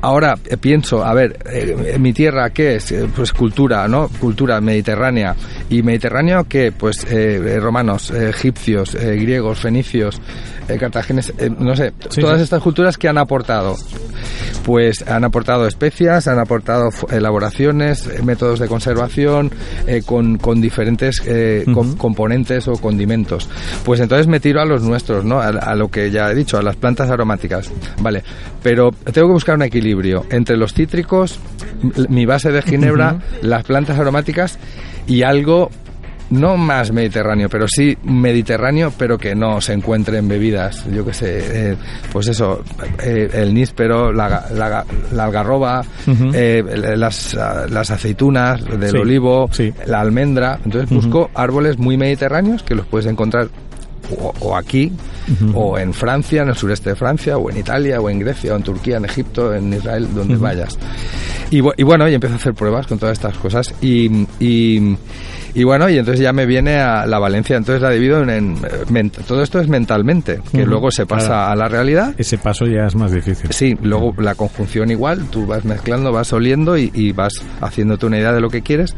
ahora 0.00 0.36
eh, 0.48 0.56
pienso, 0.56 1.04
a 1.04 1.12
ver, 1.14 1.38
eh, 1.52 1.96
mi 1.98 2.12
tierra, 2.12 2.50
¿qué 2.50 2.76
es? 2.76 2.92
Eh, 2.92 3.06
Pues 3.14 3.32
cultura, 3.32 3.86
¿no? 3.88 4.08
Cultura 4.20 4.60
mediterránea. 4.60 5.34
¿Y 5.70 5.82
mediterráneo 5.82 6.44
qué? 6.48 6.72
Pues 6.72 7.06
romanos, 7.60 8.10
egipcios, 8.10 8.94
griegos, 8.94 9.58
fenicios, 9.58 10.20
cartagenes, 10.78 11.32
no 11.58 11.74
sé, 11.76 11.92
Sí, 12.10 12.20
todas 12.20 12.36
sí. 12.38 12.44
estas 12.44 12.62
culturas 12.62 12.96
que 12.96 13.08
han 13.08 13.18
aportado. 13.18 13.74
Pues 14.64 15.06
han 15.08 15.24
aportado 15.24 15.66
especias, 15.66 16.28
han 16.28 16.38
aportado 16.38 16.90
elaboraciones, 17.10 18.06
eh, 18.06 18.22
métodos 18.22 18.58
de 18.58 18.68
conservación, 18.68 19.50
eh, 19.86 20.02
con, 20.04 20.38
con 20.38 20.60
diferentes 20.60 21.22
eh, 21.26 21.64
componentes 21.96 22.68
o 22.68 22.72
condimentos. 22.72 23.48
Pues 23.84 24.00
entonces 24.00 24.26
me 24.26 24.40
tiro 24.40 24.60
a 24.60 24.64
los 24.64 24.82
nuestros, 24.82 25.24
¿no? 25.24 25.40
A, 25.40 25.48
a 25.48 25.74
lo 25.74 25.88
que 25.88 26.10
ya 26.10 26.30
he 26.30 26.34
dicho, 26.34 26.58
a 26.58 26.62
las 26.62 26.76
plantas 26.76 27.10
aromáticas. 27.10 27.70
Vale, 28.00 28.22
pero 28.62 28.90
tengo 29.12 29.28
que 29.28 29.34
buscar 29.34 29.56
un 29.56 29.62
equilibrio 29.62 30.24
entre 30.30 30.56
los 30.56 30.74
cítricos, 30.74 31.38
mi 32.08 32.26
base 32.26 32.50
de 32.50 32.62
ginebra, 32.62 33.18
las 33.42 33.64
plantas 33.64 33.98
aromáticas 33.98 34.58
y 35.06 35.22
algo 35.22 35.70
no 36.30 36.56
más 36.56 36.92
mediterráneo, 36.92 37.48
pero 37.48 37.66
sí 37.68 37.96
mediterráneo, 38.02 38.92
pero 38.98 39.16
que 39.16 39.34
no 39.34 39.60
se 39.60 39.72
encuentre 39.72 40.18
en 40.18 40.28
bebidas. 40.28 40.84
Yo 40.92 41.04
qué 41.04 41.14
sé, 41.14 41.70
eh, 41.72 41.76
pues 42.12 42.28
eso, 42.28 42.62
eh, 43.02 43.28
el 43.32 43.54
níspero, 43.54 44.12
la, 44.12 44.46
la 44.54 44.84
la 45.12 45.24
algarroba, 45.24 45.82
eh, 46.34 46.62
las, 46.96 47.34
las 47.34 47.90
aceitunas 47.90 48.64
del 48.64 48.90
Sí, 48.90 48.96
olivo, 48.96 49.48
sí. 49.52 49.72
la 49.86 50.00
almendra. 50.00 50.58
Entonces 50.64 50.90
busco 50.90 51.30
árboles 51.34 51.78
muy 51.78 51.96
mediterráneos 51.96 52.62
que 52.62 52.74
los 52.74 52.86
puedes 52.86 53.06
encontrar 53.06 53.48
o, 54.18 54.32
o 54.40 54.56
aquí, 54.56 54.90
o 55.54 55.78
en 55.78 55.92
Francia, 55.92 56.40
en 56.42 56.48
el 56.48 56.54
sureste 56.54 56.90
de 56.90 56.96
Francia, 56.96 57.36
o 57.36 57.50
en 57.50 57.58
Italia, 57.58 58.00
o 58.00 58.08
en 58.08 58.18
Grecia, 58.18 58.54
o 58.54 58.56
en 58.56 58.62
Turquía, 58.62 58.96
en 58.96 59.04
Egipto, 59.04 59.52
en 59.54 59.70
Israel, 59.72 60.08
donde 60.14 60.36
vayas. 60.36 60.78
Y, 61.50 61.58
y 61.58 61.82
bueno, 61.82 62.08
y 62.08 62.14
empiezo 62.14 62.34
a 62.34 62.38
hacer 62.38 62.54
pruebas 62.54 62.86
con 62.86 62.98
todas 62.98 63.12
estas 63.18 63.36
cosas. 63.36 63.74
Y, 63.82 64.26
y, 64.40 64.96
y 65.60 65.64
bueno, 65.64 65.88
y 65.90 65.98
entonces 65.98 66.20
ya 66.22 66.32
me 66.32 66.46
viene 66.46 66.76
a 66.78 67.04
la 67.06 67.18
Valencia. 67.18 67.56
Entonces 67.56 67.82
la 67.82 67.90
divido 67.90 68.22
en. 68.22 68.30
en- 68.30 68.56
ment- 68.90 69.12
todo 69.26 69.42
esto 69.42 69.58
es 69.60 69.68
mentalmente, 69.68 70.40
que 70.52 70.58
Ujú, 70.62 70.66
luego 70.70 70.90
se 70.90 71.04
pasa 71.06 71.26
claro. 71.28 71.50
a 71.52 71.56
la 71.56 71.68
realidad. 71.68 72.14
Ese 72.18 72.38
paso 72.38 72.66
ya 72.66 72.86
es 72.86 72.94
más 72.94 73.10
difícil. 73.12 73.50
Sí, 73.52 73.76
luego 73.82 74.14
la 74.18 74.34
conjunción 74.34 74.90
igual, 74.90 75.24
tú 75.30 75.46
vas 75.46 75.64
mezclando, 75.64 76.12
vas 76.12 76.32
oliendo 76.32 76.78
y, 76.78 76.90
y 76.94 77.12
vas 77.12 77.32
haciéndote 77.60 78.06
una 78.06 78.18
idea 78.18 78.32
de 78.32 78.40
lo 78.40 78.50
que 78.50 78.62
quieres, 78.62 78.94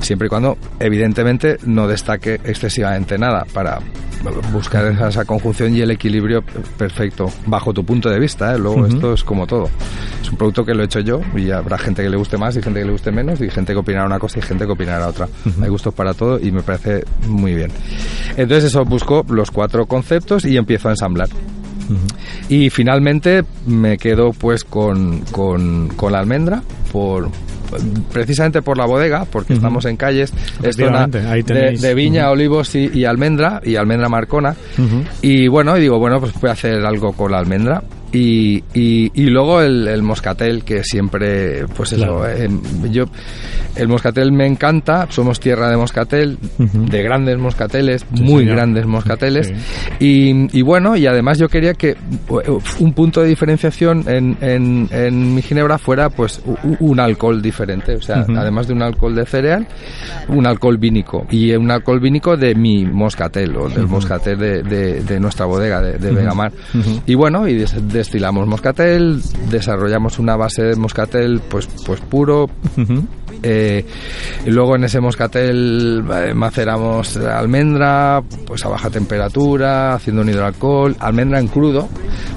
siempre 0.00 0.26
y 0.26 0.28
cuando, 0.28 0.56
evidentemente, 0.80 1.58
no 1.66 1.86
destaque 1.88 2.34
excesivamente 2.44 3.18
nada 3.18 3.44
para 3.52 3.78
buscar 4.52 4.84
esa, 4.86 5.08
esa 5.08 5.24
conjunción 5.24 5.74
y 5.76 5.80
el 5.80 5.90
equilibrio 5.92 6.42
perfecto, 6.76 7.30
bajo 7.46 7.72
tu 7.72 7.84
punto 7.84 8.08
de 8.10 8.18
vista. 8.18 8.54
¿eh? 8.54 8.58
Luego, 8.58 8.78
Ujú. 8.82 8.86
esto 8.86 9.12
es 9.14 9.24
como 9.24 9.46
todo. 9.46 9.68
Es 10.22 10.28
un 10.30 10.36
producto 10.36 10.64
que 10.64 10.74
lo 10.74 10.82
he 10.82 10.86
hecho 10.86 11.00
yo 11.00 11.20
y 11.36 11.50
habrá 11.50 11.78
gente 11.78 12.02
que 12.02 12.08
le 12.10 12.16
guste 12.16 12.36
más 12.36 12.56
y 12.56 12.62
gente 12.62 12.80
que 12.80 12.86
le 12.86 12.92
guste 12.92 13.12
menos 13.12 13.40
y 13.40 13.48
gente 13.48 13.72
que 13.72 13.78
opinará 13.78 14.06
una 14.06 14.18
cosa 14.18 14.38
y 14.40 14.42
gente 14.42 14.66
que 14.66 14.72
opinará 14.72 15.06
otra. 15.08 15.28
Hay 15.62 15.68
para 15.92 16.14
todo 16.14 16.38
y 16.38 16.50
me 16.52 16.62
parece 16.62 17.04
muy 17.26 17.54
bien. 17.54 17.70
Entonces, 18.36 18.64
eso 18.64 18.84
busco 18.84 19.24
los 19.28 19.50
cuatro 19.50 19.86
conceptos 19.86 20.44
y 20.44 20.56
empiezo 20.56 20.88
a 20.88 20.92
ensamblar. 20.92 21.28
Y 22.48 22.68
finalmente 22.70 23.44
me 23.66 23.96
quedo 23.96 24.32
pues 24.32 24.64
con, 24.64 25.20
con, 25.32 25.88
con 25.88 26.12
la 26.12 26.18
almendra 26.18 26.62
por 26.92 27.30
precisamente 28.12 28.62
por 28.62 28.78
la 28.78 28.86
bodega 28.86 29.26
porque 29.26 29.54
estamos 29.54 29.84
en 29.84 29.96
calles. 29.96 30.32
Es 30.62 30.76
zona 30.76 31.06
de, 31.06 31.78
de 31.78 31.94
viña, 31.94 32.30
olivos 32.30 32.74
y, 32.74 32.90
y 32.92 33.04
almendra 33.04 33.60
y 33.64 33.76
almendra 33.76 34.08
marcona. 34.08 34.54
Y 35.22 35.48
bueno 35.48 35.76
y 35.76 35.80
digo 35.80 35.98
bueno 35.98 36.20
pues 36.20 36.32
voy 36.34 36.50
a 36.50 36.52
hacer 36.52 36.84
algo 36.84 37.12
con 37.12 37.32
la 37.32 37.38
almendra 37.38 37.82
y, 38.12 38.62
y, 38.74 39.10
y 39.14 39.26
luego 39.26 39.60
el, 39.60 39.86
el 39.88 40.02
moscatel 40.02 40.64
que 40.64 40.82
siempre 40.82 41.66
pues 41.76 41.92
eso 41.92 41.98
Claro. 42.22 42.26
eh, 42.28 42.48
yo 42.90 43.04
el 43.76 43.86
moscatel 43.88 44.32
me 44.32 44.46
encanta 44.46 45.06
somos 45.10 45.38
tierra 45.40 45.70
de 45.70 45.76
moscatel 45.76 46.38
de 46.58 47.02
grandes 47.02 47.36
moscateles 47.38 48.06
Sí, 48.14 48.22
muy 48.22 48.42
señor. 48.42 48.56
grandes 48.56 48.86
moscateles 48.86 49.46
Sí. 49.48 49.54
y, 50.00 50.58
y 50.58 50.62
bueno, 50.62 50.96
y 50.96 51.06
además 51.06 51.38
yo 51.38 51.48
quería 51.48 51.74
que 51.74 51.96
uh, 52.28 52.58
un 52.80 52.92
punto 52.92 53.20
de 53.22 53.28
diferenciación 53.28 54.04
en, 54.08 54.36
en, 54.40 54.88
en 54.90 55.34
mi 55.34 55.42
ginebra 55.42 55.78
fuera 55.78 56.08
pues 56.10 56.40
un 56.80 57.00
alcohol 57.00 57.40
diferente, 57.42 57.94
o 57.96 58.02
sea, 58.02 58.24
además 58.36 58.66
de 58.68 58.72
un 58.74 58.82
alcohol 58.82 59.14
de 59.14 59.26
cereal, 59.26 59.66
un 60.28 60.46
alcohol 60.46 60.78
vínico 60.78 61.26
y 61.30 61.52
un 61.52 61.70
alcohol 61.70 62.00
vínico 62.00 62.36
de 62.36 62.54
mi 62.54 62.84
moscatel 62.84 63.56
o 63.56 63.68
del 63.68 63.86
moscatel 63.86 64.38
de, 64.38 64.62
de- 64.62 65.02
de 65.02 65.20
nuestra 65.20 65.46
bodega 65.46 65.80
de, 65.80 65.98
de 65.98 66.10
Vegamar. 66.10 66.52
Y 67.06 67.14
bueno, 67.14 67.46
y 67.48 67.54
des- 67.54 67.74
destilamos 67.98 68.46
moscatel, 68.46 69.20
desarrollamos 69.50 70.18
una 70.18 70.36
base 70.36 70.62
de 70.62 70.76
moscatel 70.76 71.40
pues 71.48 71.68
pues 71.84 72.00
puro, 72.00 72.48
eh, 73.42 73.84
y 74.46 74.50
luego 74.50 74.74
en 74.76 74.84
ese 74.84 75.00
moscatel 75.00 76.02
eh, 76.12 76.34
maceramos 76.34 77.16
almendra, 77.18 78.20
pues 78.46 78.64
a 78.64 78.68
baja 78.68 78.90
temperatura, 78.90 79.94
haciendo 79.94 80.22
un 80.22 80.28
hidroalcohol, 80.30 80.96
almendra 80.98 81.38
en 81.38 81.46
crudo, 81.48 81.88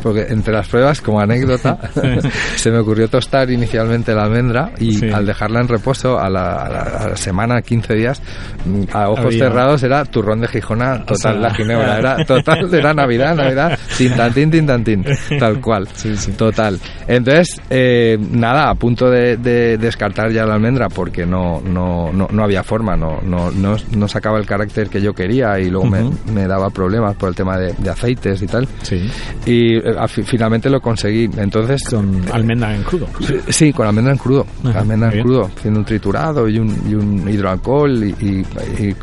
porque 0.04 0.28
entre 0.30 0.54
las 0.54 0.68
pruebas, 0.68 1.02
como 1.02 1.20
anécdota, 1.20 1.80
se 2.56 2.70
me 2.72 2.80
ocurrió 2.80 3.08
tostar 3.08 3.50
inicialmente 3.50 4.14
la 4.14 4.24
almendra 4.26 4.72
y 4.78 4.92
Sí. 5.02 5.10
al 5.10 5.26
dejarla 5.26 5.62
en 5.62 5.68
reposo 5.70 6.20
a 6.20 6.30
la, 6.30 6.64
a 6.66 6.70
la- 6.70 6.82
a 6.82 7.10
la 7.10 7.16
semana, 7.16 7.62
15 7.62 7.94
días, 7.96 8.22
mm, 8.66 8.84
a 8.94 9.10
ojos 9.10 9.26
Había- 9.26 9.46
cerrados 9.46 9.82
era 9.84 10.06
turrón 10.06 10.42
de 10.42 10.48
Gijona, 10.48 11.00
total, 11.06 11.16
sea, 11.18 11.34
la 11.34 11.54
ginebra, 11.54 11.98
era 11.98 12.26
total, 12.26 12.72
era 12.74 12.94
Navidad, 12.94 13.36
Navidad, 13.36 13.80
tin 13.98 14.16
tan 14.16 14.34
tin, 14.34 14.52
tin 14.52 14.68
tan 14.68 14.84
tin, 14.84 15.04
tal 15.54 15.62
cual, 15.62 15.88
Sí, 15.94 16.16
sí. 16.18 16.32
total. 16.34 16.80
Entonces, 17.08 17.62
eh, 17.70 18.18
nada, 18.32 18.70
a 18.70 18.76
punto 18.76 19.10
de, 19.10 19.38
de 19.38 19.78
descartar 19.78 20.32
ya 20.32 20.46
la 20.46 20.56
almendra 20.56 20.90
porque 20.90 21.26
no, 21.26 21.62
no, 21.62 22.12
no, 22.12 22.28
no 22.32 22.44
había 22.44 22.64
forma, 22.64 22.96
no, 22.96 23.20
no, 23.22 23.52
no, 23.52 23.76
no 23.96 24.08
sacaba 24.08 24.38
el 24.40 24.46
carácter 24.46 24.90
que 24.90 25.02
yo 25.02 25.14
quería 25.14 25.60
y 25.60 25.70
luego 25.70 25.88
me- 25.88 26.04
Ujú. 26.04 26.14
me, 26.34 26.48
daba 26.48 26.70
problemas 26.70 27.16
por 27.16 27.30
el 27.30 27.36
tema 27.36 27.58
de, 27.58 27.74
de 27.74 27.90
aceites 27.90 28.42
y 28.42 28.48
tal. 28.48 28.68
Sí. 28.84 29.10
Y 29.46 29.78
eh, 29.78 29.82
al 29.98 30.10
fi- 30.10 30.24
finalmente 30.24 30.70
lo 30.70 30.80
conseguí. 30.82 31.30
Entonces, 31.38 31.82
Con 31.90 32.22
almendra 32.32 32.76
en 32.76 32.84
crudo. 32.84 33.08
Sí, 33.50 33.72
con 33.74 33.88
almendra 33.88 34.14
en 34.14 34.20
crudo. 34.20 34.46
Ajá, 34.66 34.80
almendra 34.80 35.08
en 35.10 35.14
bien. 35.14 35.26
crudo, 35.26 35.50
haciendo 35.56 35.80
un 35.80 35.86
triturado 35.86 36.48
y 36.48 36.60
un, 36.60 36.70
y 36.90 36.94
un 36.96 37.28
hidroalcohol 37.30 38.04
y, 38.04 38.10
y- 38.20 38.46
y 38.84 38.96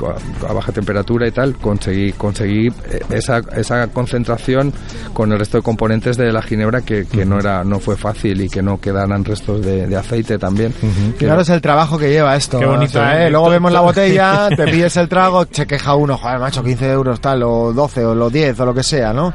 a 0.49 0.53
baja 0.53 0.73
temperatura 0.73 1.27
y 1.27 1.31
tal, 1.31 1.57
conseguí, 1.57 2.13
conseguí 2.13 2.69
eh, 2.69 3.01
esa, 3.11 3.39
esa 3.57 3.87
concentración 3.89 4.73
con 5.13 5.33
el 5.33 5.39
resto 5.39 5.59
de 5.59 5.63
componentes 5.63 6.17
de 6.17 6.33
la 6.33 6.38
ginebra 6.43 6.81
que, 6.83 7.07
que 7.07 7.25
no 7.25 7.39
era 7.39 7.65
no 7.65 7.79
fue 7.81 7.97
fácil 7.97 8.41
y 8.41 8.49
que 8.49 8.63
no 8.63 8.81
quedaran 8.81 9.25
restos 9.25 9.65
de, 9.65 9.87
de 9.87 9.97
aceite 9.97 10.39
también. 10.39 10.73
Que 11.19 11.27
Claro, 11.27 11.41
es 11.43 11.49
el 11.51 11.61
trabajo 11.61 11.99
que 11.99 12.11
lleva 12.11 12.37
esto. 12.37 12.59
Qué 12.59 12.67
bonito, 12.67 12.99
O 12.99 13.03
sea, 13.03 13.23
¿eh? 13.23 13.27
¿eh? 13.27 13.31
Luego 13.31 13.51
vemos 13.51 13.73
la 13.73 13.81
botella, 13.81 14.49
te 14.57 14.65
pides 14.67 14.97
el 14.97 15.09
trago, 15.09 15.47
se 15.51 15.67
queja 15.67 15.95
uno, 15.95 16.17
joder, 16.17 16.39
macho, 16.39 16.63
15 16.63 16.91
euros 16.91 17.21
tal, 17.21 17.43
o 17.43 17.73
12, 17.73 18.05
o 18.05 18.15
los 18.15 18.33
10, 18.33 18.59
o 18.61 18.67
lo 18.67 18.75
que 18.75 18.83
sea, 18.83 19.13
¿no? 19.13 19.33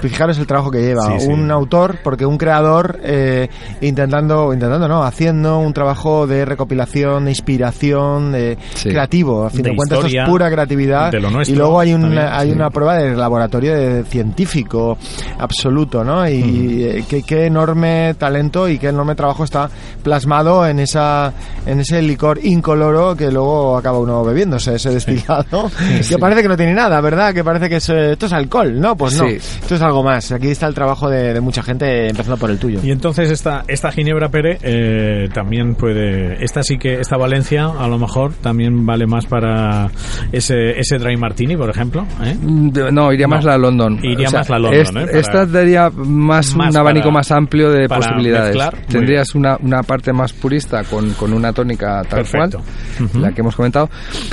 Fijaros 0.00 0.38
el 0.38 0.46
trabajo 0.46 0.70
que 0.70 0.80
lleva 0.80 1.02
Sí, 1.18 1.26
sí. 1.26 1.26
un 1.28 1.50
autor, 1.50 1.98
porque 2.02 2.24
un 2.26 2.38
creador, 2.38 2.98
eh, 3.02 3.48
intentando, 3.80 4.52
intentando, 4.52 4.88
no, 4.88 5.02
haciendo 5.02 5.58
un 5.58 5.72
trabajo 5.72 6.26
de 6.26 6.44
recopilación, 6.44 7.24
de 7.24 7.30
inspiración, 7.30 8.32
de 8.32 8.58
Sí. 8.74 8.88
creativo. 8.90 9.44
A 9.46 9.50
fin 9.50 9.62
de, 9.62 9.70
De 9.70 9.76
cuentas, 9.76 9.98
esto 10.04 10.18
es 10.18 10.28
pura 10.28 10.50
creatividad. 10.50 11.10
de 11.12 11.20
lo 11.20 11.30
nuestro, 11.30 11.54
y 11.54 11.58
luego 11.58 11.80
hay, 11.80 11.92
un, 11.94 12.02
también, 12.02 12.26
hay 12.30 12.48
sí. 12.48 12.54
una 12.54 12.70
prueba 12.70 12.96
de 12.96 13.14
laboratorio 13.16 13.74
de 13.74 14.04
científico 14.04 14.96
absoluto, 15.38 16.04
¿no? 16.04 16.28
Y 16.28 16.37
eh, 16.42 17.04
qué, 17.08 17.22
qué 17.22 17.46
enorme 17.46 18.14
talento 18.18 18.68
y 18.68 18.78
qué 18.78 18.88
enorme 18.88 19.14
trabajo 19.14 19.44
está 19.44 19.70
plasmado 20.02 20.66
en 20.66 20.78
esa 20.80 21.32
en 21.66 21.80
ese 21.80 22.00
licor 22.02 22.38
incoloro 22.44 23.14
que 23.16 23.30
luego 23.30 23.76
acaba 23.76 23.98
uno 23.98 24.24
bebiéndose 24.24 24.74
ese 24.76 24.90
destilado 24.90 25.70
que 26.08 26.18
parece 26.18 26.42
que 26.42 26.48
no 26.48 26.56
tiene 26.56 26.74
nada, 26.74 27.00
¿verdad? 27.00 27.32
Que 27.34 27.44
parece 27.44 27.68
que 27.68 27.76
es, 27.76 27.88
eh, 27.90 28.12
esto 28.12 28.26
es 28.26 28.32
alcohol, 28.32 28.80
no, 28.80 28.96
pues 28.96 29.18
no, 29.20 29.28
Sí. 29.28 29.34
esto 29.36 29.74
es 29.74 29.82
algo 29.82 30.02
más. 30.02 30.32
Aquí 30.32 30.48
está 30.48 30.66
el 30.66 30.74
trabajo 30.74 31.08
de, 31.10 31.34
de 31.34 31.40
mucha 31.40 31.62
gente 31.62 32.08
empezando 32.08 32.36
por 32.36 32.50
el 32.50 32.58
tuyo. 32.58 32.80
Y 32.82 32.90
entonces 32.90 33.30
esta, 33.30 33.64
esta 33.68 33.90
Ginebra 33.92 34.28
Pere 34.30 34.58
eh, 34.62 35.28
también 35.32 35.74
puede... 35.74 36.42
Esta 36.44 36.62
sí 36.62 36.78
que, 36.78 37.00
esta 37.00 37.16
Valencia 37.16 37.66
a 37.78 37.86
lo 37.88 37.98
mejor 37.98 38.32
también 38.40 38.86
vale 38.86 39.06
más 39.06 39.26
para 39.26 39.90
ese, 40.32 40.78
ese 40.78 40.98
Dry 40.98 41.16
Martini, 41.16 41.56
por 41.56 41.68
ejemplo. 41.70 42.06
¿eh? 42.22 42.36
No, 42.42 43.12
iría 43.12 43.26
No. 43.26 43.34
más 43.36 43.44
la 43.44 43.58
London. 43.58 43.98
Iría 44.02 44.30
más 44.30 44.48
la 44.48 44.58
London, 44.58 44.80
est- 44.80 44.96
¿eh? 44.96 45.06
Para- 45.06 45.18
Esta 45.18 45.46
daría 45.46 45.90
más, 46.28 46.54
Más 46.54 46.70
un 46.74 46.76
abanico 46.80 47.06
para- 47.08 47.14
más 47.14 47.32
amplio 47.32 47.70
de 47.72 47.88
para 47.88 48.00
posibilidades. 48.00 48.54
mezclar, 48.54 48.76
Tendrías 48.86 49.34
una, 49.34 49.56
una 49.60 49.82
parte 49.82 50.12
más 50.12 50.32
purista 50.32 50.84
con, 50.84 51.10
con 51.14 51.32
una 51.32 51.52
tónica 51.52 52.02
tal 52.08 52.20
Perfecto. 52.20 52.58
cual, 52.58 53.06
Ujú. 53.08 53.18
la 53.18 53.32
que 53.32 53.40
hemos 53.40 53.56
comentado, 53.56 53.90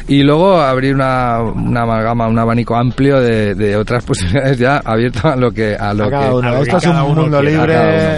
y 0.08 0.22
luego 0.24 0.60
abrir 0.62 0.94
una, 0.94 1.42
una 1.42 1.82
amalgama, 1.82 2.28
un 2.28 2.38
abanico 2.38 2.76
amplio 2.76 3.20
de, 3.20 3.56
de 3.56 3.76
otras 3.76 4.04
posibilidades 4.06 4.58
ya 4.60 4.78
abierto 4.86 5.28
a 5.28 5.36
lo 5.36 5.52
que 5.52 5.76
a 5.76 5.94
lo 5.94 6.06
A 6.06 6.10
cada 6.12 6.28
que 6.30 6.36
uno. 6.36 6.48
a 6.48 6.52
lo 6.52 6.58
que 6.58 6.64
Esto 6.64 6.78
es 6.78 6.84
cada 6.84 7.04
un 7.04 7.16
mundo 7.16 7.42
libre 7.42 7.76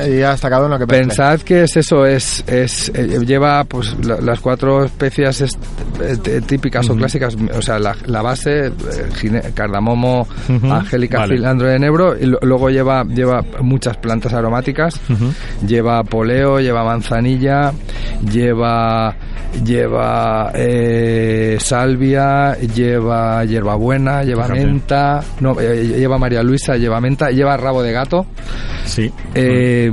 y 0.09 0.19
ya 0.19 0.33
está 0.33 0.49
cada 0.49 0.65
uno 0.65 0.77
que. 0.77 0.87
Pensad 0.87 1.39
que 1.41 1.63
es 1.63 1.77
eso, 1.77 2.05
es, 2.05 2.43
es 2.47 2.89
eh, 2.95 3.19
lleva 3.25 3.63
pues 3.63 3.95
la- 4.03 4.19
las 4.19 4.39
cuatro 4.39 4.83
especias 4.83 5.41
est- 5.41 5.59
eh, 6.01 6.41
típicas 6.45 6.89
o 6.89 6.95
clásicas, 6.95 7.35
o 7.55 7.61
sea, 7.61 7.77
la, 7.79 7.95
la 8.05 8.21
base, 8.21 8.67
eh, 8.67 8.71
gine- 9.19 9.53
cardamomo, 9.53 10.27
Ujú, 10.49 10.71
angélica, 10.73 11.19
vale. 11.19 11.35
cilantro 11.37 11.67
de 11.67 11.75
enebro, 11.75 12.17
y 12.17 12.25
lo- 12.25 12.39
luego 12.41 12.69
lleva, 12.69 13.03
lleva 13.03 13.41
muchas 13.67 13.97
plantas 13.97 14.34
aromáticas, 14.34 14.99
lleva 15.65 16.03
poleo, 16.03 16.60
lleva 16.60 16.84
manzanilla, 16.84 17.71
lleva 18.32 19.15
lleva 19.63 20.51
eh, 20.56 21.58
salvia, 21.60 22.56
lleva 22.58 23.43
hierbabuena, 23.45 24.23
lleva 24.23 24.43
Fíjate. 24.43 24.65
menta, 24.65 25.23
no, 25.39 25.60
eh, 25.60 25.84
lleva 25.97 26.17
María 26.17 26.43
Luisa, 26.43 26.75
lleva 26.75 26.99
menta, 26.99 27.30
lleva 27.32 27.58
rabo 27.58 27.82
de 27.82 27.91
gato. 27.91 28.25
Sí. 28.86 29.12
Eh, 29.34 29.89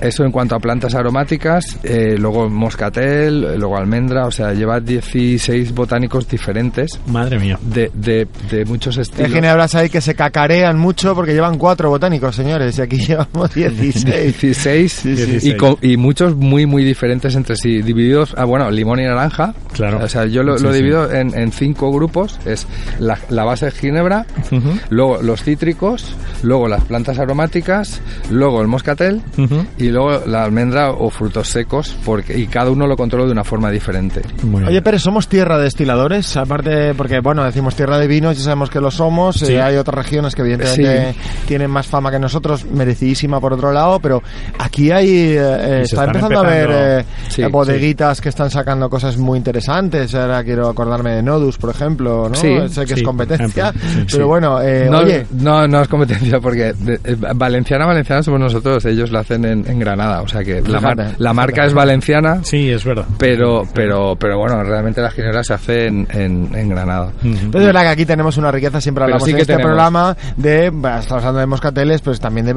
eso 0.00 0.24
en 0.24 0.32
cuanto 0.32 0.54
a 0.56 0.58
plantas 0.60 0.94
aromáticas, 0.94 1.78
eh, 1.82 2.16
luego 2.18 2.48
moscatel, 2.48 3.58
luego 3.58 3.76
almendra, 3.76 4.26
o 4.26 4.30
sea, 4.30 4.52
lleva 4.52 4.80
16 4.80 5.72
botánicos 5.74 6.28
diferentes 6.28 6.98
Madre 7.06 7.38
mía. 7.38 7.58
de, 7.62 7.90
de, 7.94 8.26
de 8.50 8.64
muchos 8.64 8.96
Hay 8.96 9.02
estilos. 9.02 9.32
ginebras 9.32 9.74
ahí 9.74 9.88
que 9.88 10.00
se 10.00 10.14
cacarean 10.14 10.78
mucho 10.78 11.14
porque 11.14 11.32
llevan 11.34 11.58
cuatro 11.58 11.88
botánicos, 11.90 12.34
señores, 12.34 12.78
y 12.78 12.82
aquí 12.82 12.98
llevamos 13.12 13.54
16. 13.54 14.40
16 14.40 14.92
sí, 14.92 15.16
sí. 15.40 15.50
y, 15.50 15.56
con- 15.56 15.76
y 15.80 15.96
muchos 15.96 16.36
muy 16.36 16.66
muy 16.66 16.84
diferentes 16.84 17.34
entre 17.34 17.56
sí, 17.56 17.82
divididos, 17.82 18.34
ah, 18.36 18.44
bueno, 18.44 18.70
limón 18.70 19.00
y 19.00 19.04
naranja. 19.04 19.54
Claro. 19.72 20.00
O 20.02 20.08
sea, 20.08 20.26
yo 20.26 20.42
lo, 20.42 20.58
Sí, 20.58 20.64
lo 20.64 20.72
sí. 20.72 20.78
divido 20.78 21.12
en, 21.12 21.36
en 21.38 21.52
cinco 21.52 21.90
grupos. 21.92 22.38
Es 22.44 22.66
la, 22.98 23.18
la 23.30 23.44
base 23.44 23.66
de 23.66 23.70
ginebra, 23.72 24.26
Ujú. 24.50 24.78
luego 24.90 25.22
los 25.22 25.42
cítricos, 25.42 26.14
luego 26.42 26.68
las 26.68 26.84
plantas 26.84 27.18
aromáticas, 27.18 28.00
luego 28.30 28.60
el 28.60 28.68
moscatel 28.68 29.22
Ujú. 29.38 29.64
y 29.78 29.88
luego 29.88 30.22
la 30.26 30.44
almendra 30.44 30.90
o 30.90 31.10
frutos 31.10 31.48
secos, 31.48 31.96
porque 32.04 32.38
y 32.38 32.46
cada 32.46 32.70
uno 32.70 32.86
lo 32.86 32.96
controlo 32.96 33.26
de 33.26 33.32
una 33.32 33.44
forma 33.44 33.70
diferente. 33.70 34.22
Oye, 34.66 34.82
Pérez, 34.82 35.02
¿somos 35.02 35.28
tierra 35.28 35.56
de 35.58 35.64
destiladores? 35.64 36.36
Aparte, 36.36 36.94
porque, 36.94 37.20
bueno, 37.20 37.44
decimos 37.44 37.74
tierra 37.76 37.98
de 37.98 38.06
vinos, 38.06 38.36
ya 38.36 38.44
sabemos 38.44 38.70
que 38.70 38.80
lo 38.80 38.90
somos. 38.90 39.36
Sí. 39.36 39.52
eh, 39.54 39.60
hay 39.62 39.76
otras 39.76 40.04
regiones 40.06 40.34
que, 40.34 40.42
evidentemente, 40.42 41.14
tienen 41.46 41.70
más 41.70 41.86
fama 41.86 42.10
que 42.10 42.18
nosotros, 42.18 42.64
merecidísima 42.92 43.40
por 43.40 43.52
otro 43.54 43.72
lado, 43.72 43.98
pero 44.00 44.22
aquí 44.58 44.90
hay. 44.90 45.08
eh, 45.08 45.36
eh, 45.38 45.80
está 45.82 46.04
están 46.04 46.08
empezando, 46.08 46.38
a 46.40 46.42
ver 46.42 46.70
empezando- 46.70 46.98
eh, 47.00 47.04
Sí, 47.28 47.42
bodeguitas 47.44 48.20
que 48.20 48.28
están 48.28 48.50
sacando 48.50 48.90
cosas 48.90 49.16
muy 49.16 49.38
interesantes. 49.38 50.14
Ahora 50.14 50.44
quiero 50.44 50.68
acordarme 50.68 51.12
de 51.16 51.22
Nodus, 51.22 51.56
por 51.58 51.70
ejemplo, 51.70 52.28
¿no? 52.28 52.34
Sí, 52.34 52.56
sé 52.68 52.82
que 52.82 52.94
sí, 52.94 53.00
es 53.00 53.02
competencia, 53.02 53.72
sí, 53.72 53.78
pero 53.94 54.06
sí. 54.06 54.22
bueno, 54.22 54.60
eh, 54.60 54.88
no, 54.90 54.98
oye. 54.98 55.26
no, 55.32 55.66
no 55.66 55.80
es 55.82 55.88
competencia 55.88 56.40
porque 56.40 56.72
de- 56.74 57.00
eh, 57.04 57.16
valenciana, 57.34 57.86
valenciana 57.86 58.22
somos 58.22 58.40
nosotros, 58.40 58.84
ellos 58.84 59.10
lo 59.10 59.18
hacen 59.20 59.44
en, 59.44 59.64
en 59.66 59.78
Granada, 59.78 60.20
o 60.22 60.28
sea 60.28 60.42
que 60.44 60.60
la, 60.62 60.80
mar- 60.80 61.14
la 61.18 61.32
marca 61.32 61.52
fíjate. 61.54 61.68
es 61.68 61.74
valenciana, 61.74 62.40
Sí, 62.42 62.70
es 62.70 62.84
verdad. 62.84 63.06
pero 63.18 63.62
pero 63.72 64.16
pero 64.16 64.38
bueno, 64.38 64.62
realmente 64.62 65.00
la 65.00 65.10
ginebra 65.10 65.42
se 65.42 65.54
hace 65.54 65.86
en, 65.86 66.06
en, 66.12 66.50
en 66.54 66.68
Granada. 66.68 67.12
Ujú. 67.24 67.50
Pero 67.50 67.60
es 67.60 67.66
verdad 67.66 67.82
que 67.82 67.88
aquí 67.88 68.06
tenemos 68.06 68.36
una 68.36 68.50
riqueza, 68.50 68.80
siempre 68.80 69.04
hablamos 69.04 69.24
sí 69.24 69.30
en 69.30 69.38
este 69.38 69.52
tenemos. 69.54 69.68
programa 69.70 70.16
de, 70.36 70.70
bueno, 70.70 70.98
estamos 70.98 71.22
hablando 71.22 71.40
de 71.40 71.46
moscateles, 71.46 72.00
pues 72.02 72.20
también 72.20 72.46
de 72.46 72.52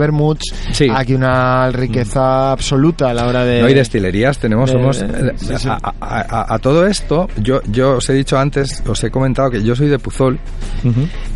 Sí. 0.71 0.87
Aquí 0.93 1.13
una 1.13 1.69
riqueza 1.71 2.51
absoluta 2.51 3.09
a 3.09 3.13
la 3.13 3.27
hora 3.27 3.43
de... 3.45 3.61
No, 3.61 3.69
y 3.69 3.73
destilerías 3.73 4.37
tenemos, 4.39 4.69
de- 4.69 4.77
somos... 4.77 4.99
de- 4.99 5.05
eh, 5.29 5.31
sí, 5.37 5.53
sí. 5.57 5.67
A, 5.69 5.79
a- 5.99 6.21
a- 6.41 6.55
a 6.55 6.59
todo 6.59 6.85
esto, 6.87 7.27
yo, 7.41 7.61
yo 7.71 7.97
os 7.97 8.09
he 8.09 8.13
dicho 8.13 8.37
antes, 8.37 8.81
os 8.87 9.03
he 9.03 9.11
comentado 9.11 9.51
que 9.51 9.63
yo 9.63 9.75
soy 9.75 9.87
de 9.87 9.99
Puzol 9.99 10.39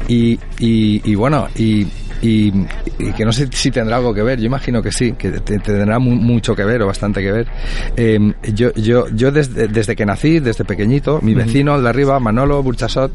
y, 0.08 0.40
y, 0.60 1.02
y 1.12 1.16
bueno, 1.16 1.48
y, 1.56 1.88
y, 2.22 2.52
y 3.00 3.12
que 3.16 3.24
no 3.26 3.32
sé 3.32 3.48
si 3.52 3.72
tendrá 3.72 3.98
algo 3.98 4.14
que 4.14 4.22
ver, 4.24 4.40
yo 4.40 4.46
imagino 4.46 4.82
que 4.82 4.92
sí, 4.92 5.14
que 5.14 5.32
te- 5.32 5.60
tendrá 5.60 6.00
mu- 6.00 6.16
mucho 6.16 6.56
que 6.56 6.64
ver 6.66 6.82
o 6.82 6.88
bastante 6.88 7.22
que 7.22 7.32
ver. 7.32 7.48
Eh, 7.96 8.20
yo 8.54 8.74
yo, 8.74 9.06
yo 9.10 9.32
desde, 9.32 9.68
desde 9.68 9.96
que 9.96 10.06
nací, 10.06 10.40
desde 10.40 10.66
pequeñito, 10.66 11.20
mi 11.22 11.34
vecino, 11.34 11.76
el 11.76 11.84
de 11.84 11.90
arriba, 11.90 12.20
Manolo 12.20 12.62
Burchasot, 12.62 13.12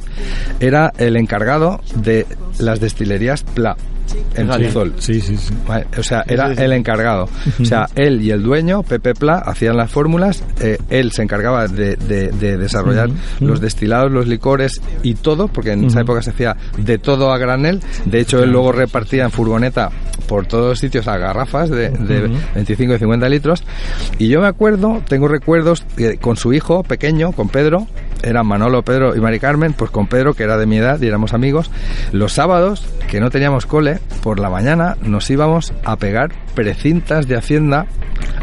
era 0.60 0.92
el 0.98 1.16
encargado 1.16 1.80
de 1.96 2.26
las 2.58 2.80
destilerías 2.80 3.42
Pla 3.42 3.76
en. 4.34 4.48
Puzol. 4.48 4.94
Sí, 4.98 5.20
sí, 5.20 5.36
sí. 5.36 5.54
Vale, 5.66 5.86
O 5.98 6.02
sea, 6.02 6.24
era 6.26 6.44
Sí, 6.48 6.50
sí, 6.52 6.56
sí. 6.58 6.62
el 6.64 6.72
encargado. 6.72 7.28
O 7.60 7.64
sea, 7.64 7.88
él 7.94 8.20
y 8.22 8.30
el 8.30 8.42
dueño, 8.42 8.82
Pepe 8.82 9.14
Pla, 9.14 9.34
hacían 9.38 9.76
las 9.76 9.90
fórmulas. 9.90 10.42
eh, 10.60 10.78
él 10.90 11.12
se 11.12 11.22
encargaba 11.22 11.66
de, 11.68 11.96
de- 11.96 12.30
de 12.30 12.56
desarrollar 12.56 13.08
los 13.40 13.60
destilados, 13.60 14.10
los 14.12 14.26
licores 14.26 14.80
y 15.02 15.14
todo, 15.14 15.48
porque 15.48 15.72
en 15.72 15.84
esa 15.84 15.98
Ujú. 15.98 16.04
época 16.12 16.22
se 16.22 16.30
hacía 16.30 16.56
de 16.76 16.98
todo 16.98 17.32
a 17.32 17.38
granel. 17.38 17.80
De 18.04 18.20
hecho, 18.20 18.42
él 18.42 18.50
luego 18.50 18.72
repartía 18.72 19.24
en 19.24 19.30
furgoneta 19.30 19.90
por 20.28 20.46
todos 20.46 20.70
los 20.70 20.78
sitios 20.78 21.06
a 21.08 21.18
garrafas 21.18 21.68
de, 21.70 21.90
de 21.90 22.24
Ujú. 22.26 22.34
25 22.54 22.94
y 22.94 22.98
50 22.98 23.28
litros. 23.28 23.64
Y 24.18 24.28
yo 24.28 24.40
me 24.40 24.46
acuerdo, 24.46 25.02
tengo 25.08 25.28
recuerdos 25.28 25.84
eh, 25.96 26.18
con 26.20 26.36
su 26.36 26.52
hijo 26.52 26.82
pequeño, 26.82 27.32
con 27.32 27.48
Pedro, 27.48 27.86
eran 28.22 28.46
Manolo, 28.46 28.82
Pedro 28.82 29.14
y 29.14 29.20
Mari 29.20 29.38
Carmen, 29.38 29.74
pues 29.74 29.90
con 29.90 30.06
Pedro, 30.06 30.32
que 30.34 30.44
era 30.44 30.56
de 30.56 30.66
mi 30.66 30.78
edad 30.78 31.00
y 31.02 31.06
éramos 31.06 31.34
amigos, 31.34 31.70
los 32.12 32.32
sábados, 32.32 32.86
que 33.14 33.20
no 33.20 33.30
teníamos 33.30 33.64
cole, 33.64 34.00
por 34.24 34.40
la 34.40 34.50
mañana 34.50 34.96
nos 35.02 35.30
íbamos 35.30 35.72
a 35.84 35.94
pegar 35.96 36.32
precintas 36.52 37.28
de 37.28 37.36
Hacienda 37.36 37.86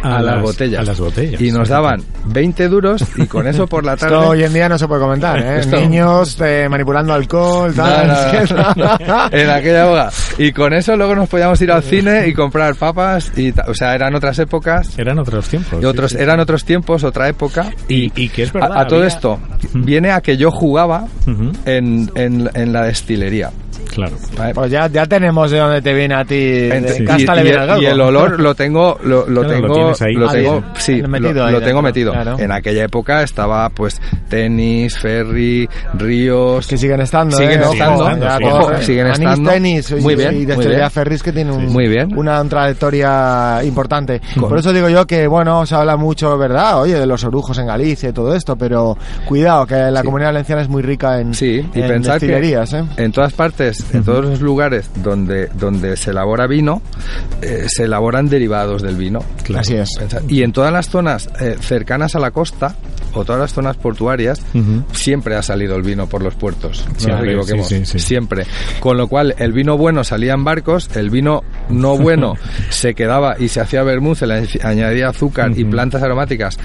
a, 0.01 0.15
A 0.17 0.21
las, 0.21 0.35
las- 0.35 0.41
botellas. 0.43 0.79
a 0.79 0.83
las 0.83 0.97
botellas. 0.99 1.41
Y 1.41 1.51
nos 1.51 1.67
daban 1.67 2.01
20 2.27 2.69
duros 2.69 3.03
y 3.17 3.25
con 3.27 3.47
eso 3.47 3.67
por 3.67 3.83
la 3.83 3.97
tarde... 3.97 4.15
Esto 4.15 4.29
hoy 4.29 4.43
en 4.45 4.53
día 4.53 4.69
no 4.69 4.77
se 4.77 4.87
puede 4.87 5.01
comentar, 5.01 5.37
¿eh? 5.39 5.59
Esto- 5.59 5.75
Niños 5.77 6.37
eh, 6.39 6.67
manipulando 6.69 7.13
alcohol, 7.13 7.73
tal. 7.75 8.07
No, 8.07 8.75
no, 8.75 8.97
no. 9.07 9.25
en 9.37 9.49
aquella 9.49 9.85
época. 9.85 10.09
Y 10.37 10.53
con 10.53 10.71
eso 10.73 10.95
luego 10.95 11.15
nos 11.15 11.27
podíamos 11.27 11.61
ir 11.61 11.69
al 11.71 11.83
cine 11.83 12.27
y 12.29 12.33
comprar 12.33 12.75
papas. 12.75 13.31
Y, 13.37 13.51
o 13.67 13.73
sea, 13.73 13.93
eran 13.93 14.15
otras 14.15 14.39
épocas. 14.39 14.97
Eran 14.97 15.19
otros 15.19 15.49
tiempos. 15.49 15.81
Y 15.81 15.85
otros, 15.85 16.11
sí, 16.11 16.17
sí. 16.17 16.23
eran 16.23 16.39
otros 16.39 16.63
tiempos, 16.63 17.03
otra 17.03 17.27
época. 17.27 17.71
Y, 17.89 18.09
y 18.15 18.29
que 18.29 18.43
es 18.43 18.53
verdad. 18.53 18.71
a, 18.77 18.81
a 18.81 18.87
todo 18.87 18.99
había- 18.99 19.09
esto 19.09 19.37
viene 19.73 20.11
a 20.11 20.21
que 20.21 20.37
yo 20.37 20.49
jugaba 20.49 21.07
Ujú. 21.27 21.51
en, 21.65 22.09
en, 22.15 22.49
en 22.53 22.71
la 22.73 22.83
destilería. 22.83 23.51
Claro. 23.93 24.15
¿vale? 24.37 24.53
Pues 24.53 24.71
ya, 24.71 24.87
ya 24.87 25.05
tenemos 25.05 25.51
de 25.51 25.59
dónde 25.59 25.81
te 25.81 25.93
viene 25.93 26.15
a 26.15 26.23
ti. 26.23 26.35
De 26.39 26.97
y, 26.99 27.05
casta 27.05 27.35
le 27.35 27.41
y 27.41 27.43
viene 27.43 27.63
y 27.63 27.67
galgo. 27.67 27.87
el 27.87 28.01
olor 28.01 28.39
lo 28.39 28.55
tengo 28.55 28.97
lo, 29.03 29.27
lo 29.27 29.41
Claro, 29.41 29.59
lo 29.59 29.67
tengo 29.67 29.73
tienes 29.73 30.01
ahí. 30.01 30.13
lo 30.13 30.29
Ah, 30.29 30.31
tengo 30.33 30.63
sí 30.77 31.01
Metido 31.03 31.33
lo, 31.33 31.45
ahí 31.45 31.51
lo 31.51 31.59
tengo 31.59 31.65
dentro, 31.65 31.81
metido 31.81 32.11
claro. 32.13 32.39
en 32.39 32.51
aquella 32.51 32.83
época 32.85 33.21
estaba 33.23 33.69
pues 33.69 34.01
tenis 34.29 34.97
ferry 34.97 35.67
ríos 35.95 36.67
Que 36.67 36.77
siguen 36.77 37.01
estando, 37.01 37.35
Siguen 37.35 37.59
¿eh? 37.59 37.63
Ojo, 37.63 37.73
estando, 37.73 38.07
ya 38.19 38.37
siguen 38.37 38.51
ojo, 38.53 38.71
¿eh? 38.71 38.81
siguen 38.83 39.05
Anís 39.07 39.19
estando. 39.19 39.49
Tenis 39.51 39.91
y- 39.91 39.95
Muy 39.95 40.15
bien, 40.15 40.31
y 40.33 40.35
muy 40.37 40.45
Destilería 40.45 40.77
bien. 40.79 40.91
Ferris 40.91 41.23
que 41.23 41.31
tiene 41.33 41.51
un- 41.51 41.65
Muy 41.67 41.87
bien. 41.87 42.17
una 42.17 42.43
trayectoria 42.45 43.63
importante. 43.63 44.21
Con- 44.39 44.49
Por 44.49 44.59
eso 44.59 44.73
digo 44.73 44.89
yo 44.89 45.05
que, 45.05 45.27
bueno, 45.27 45.65
se 45.65 45.75
habla 45.75 45.97
mucho, 45.97 46.37
¿verdad? 46.37 46.81
Oye, 46.81 46.99
de 46.99 47.05
los 47.05 47.23
orujos 47.23 47.57
en 47.57 47.67
Galicia 47.67 48.09
y 48.09 48.13
todo 48.13 48.33
esto, 48.35 48.55
pero 48.55 48.97
cuidado, 49.25 49.65
que 49.65 49.75
la 49.75 50.01
Sí. 50.01 50.05
comunidad 50.05 50.29
valenciana 50.29 50.61
es 50.61 50.69
muy 50.69 50.81
rica 50.81 51.19
en, 51.19 51.33
Sí, 51.33 51.65
y 51.73 51.81
en 51.81 51.87
pensar 51.87 52.19
que 52.19 52.25
¿eh? 52.73 52.83
en 52.97 53.11
todas 53.11 53.33
partes, 53.33 53.70
en 53.93 54.03
todos 54.03 54.25
los 54.25 54.41
lugares 54.41 54.89
donde, 55.03 55.47
donde 55.47 55.95
se 55.97 56.11
elabora 56.11 56.47
vino, 56.47 56.81
eh, 57.41 57.65
se 57.67 57.83
elaboran 57.83 58.29
derivados 58.29 58.81
del 58.81 58.95
vino. 58.95 59.23
Así 59.55 59.75
es. 59.75 59.89
Pensar- 59.97 60.23
Y 60.27 60.43
en 60.43 60.51
todas 60.51 60.71
las 60.73 60.89
zonas 60.89 61.29
eh, 61.39 61.57
cercanas 61.59 62.15
a 62.15 62.19
la 62.19 62.31
costa, 62.31 62.75
o 63.13 63.23
todas 63.25 63.41
las 63.41 63.53
zonas 63.53 63.77
portuarias, 63.77 64.41
siempre 64.91 65.35
ha 65.35 65.41
salido 65.41 65.75
el 65.75 65.83
vino 65.83 66.07
por 66.07 66.21
los 66.23 66.35
puertos. 66.35 66.85
No 66.93 66.99
Siempre, 66.99 67.35
nos 67.35 67.45
equivoquemos. 67.45 67.67
sí, 67.67 67.77
sí, 67.85 67.85
sí. 67.85 67.99
Siempre. 67.99 68.45
Con 68.79 68.97
lo 68.97 69.07
cual, 69.07 69.35
el 69.37 69.53
vino 69.53 69.77
bueno 69.77 70.03
salía 70.03 70.33
en 70.33 70.43
barcos, 70.43 70.89
el 70.95 71.09
vino 71.09 71.43
no 71.69 71.97
bueno 72.01 72.35
se 72.69 72.93
quedaba 72.93 73.35
y 73.39 73.47
se 73.47 73.61
hacía 73.61 73.83
vermouth, 73.83 74.17
se 74.17 74.27
le 74.27 74.47
añadía 74.63 75.09
azúcar 75.09 75.51
y 75.55 75.63
plantas 75.65 76.03
aromáticas 76.03 76.57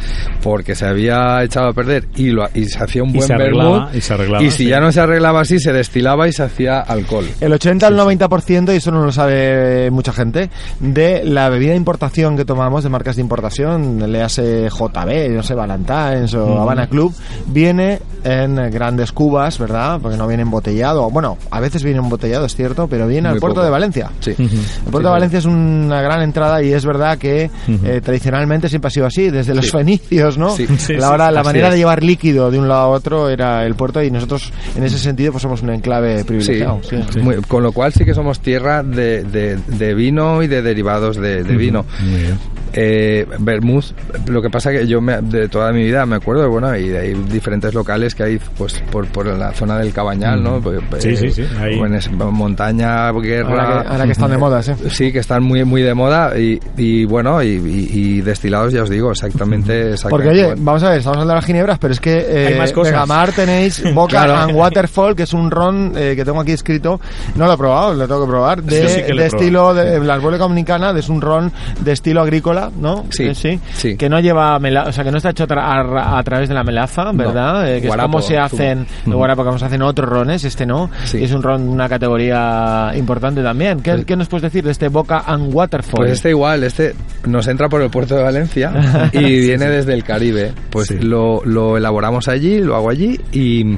porque 0.42 0.74
se 0.74 0.86
había 0.86 1.42
echado 1.42 1.68
a 1.68 1.72
perder 1.72 2.06
y, 2.16 2.30
lo, 2.30 2.48
y 2.54 2.64
se 2.66 2.82
hacía 2.82 3.02
un 3.02 3.10
Y 3.10 3.18
buen 3.18 3.28
vermouth. 3.28 3.94
y 3.94 4.00
se 4.00 4.14
arreglaba, 4.14 4.42
y 4.44 4.50
si 4.50 4.64
sí. 4.64 4.66
ya 4.68 4.80
no 4.80 4.92
se 4.92 5.00
arreglaba 5.00 5.40
así, 5.40 5.58
se 5.58 5.72
destilaba 5.72 6.28
y 6.28 6.32
se 6.32 6.42
hacía 6.42 6.80
alcohol. 6.80 7.26
El 7.40 7.52
80 7.52 7.86
al 7.86 7.96
90%, 7.98 8.72
y 8.72 8.76
eso 8.76 8.90
no 8.90 9.04
lo 9.04 9.12
sabe 9.12 9.90
mucha 9.90 10.12
gente, 10.12 10.50
de 10.80 11.24
la 11.24 11.48
bebida 11.48 11.70
de 11.70 11.76
importación 11.76 12.36
que 12.36 12.44
tomamos, 12.44 12.82
de 12.84 12.90
marcas 12.90 13.16
de 13.16 13.22
importación, 13.22 14.10
le 14.10 14.22
hace 14.22 14.68
JB, 14.68 15.30
no 15.34 15.42
sé, 15.42 15.54
Valentine's 15.54 16.34
o 16.36 16.56
Mm. 16.56 16.60
Habana 16.60 16.86
Club, 16.88 17.14
viene 17.46 18.00
en 18.24 18.56
grandes 18.70 19.12
cubas, 19.12 19.58
¿verdad? 19.58 19.98
Porque 20.02 20.16
no 20.16 20.26
viene 20.26 20.42
embotellado. 20.42 21.08
Bueno, 21.10 21.38
a 21.50 21.60
veces 21.60 21.82
viene 21.84 22.00
embotellado, 22.00 22.44
es 22.46 22.56
cierto, 22.56 22.88
pero 22.88 23.06
viene 23.06 23.28
al 23.28 23.34
Muy 23.34 23.40
puerto 23.40 23.56
poco. 23.56 23.64
de 23.64 23.70
Valencia. 23.70 24.10
Sí. 24.20 24.34
El 24.36 24.90
puerto 24.90 25.08
de 25.08 25.12
Valencia 25.14 25.38
es 25.38 25.44
una 25.44 26.00
gran 26.02 26.22
entrada 26.22 26.60
y 26.62 26.72
es 26.72 26.84
verdad 26.84 27.18
que 27.18 27.50
eh, 27.84 28.00
tradicionalmente 28.02 28.68
siempre 28.68 28.88
ha 28.88 28.90
sido 28.90 29.06
así, 29.06 29.30
desde 29.30 29.54
los 29.54 29.66
Sí. 29.66 29.70
fenicios, 29.70 30.38
¿no? 30.38 30.50
Sí. 30.50 30.66
Sí, 30.78 30.94
la, 30.94 31.08
sí, 31.08 31.14
hora, 31.14 31.30
la 31.30 31.42
manera 31.44 31.68
es. 31.68 31.72
de 31.74 31.78
llevar 31.78 32.02
líquido 32.02 32.50
de 32.50 32.58
un 32.58 32.66
lado 32.68 32.80
a 32.82 32.88
otro 32.88 33.28
era 33.28 33.64
el 33.64 33.74
puerto 33.74 34.02
y 34.02 34.10
nosotros 34.10 34.52
en 34.76 34.82
ese 34.84 34.98
sentido 34.98 35.30
pues 35.32 35.42
somos 35.42 35.62
un 35.62 35.70
enclave 35.70 36.18
Sí, 36.18 36.24
privilegiado. 36.24 36.80
sí. 36.82 36.96
Muy- 37.20 37.36
con 37.42 37.62
lo 37.62 37.70
cual 37.72 37.92
sí 37.92 38.04
que 38.04 38.14
somos 38.14 38.40
tierra 38.40 38.82
de, 38.82 39.22
de- 39.24 39.56
de 39.56 39.94
vino 39.94 40.42
y 40.42 40.48
de 40.48 40.62
derivados 40.62 41.16
de, 41.16 41.44
de 41.44 41.56
vino. 41.56 41.84
Muy 42.02 42.20
bien. 42.22 42.38
Eh, 42.78 43.26
Bermúdez, 43.38 43.94
lo 44.26 44.42
que 44.42 44.50
pasa 44.50 44.70
que 44.70 44.86
yo 44.86 45.00
me- 45.00 45.22
de 45.22 45.48
toda 45.48 45.72
mi 45.72 45.84
vida 45.84 46.04
me 46.04 46.20
acuerdo, 46.26 46.50
bueno, 46.50 46.76
y 46.76 46.90
hay 46.94 47.14
diferentes 47.14 47.72
locales 47.74 48.14
que 48.14 48.22
hay 48.24 48.38
pues 48.58 48.82
por, 48.90 49.06
por 49.08 49.26
la 49.26 49.52
zona 49.52 49.78
del 49.78 49.92
Cabañal, 49.92 50.42
¿no? 50.42 50.60
Pues, 50.60 50.80
Sí, 50.98 51.10
eh, 51.10 51.16
sí, 51.16 51.30
sí, 51.30 51.44
ahí. 51.60 51.80
es 51.94 52.10
montaña, 52.12 53.10
guerra... 53.12 53.48
Ahora 53.48 53.82
que, 53.82 53.88
ahora 53.88 54.04
que 54.06 54.12
están 54.12 54.30
de 54.30 54.38
moda, 54.38 54.62
sí. 54.62 54.72
Sí, 54.90 55.12
que 55.12 55.18
están 55.20 55.42
muy 55.42 55.64
muy 55.64 55.82
de 55.82 55.94
moda 55.94 56.38
y, 56.38 56.58
y 56.76 57.04
bueno, 57.04 57.42
y, 57.42 57.48
y- 57.48 57.88
y 57.92 58.20
destilados, 58.22 58.72
ya 58.72 58.82
os 58.82 58.90
digo, 58.90 59.10
exactamente, 59.10 59.92
exactamente 59.92 60.10
Porque 60.10 60.28
oye, 60.28 60.54
vamos 60.58 60.82
a 60.82 60.88
ver, 60.90 60.98
estamos 60.98 61.16
hablando 61.16 61.32
de 61.32 61.36
las 61.36 61.44
ginebras, 61.46 61.78
pero 61.78 61.92
es 61.92 62.00
que 62.00 62.16
eh, 62.18 62.46
Hay 62.48 62.58
más 62.58 62.72
cosas. 62.72 62.92
Vegamar 62.92 63.32
tenéis 63.32 63.82
Boca 63.94 64.24
Claro. 64.24 64.34
and 64.40 64.52
Waterfall, 64.56 65.14
que 65.14 65.22
es 65.24 65.32
un 65.32 65.50
ron 65.50 65.92
eh, 65.96 66.14
que 66.16 66.24
tengo 66.24 66.40
aquí 66.40 66.52
escrito, 66.52 67.00
no 67.36 67.46
lo 67.46 67.52
he 67.52 67.56
probado, 67.56 67.94
lo 67.94 68.06
tengo 68.08 68.24
que 68.24 68.30
probar, 68.30 68.62
de, 68.62 68.88
sí 68.88 69.02
que 69.02 69.26
estilo 69.26 69.74
de 69.74 70.00
la 70.00 70.16
República 70.16 70.42
Dominicana, 70.44 70.90
es 70.96 71.08
un 71.08 71.20
ron 71.20 71.52
de 71.80 71.92
estilo 71.92 72.22
agrícola, 72.22 72.70
¿no? 72.80 73.04
Sí, 73.10 73.24
Eh, 73.24 73.34
sí, 73.34 73.60
sí. 73.74 73.96
que 73.96 74.08
no 74.08 74.18
lleva, 74.20 74.58
mela- 74.58 74.86
o 74.88 74.92
sea, 74.92 75.04
que 75.04 75.10
no 75.10 75.18
está 75.18 75.30
hecho 75.30 75.46
a, 75.50 76.15
a 76.18 76.22
través 76.22 76.48
de 76.48 76.54
la 76.54 76.64
melaza, 76.64 77.12
¿verdad? 77.12 77.68
Eh, 77.70 77.80
que 77.80 77.86
Guarapo, 77.88 78.18
es 78.18 78.24
como 78.26 78.28
se 78.28 78.38
hacen, 78.38 78.86
de 79.04 79.12
guarapo, 79.14 79.44
como 79.44 79.58
se 79.58 79.64
hacen 79.66 79.82
otros 79.82 80.08
rones, 80.08 80.44
este 80.44 80.66
no, 80.66 80.90
Sí. 81.04 81.22
es 81.22 81.32
un 81.32 81.42
ron 81.42 81.64
de 81.64 81.70
una 81.70 81.88
categoría 81.88 82.92
importante 82.96 83.42
también. 83.42 83.80
¿Qué, 83.80 83.96
Sí. 83.98 84.04
qué 84.04 84.16
nos 84.16 84.28
puedes 84.28 84.42
decir 84.44 84.64
de 84.64 84.70
este 84.72 84.88
Boca 84.88 85.22
and 85.26 85.52
Waterfall? 85.54 85.98
Pues 85.98 86.12
este 86.12 86.30
igual, 86.30 86.64
este 86.64 86.94
nos 87.26 87.46
entra 87.48 87.68
por 87.68 87.82
el 87.82 87.90
puerto 87.90 88.16
de 88.16 88.22
Valencia 88.22 88.72
y 89.12 89.40
viene 89.40 89.66
desde 89.66 89.94
el 89.94 90.04
Caribe. 90.04 90.52
Pues 90.70 90.90
lo, 91.02 91.42
lo, 91.44 91.76
elaboramos 91.76 92.28
allí, 92.28 92.60
lo 92.60 92.76
hago 92.76 92.90
allí 92.90 93.18
y, 93.32 93.76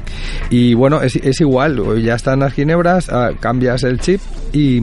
y 0.51 0.75
bueno, 0.75 1.01
es, 1.03 1.17
es, 1.17 1.41
igual, 1.41 2.03
ya 2.03 2.15
están 2.15 2.41
las 2.41 2.53
ginebras, 2.53 3.09
ah, 3.11 3.31
cambias 3.41 3.83
el 3.85 3.99
chip 4.01 4.21
y, 4.53 4.79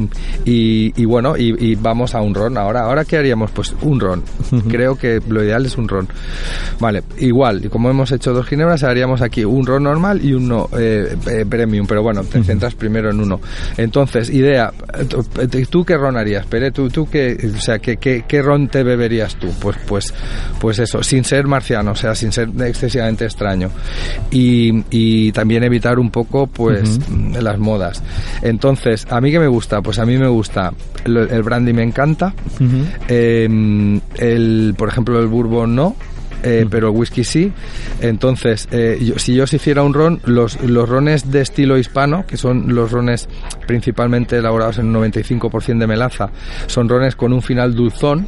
y, 0.45 0.93
y 0.95 1.05
bueno, 1.05 1.35
y, 1.37 1.75
vamos 1.75 2.15
a 2.15 2.21
un 2.21 2.33
ron. 2.33 2.57
Ahora, 2.57 2.81
¿ahora 2.83 3.03
qué 3.05 3.17
haríamos? 3.17 3.51
Pues 3.51 3.75
un 3.81 3.99
ron. 3.99 4.23
Creo 4.69 4.95
que 4.95 5.19
lo 5.27 5.43
ideal 5.43 5.65
es 5.65 5.77
un 5.77 5.87
ron. 5.87 6.07
Vale, 6.79 7.03
igual, 7.19 7.44
y 7.53 7.69
como 7.69 7.89
hemos 7.89 8.11
hecho 8.11 8.33
dos 8.33 8.47
ginebras, 8.47 8.83
haríamos 8.83 9.21
aquí 9.21 9.43
un 9.45 9.65
ron 9.65 9.83
normal 9.83 10.23
y 10.23 10.33
uno 10.33 10.69
eh, 10.77 11.15
eh, 11.27 11.45
premium, 11.47 11.85
pero 11.85 12.01
bueno, 12.01 12.23
te 12.23 12.43
centras 12.43 12.73
primero 12.75 13.11
en 13.11 13.19
uno. 13.19 13.39
Entonces, 13.77 14.29
idea, 14.29 14.73
¿tú 15.69 15.85
qué 15.85 15.97
ron 15.97 16.17
harías? 16.17 16.45
Pere, 16.47 16.71
¿tú, 16.71 16.89
tú 16.89 17.07
qué, 17.07 17.37
o 17.55 17.61
sea, 17.61 17.79
¿qué, 17.79 17.97
qué, 17.97 18.23
qué 18.27 18.41
ron 18.41 18.67
te 18.67 18.83
beberías 18.83 19.35
tú? 19.35 19.49
Pues, 19.59 19.77
pues, 19.85 20.13
pues 20.59 20.79
eso, 20.79 21.03
sin 21.03 21.23
ser 21.23 21.45
marciano, 21.45 21.91
o 21.91 21.95
sea, 21.95 22.15
sin 22.15 22.31
ser 22.31 22.49
excesivamente 22.61 23.25
extraño. 23.25 23.69
Y, 24.31 24.83
y 24.89 25.31
también 25.31 25.63
evitar 25.63 25.99
un 25.99 26.09
poco, 26.09 26.47
pues, 26.47 26.99
las 27.39 27.59
modas. 27.59 28.01
Entonces, 28.41 29.05
¿a 29.09 29.21
mí 29.21 29.31
qué 29.31 29.39
me 29.39 29.47
gusta? 29.47 29.81
Pues 29.81 29.99
a 29.99 30.05
mí 30.05 30.17
me 30.17 30.27
gusta, 30.27 30.73
el, 31.05 31.43
brandy 31.43 31.73
me 31.73 31.83
encanta, 31.83 32.33
em, 33.07 33.99
el, 34.17 34.73
por 34.77 34.89
ejemplo, 34.89 35.19
el 35.19 35.27
bourbon 35.27 35.75
no, 35.75 35.95
eh, 36.43 36.65
pero 36.69 36.89
el 36.89 36.95
whisky 36.95 37.23
sí. 37.23 37.51
Entonces, 38.01 38.67
eh, 38.71 39.13
si 39.17 39.35
yo 39.35 39.47
se 39.47 39.57
hiciera 39.57 39.83
un 39.83 39.93
ron, 39.93 40.21
los, 40.25 40.61
los 40.61 40.87
rones 40.87 41.31
de 41.31 41.41
estilo 41.41 41.77
hispano, 41.77 42.25
que 42.27 42.37
son 42.37 42.73
los 42.73 42.91
rones 42.91 43.27
principalmente 43.67 44.37
elaborados 44.37 44.79
en 44.79 44.95
un 44.95 45.11
95% 45.11 45.79
de 45.79 45.87
melaza, 45.87 46.29
son 46.67 46.89
rones 46.89 47.15
con 47.15 47.33
un 47.33 47.41
final 47.41 47.75
dulzón, 47.75 48.27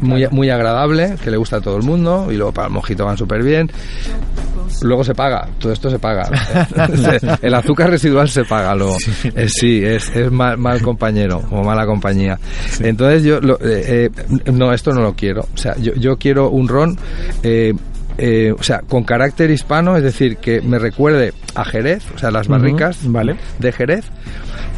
muy, 0.00 0.26
muy 0.30 0.50
agradable, 0.50 1.16
que 1.22 1.30
le 1.30 1.36
gusta 1.36 1.56
a 1.56 1.60
todo 1.60 1.76
el 1.76 1.82
mundo, 1.82 2.28
y 2.30 2.36
luego 2.36 2.52
para 2.52 2.68
el 2.68 2.72
mojito 2.72 3.04
van 3.04 3.16
súper 3.16 3.42
bien. 3.42 3.70
Luego 4.82 5.04
se 5.04 5.14
paga, 5.14 5.48
todo 5.58 5.72
esto 5.72 5.90
se 5.90 5.98
paga. 5.98 6.28
el 7.42 7.54
azúcar 7.54 7.90
residual 7.90 8.28
se 8.28 8.44
paga 8.44 8.74
luego. 8.74 8.96
sí, 9.46 9.84
es, 9.84 10.14
es 10.14 10.30
mal, 10.30 10.82
compañero 10.82 11.42
o 11.50 11.62
mala 11.62 11.86
compañía. 11.86 12.38
Entonces 12.80 13.22
yo, 13.22 13.40
no, 13.40 14.72
esto 14.72 14.92
no 14.92 15.02
lo 15.02 15.14
quiero. 15.14 15.46
O 15.54 15.56
sea, 15.56 15.76
yo, 15.76 15.94
yo 15.94 16.16
quiero 16.16 16.50
un 16.50 16.68
ron 16.68 16.98
eh, 17.42 17.74
eh, 18.22 18.52
o 18.52 18.62
sea, 18.62 18.80
con 18.80 19.04
carácter 19.04 19.50
hispano, 19.50 19.96
es 19.96 20.02
decir, 20.02 20.36
que 20.36 20.60
me 20.60 20.78
recuerde 20.78 21.32
a 21.54 21.64
Jerez, 21.64 22.04
o 22.14 22.18
sea, 22.18 22.30
las 22.30 22.48
barricas 22.48 22.98
vale. 23.04 23.36
de 23.58 23.72
Jerez, 23.72 24.04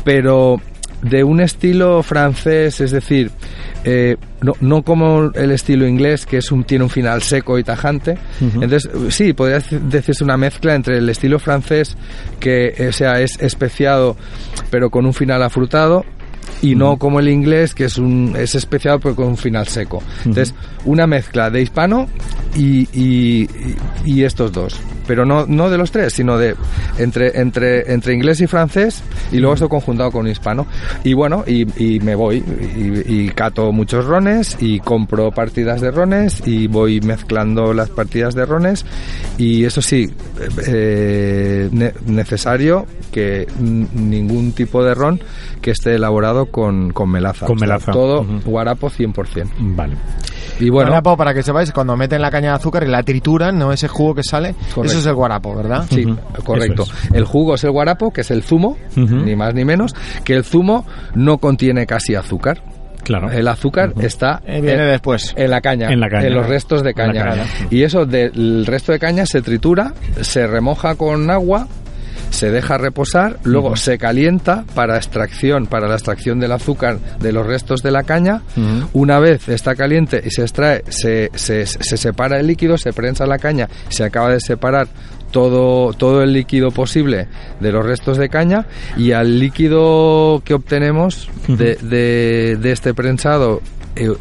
pero 0.05 0.61
de 1.03 1.25
un 1.25 1.41
estilo 1.41 2.03
francés, 2.03 2.81
es 2.81 2.93
decir, 2.93 3.31
eh, 3.85 4.17
no, 4.41 4.53
no 4.61 4.83
como 4.83 5.31
el 5.35 5.51
estilo 5.51 5.87
inglés, 5.87 6.25
que 6.27 6.39
es 6.39 6.53
un, 6.53 6.65
tiene 6.65 6.85
un 6.85 6.91
final 6.91 7.23
seco 7.23 7.59
y 7.59 7.65
tajante. 7.65 8.17
Entonces, 8.41 8.89
sí, 9.09 9.33
podría 9.33 9.61
decirse 9.83 10.23
una 10.23 10.37
mezcla 10.37 10.75
entre 10.75 10.99
el 10.99 11.09
estilo 11.09 11.39
francés, 11.39 11.97
que 12.39 12.87
o 12.89 12.93
sea, 12.93 13.21
es 13.21 13.39
especiado, 13.41 14.17
pero 14.71 14.91
con 14.91 15.05
un 15.05 15.13
final 15.13 15.43
afrutado, 15.43 16.05
y 16.61 16.75
no 16.75 16.97
como 16.97 17.21
el 17.21 17.29
inglés 17.29 17.75
que 17.75 17.85
es 17.85 17.99
un 17.99 18.35
es 18.39 18.55
especial 18.55 19.01
pero 19.01 19.17
con 19.17 19.27
un 19.27 19.37
final 19.37 19.67
seco. 19.67 20.03
Entonces, 20.25 20.55
una 20.85 21.07
mezcla 21.07 21.51
de 21.51 21.63
hispano 21.63 22.09
y, 22.57 22.89
y, 22.93 23.49
y, 24.05 24.23
estos 24.23 24.53
dos. 24.53 24.81
Pero 25.13 25.27
no, 25.27 25.45
no 25.47 25.69
de 25.69 25.77
los 25.77 25.91
tres, 25.91 26.15
sino 26.15 26.39
de 26.39 26.57
entre, 26.97 27.39
entre, 27.39 27.93
entre 27.93 28.15
inglés 28.15 28.41
y 28.41 28.47
francés 28.47 29.03
y 29.31 29.41
luego 29.41 29.53
esto 29.53 29.69
conjuntado 29.69 30.11
con 30.11 30.27
hispano. 30.27 30.67
Y 31.05 31.13
bueno, 31.13 31.45
y, 31.47 31.67
y 31.77 32.01
me 32.01 32.15
voy 32.15 32.39
y, 32.39 33.29
cato 33.29 33.73
muchos 33.73 34.07
rones 34.07 34.57
y 34.59 34.81
compro 34.81 35.31
partidas 35.31 35.83
de 35.83 35.91
rones 35.91 36.43
y 36.47 36.67
voy 36.67 37.03
mezclando 37.03 37.75
las 37.75 37.91
partidas 37.91 38.35
de 38.35 38.47
rones 38.47 38.87
y 39.37 39.67
eso 39.67 39.83
sí, 39.83 40.11
eh, 40.67 41.69
necesario 42.07 42.87
que 43.11 43.47
ningún 43.61 44.53
tipo 44.53 44.83
de 44.83 44.95
ron 44.95 45.21
que 45.61 45.73
esté 45.73 45.97
elaborado 45.97 46.47
con, 46.47 46.91
con 46.91 47.11
melaza. 47.11 47.45
Con 47.45 47.59
melaza. 47.61 47.93
todo 47.93 48.25
guarapo 48.47 48.89
100%. 48.89 49.51
Vale. 49.59 49.95
Y 50.61 50.71
bueno, 50.71 50.91
guarapo, 50.91 51.17
para 51.17 51.35
que 51.35 51.43
sepáis, 51.43 51.73
cuando 51.73 51.97
meten 51.97 52.21
la 52.21 52.31
caña 52.31 52.51
de 52.51 52.57
azúcar 52.57 52.85
y 52.85 52.89
la 52.89 53.03
trituran, 53.03 53.59
no 53.59 53.73
ese 53.73 53.89
jugo 53.89 54.15
que 54.15 54.23
sale, 54.23 54.55
eso 54.69 54.83
es 54.83 55.07
el 55.07 55.15
guarapo, 55.15 55.55
¿verdad? 55.55 55.85
Sí, 55.91 56.05
correcto. 56.45 56.85
El 57.13 57.25
jugo 57.25 57.55
es 57.55 57.65
el 57.65 57.71
guarapo, 57.71 58.13
que 58.13 58.23
es 58.23 58.31
el 58.31 58.43
zumo, 58.43 58.77
ni 58.97 59.37
más 59.37 59.55
ni 59.55 59.65
menos, 59.65 59.95
que 60.25 60.35
el 60.35 60.45
zumo 60.45 60.87
no 61.15 61.39
contiene 61.39 61.87
casi 61.87 62.15
azúcar. 62.15 62.63
Claro. 63.03 63.33
El 63.33 63.49
azúcar 63.49 63.95
está 64.01 64.43
eh, 64.47 64.61
viene 64.61 64.85
después 64.85 65.35
en 65.37 65.51
la 65.51 65.61
caña, 65.61 65.91
en, 65.91 65.99
la 65.99 66.09
caña, 66.09 66.29
en 66.29 66.35
los 66.35 66.47
restos 66.47 66.85
de 66.85 66.95
caña. 66.95 67.35
Y 67.69 67.83
eso 67.83 68.07
del 68.07 68.65
resto 68.65 68.93
de 68.93 69.01
caña 69.01 69.27
se 69.27 69.43
tritura, 69.43 69.93
se 70.21 70.47
remoja 70.47 70.95
con 70.95 71.29
agua 71.29 71.67
se 72.33 72.51
deja 72.51 72.79
reposar, 72.79 73.39
luego 73.45 73.77
se 73.77 73.99
calienta 73.99 74.65
para 74.75 74.97
extracción, 74.97 75.67
para 75.67 75.87
la 75.87 75.95
extracción 75.95 76.41
del 76.41 76.53
azúcar 76.53 76.99
de 77.21 77.33
los 77.33 77.47
restos 77.47 77.83
de 77.83 77.91
la 77.91 78.03
caña. 78.03 78.43
Una 78.93 79.19
vez 79.19 79.49
está 79.49 79.75
caliente 79.75 80.23
y 80.25 80.31
se 80.31 80.43
extrae, 80.43 80.83
se, 80.89 81.31
se, 81.35 81.67
se 81.67 81.97
separa 81.97 82.41
el 82.41 82.47
líquido, 82.47 82.79
se 82.79 82.93
prensa 82.93 83.27
la 83.27 83.39
caña, 83.39 83.69
se 83.89 84.05
acaba 84.05 84.31
de 84.31 84.41
separar 84.41 84.89
todo, 85.31 85.93
todo 85.95 86.23
el 86.23 86.33
líquido 86.33 86.71
posible 86.71 87.27
de 87.59 87.73
los 87.73 87.85
restos 87.85 88.19
de 88.19 88.29
caña 88.29 88.67
y 88.97 89.13
al 89.13 89.41
líquido 89.41 90.43
que 90.45 90.55
obtenemos 90.55 91.29
de, 91.49 91.77
de, 92.61 92.73
este 92.73 92.95
prensado 92.95 93.61
eh, 93.97 94.13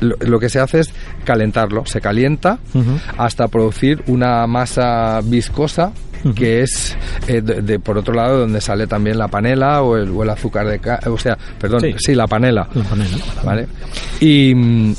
lo, 0.00 0.38
que 0.38 0.48
se 0.48 0.60
hace 0.60 0.80
es 0.80 0.92
calentarlo, 1.24 1.84
se 1.86 2.00
calienta 2.00 2.58
hasta 3.16 3.48
producir 3.48 4.02
una 4.06 4.46
masa 4.46 5.20
viscosa 5.24 5.92
que 6.34 6.62
es 6.62 6.96
eh, 7.26 7.40
de, 7.40 7.78
por 7.78 7.98
otro 7.98 8.14
lado 8.14 8.40
donde 8.40 8.60
sale 8.60 8.86
también 8.86 9.18
la 9.18 9.28
panela 9.28 9.82
o 9.82 9.96
el, 9.96 10.10
o 10.10 10.22
el 10.22 10.30
azúcar 10.30 10.66
de 10.66 10.80
o 11.08 11.18
sea 11.18 11.36
perdón 11.60 11.82
sí, 11.98 12.14
la 12.14 12.26
panela, 12.26 12.68
vale 13.44 13.66
y, 14.20 14.52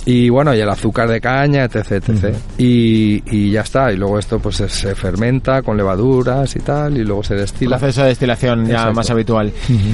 y, 0.05 0.29
bueno 0.29 0.53
y 0.53 0.59
el 0.59 0.69
azúcar 0.69 1.09
de 1.09 1.19
caña 1.19 1.65
etc 1.65 1.89
etc. 1.91 2.35
Y, 2.57 3.21
y, 3.31 3.51
ya 3.51 3.61
está. 3.61 3.91
Y 3.91 3.97
luego 3.97 4.19
esto 4.19 4.39
pues 4.39 4.57
se, 4.57 4.95
fermenta 4.95 5.61
con 5.61 5.77
levaduras 5.77 6.55
y 6.55 6.59
tal 6.59 6.97
y 6.97 7.03
luego 7.03 7.23
se 7.23 7.35
destila. 7.35 7.77
Proceso 7.77 8.03
de 8.03 8.09
destilación 8.09 8.67
ya 8.67 8.91
más 8.91 9.09
habitual. 9.09 9.51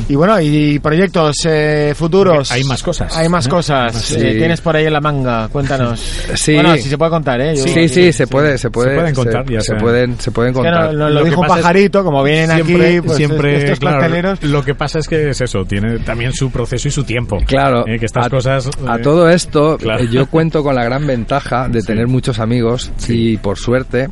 Y 0.07 0.15
bueno 0.15 0.39
y 0.39 0.79
proyectos 0.79 1.35
eh, 1.45 1.93
futuros. 1.95 2.51
Hay 2.51 2.63
más 2.63 2.83
cosas 2.83 3.15
hay 3.15 3.29
más 3.29 3.47
cosas. 3.47 4.11
Eh, 4.11 4.35
tienes 4.37 4.61
por 4.61 4.75
ahí 4.75 4.85
en 4.85 4.93
la 4.93 5.01
manga 5.01 5.47
cuéntanos. 5.47 5.99
Sí. 6.35 6.55
Bueno 6.55 6.75
si 6.75 6.89
se 6.89 6.97
puede 6.97 7.11
contar 7.11 7.41
eh 7.41 7.55
sí 7.55 7.89
sí, 7.89 8.13
se 8.13 8.27
puede 8.27 8.57
se 8.57 8.69
puede 8.69 8.91
se 8.91 8.95
pueden 8.95 9.15
contar 9.15 9.45
ya 9.49 9.61
se, 9.61 9.75
pueden 9.75 10.19
se 10.19 10.31
pueden 10.31 10.53
contar 10.53 10.93
lo, 11.19 11.25
dijo 11.25 11.41
un 11.41 11.47
pajarito, 11.47 12.03
como 12.03 12.23
vienen 12.23 12.51
siempre, 12.51 12.87
aquí, 12.87 13.01
pues, 13.01 13.17
siempre, 13.17 13.71
estos 13.71 14.43
Lo 14.43 14.63
que 14.63 14.75
pasa 14.75 14.99
es 14.99 15.07
que 15.07 15.29
es 15.29 15.41
eso, 15.41 15.65
tiene 15.65 15.99
también 15.99 16.33
su 16.33 16.51
proceso 16.51 16.87
y 16.87 16.91
su 16.91 17.03
tiempo. 17.03 17.37
Claro. 17.45 17.87
Eh, 17.87 17.99
que 17.99 18.05
estas 18.05 18.29
cosas. 18.29 18.69
a 18.87 18.99
todo 18.99 19.29
esto, 19.29 19.77
eh, 19.79 20.07
yo 20.11 20.27
cuento 20.27 20.63
con 20.63 20.75
la 20.75 20.83
gran 20.83 21.05
ventaja 21.05 21.67
de 21.67 21.81
tener 21.85 22.07
muchos 22.07 22.39
amigos 22.39 22.91
y 23.07 23.37
por 23.37 23.57
suerte 23.57 24.09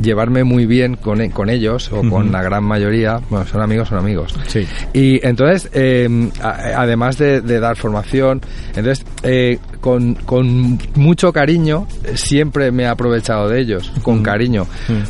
llevarme 0.00 0.44
muy 0.44 0.66
bien 0.66 0.96
con, 0.96 1.20
e, 1.20 1.30
con 1.30 1.50
ellos 1.50 1.90
o 1.92 2.02
con 2.08 2.32
la 2.32 2.42
gran 2.42 2.64
mayoría, 2.64 3.20
bueno, 3.30 3.46
son 3.46 3.62
amigos, 3.62 3.88
son 3.88 3.98
amigos. 3.98 4.34
Sí. 4.46 4.66
Y 4.92 5.24
entonces, 5.26 5.70
em, 5.72 6.30
además 6.40 7.18
de, 7.18 7.40
dar 7.40 7.76
formación, 7.76 8.40
entonces, 8.74 9.04
eh, 9.22 9.58
con, 9.80 10.14
con, 10.14 10.78
mucho 10.94 11.32
cariño, 11.32 11.86
siempre 12.14 12.72
me 12.72 12.84
he 12.84 12.86
aprovechado 12.86 13.48
de 13.48 13.60
ellos, 13.60 13.92
con 14.02 14.22
cariño. 14.22 14.66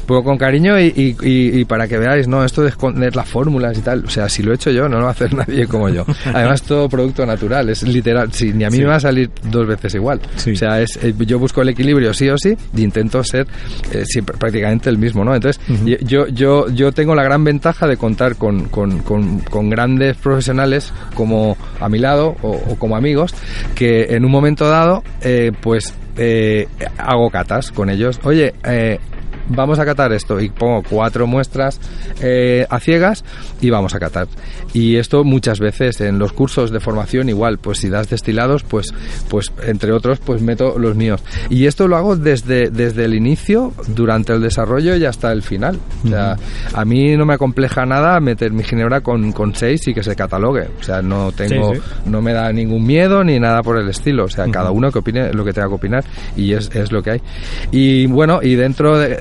Pues 0.07 0.25
con 0.25 0.37
cariño 0.37 0.79
y, 0.81 1.17
y, 1.21 1.65
para 1.65 1.89
que 1.89 1.99
veáis, 1.99 2.29
¿no? 2.29 2.45
Esto 2.45 2.63
de 2.63 2.69
esconder 2.69 3.15
las 3.17 3.29
fórmulas 3.29 3.79
y 3.79 3.83
tal, 3.83 4.05
o 4.05 4.11
sea, 4.11 4.29
si 4.29 4.43
lo 4.43 4.53
he 4.53 4.57
hecho 4.57 4.71
yo, 4.71 4.89
no 4.89 4.99
lo 4.99 5.05
va 5.05 5.09
a 5.09 5.13
hacer 5.13 5.33
nadie 5.49 5.67
como 5.67 5.89
yo. 5.89 6.05
Además, 6.33 6.63
todo 6.63 6.89
producto 6.89 7.25
natural, 7.25 7.69
es 7.71 7.83
literal, 7.83 8.33
si, 8.33 8.53
ni 8.53 8.65
a 8.65 8.71
mí 8.71 8.79
me 8.79 8.87
va 8.87 8.97
a 8.97 9.01
salir 9.01 9.31
dos 9.51 9.67
veces 9.67 9.95
igual. 9.95 10.21
O 10.37 10.57
sea, 10.57 10.81
es, 10.81 10.97
eh, 11.03 11.15
yo 11.19 11.39
busco 11.39 11.63
el 11.63 11.71
equilibrio 11.71 12.13
sí 12.13 12.29
o 12.29 12.39
sí 12.39 12.57
y 12.77 12.83
intento 12.83 13.23
ser 13.23 13.47
eh, 13.93 14.05
siempre, 14.05 14.37
prácticamente 14.55 14.89
el 14.89 14.99
mismo, 14.99 15.25
¿no? 15.25 15.35
Entonces, 15.35 15.61
yo, 16.03 16.29
yo, 16.29 16.69
yo 16.69 16.93
tengo 16.93 17.15
la 17.15 17.25
gran 17.25 17.43
ventaja 17.43 17.89
de 17.89 17.97
contar 17.97 18.37
con, 18.37 18.69
con, 18.69 19.01
con, 19.01 19.71
grandes 19.71 20.17
profesionales 20.17 20.93
como 21.15 21.57
a 21.81 21.89
mi 21.89 21.99
lado 21.99 22.37
o, 22.43 22.77
como 22.79 22.97
amigos 22.97 23.35
que 23.75 24.15
en 24.15 24.25
un 24.25 24.31
momento 24.31 24.69
dado, 24.69 25.03
eh, 25.23 25.51
pues 25.61 25.93
eh, 26.17 26.69
hago 26.99 27.31
catas 27.31 27.73
con 27.73 27.91
ellos. 27.91 28.21
Oye, 28.23 28.55
eh, 28.65 29.01
vamos 29.49 29.79
a 29.79 29.85
catar 29.85 30.13
esto 30.13 30.41
y 30.41 30.49
pongo 30.49 30.83
cuatro 30.89 31.27
muestras 31.27 31.81
eh, 32.21 32.67
a 32.69 32.81
ciegas 32.81 33.25
y 33.61 33.71
vamos 33.71 33.95
a 33.95 34.01
catar. 34.01 34.27
Y 34.73 34.97
esto 34.97 35.25
muchas 35.25 35.61
veces 35.61 36.01
en 36.01 36.19
los 36.19 36.33
cursos 36.33 36.71
de 36.71 36.81
formación 36.81 37.29
igual, 37.29 37.59
pues 37.59 37.79
si 37.79 37.89
das 37.89 38.09
destilados, 38.09 38.63
pues, 38.63 38.93
pues 39.29 39.53
entre 39.67 39.93
otros, 39.93 40.19
pues 40.21 40.43
meto 40.43 40.79
los 40.79 40.97
míos. 40.97 41.23
Y 41.51 41.67
esto 41.67 41.89
lo 41.89 41.97
hago 41.97 42.17
desde, 42.17 42.71
desde 42.71 43.05
el 43.05 43.15
inicio, 43.15 43.73
durante 43.89 44.33
el 44.33 44.41
desarrollo 44.41 44.97
y 44.97 45.05
hasta 45.05 45.33
el 45.33 45.43
final. 45.43 45.79
O 46.05 46.09
sea, 46.09 46.37
a 46.73 46.85
mí 46.85 47.17
no 47.17 47.25
me 47.25 47.35
acompleja 47.35 47.87
nada 47.87 48.21
meter 48.21 48.53
mi 48.53 48.65
ginebra 48.65 49.01
con, 49.01 49.33
con 49.33 49.55
seis 49.55 49.87
y 49.89 49.95
que 49.95 50.03
se 50.03 50.17
catalogue. 50.17 50.69
O 50.81 50.83
sea, 50.83 51.03
no 51.03 51.33
tengo, 51.33 51.73
no 52.07 52.23
me 52.23 52.33
da 52.33 52.53
ningún 52.53 52.85
miedo 52.85 53.23
ni 53.25 53.39
nada 53.39 53.63
por 53.63 53.79
el 53.79 53.89
estilo. 53.89 54.25
O 54.25 54.29
sea, 54.29 54.47
cada 54.51 54.71
uno 54.71 54.91
que 54.91 54.99
opine 54.99 55.33
lo 55.33 55.45
que 55.45 55.53
tenga 55.53 55.69
que 55.69 55.75
opinar 55.75 56.05
y 56.37 56.53
es, 56.53 56.71
es 56.75 56.93
lo 56.93 57.03
que 57.03 57.13
hay. 57.13 57.23
Y 57.71 58.07
bueno, 58.07 58.41
y 58.43 58.55
dentro 58.55 58.99
de, 58.99 59.17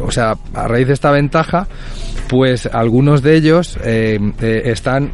o 0.00 0.10
sea, 0.10 0.34
a 0.54 0.68
raíz 0.68 0.86
de 0.86 0.94
esta 0.94 1.10
ventaja, 1.10 1.66
pues 2.28 2.66
algunos 2.66 3.22
de 3.22 3.36
ellos 3.36 3.78
eh, 3.84 4.18
eh, 4.40 4.62
están 4.66 5.12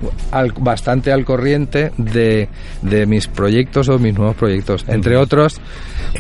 bastante 0.58 1.12
al 1.12 1.24
corriente 1.24 1.92
de, 1.96 2.48
de, 2.82 3.06
mis 3.06 3.26
proyectos 3.28 3.88
o 3.88 3.98
mis 3.98 4.14
nuevos 4.14 4.36
proyectos. 4.36 4.84
Entre 4.88 5.16
otros, 5.16 5.60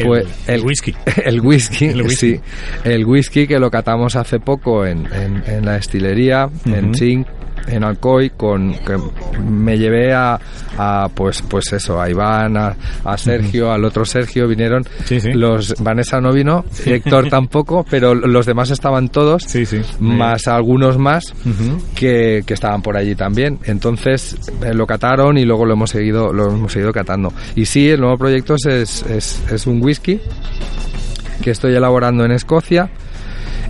pues 0.04 0.26
el, 0.46 0.62
whisky. 0.64 0.94
El 1.24 1.40
whisky, 1.40 1.86
el 1.86 2.02
whisky. 2.02 2.36
Sí, 2.36 2.40
el 2.84 3.04
whisky 3.04 3.46
que 3.46 3.58
lo 3.58 3.70
catamos 3.70 4.16
hace 4.16 4.40
poco 4.40 4.84
en, 4.84 5.06
en, 5.12 5.64
la 5.64 5.74
destilería, 5.74 6.48
en 6.66 6.94
Zinc 6.94 7.26
en 7.66 7.84
Alcoy 7.84 8.30
con 8.30 8.74
que 8.74 8.96
me 9.40 9.78
llevé 9.78 10.12
a, 10.12 10.38
a 10.78 11.08
pues 11.14 11.42
pues 11.42 11.72
eso 11.72 12.00
a 12.00 12.08
Iván 12.08 12.56
a, 12.56 12.76
a 13.04 13.16
Sergio 13.16 13.70
al 13.70 13.84
otro 13.84 14.04
Sergio 14.04 14.48
vinieron. 14.48 14.84
Los 15.34 15.74
Vanessa 15.82 16.20
no 16.20 16.32
vino 16.32 16.64
Héctor 16.84 17.28
tampoco 17.28 17.84
pero 17.88 18.14
los 18.14 18.46
demás 18.46 18.70
estaban 18.70 19.08
todos 19.08 19.46
más 20.00 20.48
algunos 20.48 20.98
más 20.98 21.34
que, 21.94 22.42
que, 22.46 22.54
estaban 22.54 22.82
por 22.82 22.96
allí 22.96 23.14
también. 23.14 23.58
Entonces 23.64 24.36
eh, 24.64 24.74
lo 24.74 24.86
cataron 24.86 25.38
y 25.38 25.44
luego 25.44 25.64
lo 25.66 25.74
hemos 25.74 25.90
seguido 25.90 26.32
lo 26.32 26.50
hemos 26.50 26.72
seguido 26.72 26.92
catando. 26.92 27.32
Y 27.54 27.66
sí 27.66 27.90
el 27.90 28.00
nuevo 28.00 28.16
proyecto 28.16 28.54
es, 28.54 29.02
es, 29.02 29.42
es 29.50 29.66
un 29.66 29.82
whisky 29.82 30.20
que 31.42 31.50
estoy 31.50 31.74
elaborando 31.74 32.24
en 32.24 32.32
Escocia. 32.32 32.90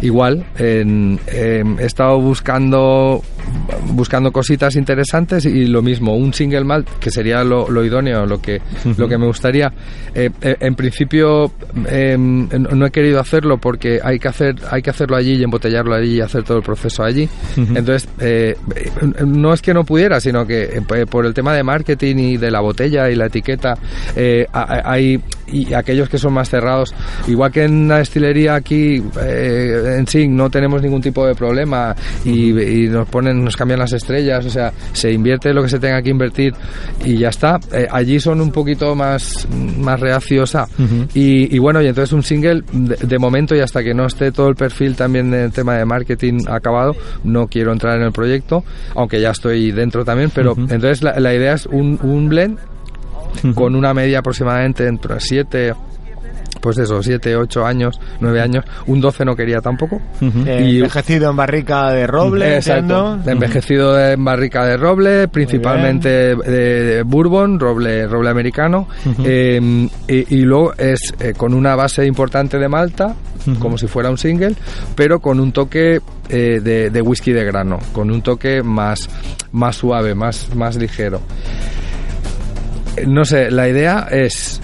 Igual 0.02 0.44
en, 0.58 1.20
em, 1.28 1.78
he 1.78 1.84
estado 1.84 2.20
buscando 2.20 3.22
buscando 3.92 4.32
cositas 4.32 4.76
interesantes 4.76 5.44
y 5.44 5.66
lo 5.66 5.82
mismo 5.82 6.16
un 6.16 6.32
single 6.32 6.64
malt 6.64 6.88
que 6.98 7.10
sería 7.10 7.44
lo, 7.44 7.84
idóneo 7.84 8.26
lo 8.26 8.40
que 8.40 8.60
lo 8.96 9.08
que 9.08 9.18
me 9.18 9.26
gustaría. 9.26 9.72
Eh, 10.14 10.30
eh, 10.40 10.56
en 10.60 10.74
principio 10.74 11.52
em, 11.86 12.48
no 12.48 12.86
he 12.86 12.90
querido 12.90 13.20
hacerlo 13.20 13.58
porque 13.58 14.00
hay 14.02 14.18
que 14.18 14.28
hacer 14.28 14.56
hay 14.70 14.82
que 14.82 14.90
hacerlo 14.90 15.16
allí 15.16 15.34
y 15.34 15.42
embotellarlo 15.42 15.94
allí 15.94 16.16
y 16.16 16.20
hacer 16.20 16.42
todo 16.42 16.58
el 16.58 16.62
proceso 16.62 17.02
allí. 17.02 17.28
Entonces 17.56 18.08
eh, 18.20 18.56
no 19.24 19.52
es 19.52 19.62
que 19.62 19.74
no 19.74 19.84
pudiera 19.84 20.20
sino 20.20 20.46
que 20.46 20.82
por 21.10 21.26
el 21.26 21.34
tema 21.34 21.54
de 21.54 21.62
marketing 21.62 22.16
y 22.16 22.36
de 22.36 22.50
la 22.50 22.60
botella 22.60 23.10
y 23.10 23.14
la 23.14 23.26
etiqueta 23.26 23.74
hay 24.52 25.20
y 25.46 25.74
aquellos 25.74 26.08
que 26.08 26.18
son 26.18 26.32
más 26.32 26.48
cerrados 26.48 26.94
igual 27.26 27.52
que 27.52 27.64
en 27.64 27.88
la 27.88 27.98
destilería 27.98 28.54
aquí 28.54 29.02
en 29.20 30.06
sí 30.06 30.28
no 30.28 30.48
tenemos 30.50 30.82
ningún 30.82 31.02
tipo 31.02 31.26
de 31.26 31.34
problema 31.34 31.94
y, 32.24 32.88
nos 32.88 33.08
ponen, 33.08 33.31
nos 33.34 33.56
cambian 33.56 33.80
las 33.80 33.92
estrellas, 33.92 34.44
o 34.46 34.50
sea, 34.50 34.72
se 34.92 35.12
invierte 35.12 35.52
lo 35.52 35.62
que 35.62 35.68
se 35.68 35.78
tenga 35.78 36.02
que 36.02 36.10
invertir 36.10 36.54
y 37.04 37.18
ya 37.18 37.28
está. 37.28 37.58
Eh, 37.72 37.86
allí 37.90 38.20
son 38.20 38.40
un 38.40 38.50
poquito 38.50 38.94
más, 38.94 39.46
más 39.78 40.00
reacios 40.00 40.56
y, 41.14 41.58
bueno, 41.58 41.80
y 41.82 41.86
entonces 41.86 42.12
un 42.12 42.22
single, 42.22 42.62
de, 42.72 43.18
momento 43.18 43.54
y 43.54 43.60
hasta 43.60 43.82
que 43.82 43.94
no 43.94 44.06
esté 44.06 44.32
todo 44.32 44.48
el 44.48 44.54
perfil 44.54 44.96
también 44.96 45.30
del 45.30 45.52
tema 45.52 45.76
de 45.76 45.84
marketing 45.84 46.44
acabado, 46.48 46.94
no 47.24 47.46
quiero 47.46 47.72
entrar 47.72 47.96
en 47.96 48.04
el 48.04 48.12
proyecto, 48.12 48.64
aunque 48.94 49.20
ya 49.20 49.30
estoy 49.30 49.70
dentro 49.72 50.04
también, 50.04 50.30
pero 50.34 50.54
entonces 50.56 51.02
la, 51.02 51.18
la, 51.20 51.34
idea 51.34 51.54
es 51.54 51.66
un, 51.66 51.98
un 52.02 52.28
blend 52.28 52.58
con 53.54 53.74
una 53.74 53.94
media 53.94 54.18
aproximadamente 54.18 54.86
entre 54.86 55.20
7 55.20 55.74
pues 56.62 56.78
eso, 56.78 57.02
7, 57.02 57.36
8 57.36 57.66
años, 57.66 58.00
9 58.20 58.40
años. 58.40 58.64
Un 58.86 59.00
12 59.00 59.24
no 59.24 59.34
quería 59.34 59.60
tampoco. 59.60 60.00
Eh, 60.46 60.62
y, 60.64 60.76
envejecido 60.76 61.30
en 61.30 61.36
barrica 61.36 61.90
de 61.90 62.06
roble, 62.06 62.56
Exacto. 62.56 63.18
Envejecido 63.26 64.00
en 64.00 64.24
barrica 64.24 64.64
de 64.64 64.76
roble, 64.76 65.28
principalmente 65.28 66.36
de, 66.36 67.02
bourbon, 67.04 67.58
roble, 67.58 68.06
roble 68.06 68.30
americano. 68.30 68.86
Em, 69.24 69.88
y, 70.06 70.42
luego 70.42 70.72
es 70.74 71.12
eh, 71.18 71.34
con 71.36 71.52
una 71.52 71.74
base 71.74 72.06
importante 72.06 72.58
de 72.58 72.68
malta, 72.68 73.16
como 73.58 73.76
si 73.76 73.88
fuera 73.88 74.08
un 74.08 74.18
single, 74.18 74.54
pero 74.94 75.18
con 75.18 75.40
un 75.40 75.50
toque 75.50 76.00
eh, 76.28 76.60
de, 76.62 76.90
de, 76.90 77.02
whisky 77.02 77.32
de 77.32 77.44
grano, 77.44 77.80
con 77.92 78.08
un 78.08 78.22
toque 78.22 78.62
más, 78.62 79.08
más 79.50 79.76
suave, 79.76 80.14
más, 80.14 80.54
más 80.54 80.76
ligero. 80.76 81.20
No 83.06 83.24
sé, 83.24 83.50
la 83.50 83.68
idea 83.68 84.06
es 84.10 84.60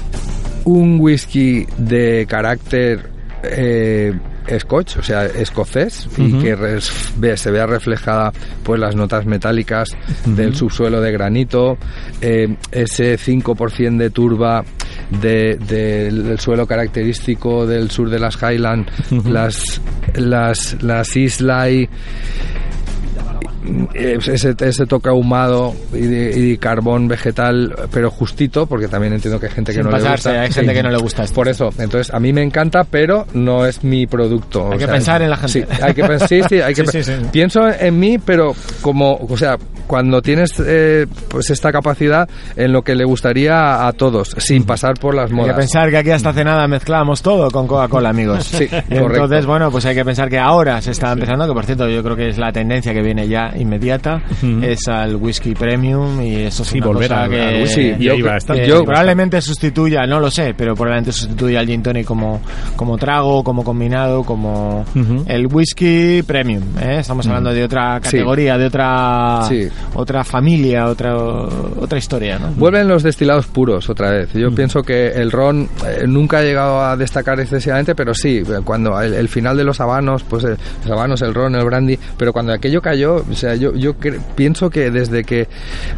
un 0.69 1.01
whisky 1.01 1.67
de 1.79 2.27
carácter 2.29 3.09
eh, 3.43 4.13
scotch, 4.59 4.99
o 4.99 5.03
sea, 5.03 5.25
escocés, 5.25 6.09
y 6.19 6.33
que 6.35 6.81
se 7.37 7.51
vea 7.51 7.67
reflejada 7.67 8.33
pues 8.63 8.79
las 8.79 8.95
notas 8.95 9.25
metálicas 9.25 9.89
del 10.27 10.55
subsuelo 10.55 11.01
de 11.01 11.13
granito, 11.13 11.79
eh, 12.21 12.55
ese 12.71 13.19
5% 13.19 13.97
de 13.97 14.11
turba 14.11 14.63
del 15.11 16.39
suelo 16.39 16.67
característico 16.67 17.67
del 17.67 17.91
sur 17.91 18.11
de 18.11 18.19
las 18.19 18.37
Highlands, 18.37 18.93
las, 19.25 19.81
las, 20.15 20.83
las 20.83 21.17
Islay 21.17 21.89
ese, 23.95 24.55
ese 24.59 24.87
toque 24.87 25.09
ahumado 25.09 25.75
y, 25.93 26.57
carbón 26.59 27.09
vegetal, 27.09 27.75
pero 27.93 28.11
justito, 28.11 28.67
porque 28.67 28.89
también 28.89 29.13
entiendo 29.13 29.39
que 29.39 29.47
hay 29.47 29.53
gente 29.53 29.73
que 29.73 29.83
no 29.83 29.91
le 29.91 30.11
gusta. 30.11 30.43
Hay 30.43 30.53
gente 30.53 30.75
que 30.75 30.83
no 30.83 30.91
le 30.91 30.99
gusta 30.99 31.25
esto. 31.25 31.35
Por 31.35 31.49
eso, 31.49 31.71
entonces 31.79 32.13
a 32.13 32.19
mí 32.19 32.33
me 32.33 32.43
encanta, 32.43 32.85
pero 32.85 33.27
no 33.35 33.67
es 33.67 33.85
mi 33.85 34.07
producto. 34.07 34.71
Hay 34.73 34.79
que 34.79 34.89
pensar 34.89 35.23
en 35.23 35.31
la 35.31 35.37
gente. 35.37 35.53
Sí, 35.53 35.65
hay 35.83 35.95
que, 35.95 36.19
sí, 36.21 36.41
sí, 36.49 36.61
hay 36.61 36.75
que 36.75 36.85
pienso 37.33 37.69
en 37.69 37.99
mí, 37.99 38.19
pero 38.19 38.55
como, 38.83 39.15
o 39.17 39.37
sea, 39.37 39.57
cuando 39.87 40.21
tienes 40.23 40.55
eh, 40.65 41.07
pues 41.29 41.51
esta 41.51 41.73
capacidad 41.73 42.29
en 42.57 42.73
lo 42.73 42.83
que 42.83 42.95
le 42.95 43.05
gustaría 43.05 43.87
a 43.87 43.93
todos, 43.93 44.35
sin 44.39 44.65
pasar 44.65 44.95
por 45.01 45.15
las 45.15 45.31
modas. 45.31 45.49
Hay 45.49 45.55
que 45.55 45.61
pensar 45.61 45.91
que 45.91 45.97
aquí 45.97 46.11
hasta 46.11 46.31
hace 46.31 46.45
nada 46.45 46.69
mezclamos 46.69 47.23
todo 47.23 47.51
con 47.51 47.67
Coca-Cola, 47.67 48.11
amigos. 48.11 48.45
Sí, 48.45 48.69
Entonces, 48.91 49.47
bueno, 49.47 49.71
pues 49.71 49.87
hay 49.87 49.95
que 49.95 50.05
pensar 50.05 50.29
que 50.29 50.39
ahora 50.39 50.81
se 50.83 50.93
está 50.93 51.13
empezando, 51.13 51.47
que 51.47 51.55
por 51.55 51.65
cierto 51.65 51.89
yo 51.89 52.03
creo 52.03 52.17
que 52.17 52.29
es 52.29 52.39
la 52.39 52.53
tendencia 52.53 52.93
que 52.93 53.03
viene 53.03 53.27
ya 53.29 53.51
inmediata, 53.59 54.23
es 54.63 54.89
al 54.89 55.17
whisky 55.17 55.55
premium 55.55 56.21
y 56.23 56.37
eso 56.37 56.63
es 56.63 56.73
una 56.73 56.87
volver 56.87 57.09
cosa 57.09 57.25
a, 57.25 57.29
que, 57.29 57.63
whisky. 57.63 58.67
yo, 58.67 58.85
probablemente 58.85 59.41
sustituya, 59.41 60.07
no 60.07 60.21
lo 60.21 60.31
sé, 60.31 60.55
pero 60.57 60.75
probablemente 60.75 61.13
sustituya 61.13 61.61
al 61.61 61.67
gin 61.67 61.83
tonic 61.83 62.07
como, 62.07 62.41
como 62.77 62.97
trago, 62.97 63.43
como 63.43 63.65
combinado, 63.65 64.23
como 64.23 64.85
el 65.27 65.47
whisky 65.47 66.23
premium. 66.23 66.63
¿eh? 66.81 66.99
Estamos 67.01 67.27
hablando 67.27 67.53
de 67.53 67.65
otra 67.65 68.01
categoría, 68.01 68.57
de 68.59 68.67
otra 68.67 69.49
otra 69.95 70.25
familia, 70.25 70.87
otra 70.87 71.17
otra 71.17 71.99
historia. 71.99 72.39
¿no? 72.39 72.51
Vuelven 72.53 72.89
los 72.89 73.03
destilados 73.03 73.47
puros 73.47 73.89
otra 73.89 74.11
vez. 74.11 74.33
Yo 74.33 74.51
pienso 74.55 74.83
que 74.83 75.09
el 75.09 75.31
ron 75.31 75.69
eh, 75.87 76.05
nunca 76.07 76.39
ha 76.39 76.43
llegado 76.43 76.81
a 76.83 76.97
destacar 76.97 77.41
excesivamente, 77.41 77.95
pero 77.95 78.15
sí, 78.15 78.43
cuando 78.65 79.01
el, 79.01 79.29
final 79.29 79.57
de 79.57 79.65
los 79.65 79.81
habanos, 79.81 80.25
pues 80.25 80.45
eh, 80.45 80.57
los 80.83 80.91
habanos, 80.91 81.23
el 81.23 81.35
ron, 81.35 81.55
el 81.55 81.65
brandy, 81.65 81.99
pero 82.17 82.33
cuando 82.33 82.53
aquello 82.53 82.81
cayó, 82.81 83.25
sea, 83.39 83.55
yo, 83.55 83.75
yo 83.75 83.95
pienso 84.35 84.71
que 84.71 84.91
desde 84.91 85.25
que 85.25 85.49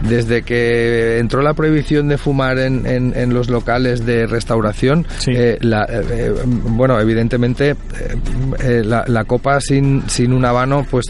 desde 0.02 0.42
que 0.42 1.18
entró 1.18 1.42
la 1.42 1.54
prohibición 1.54 2.08
de 2.08 2.18
fumar 2.18 2.58
en, 2.58 2.86
en, 2.86 3.34
los 3.34 3.48
locales 3.48 4.04
de 4.04 4.26
restauración, 4.26 5.06
eh, 5.26 5.58
la, 5.60 5.86
bueno, 6.46 6.98
evidentemente 7.00 7.76
la, 8.84 9.04
la, 9.06 9.24
copa 9.24 9.60
sin, 9.60 10.08
sin 10.08 10.32
un 10.32 10.44
habano, 10.44 10.86
pues 10.90 11.06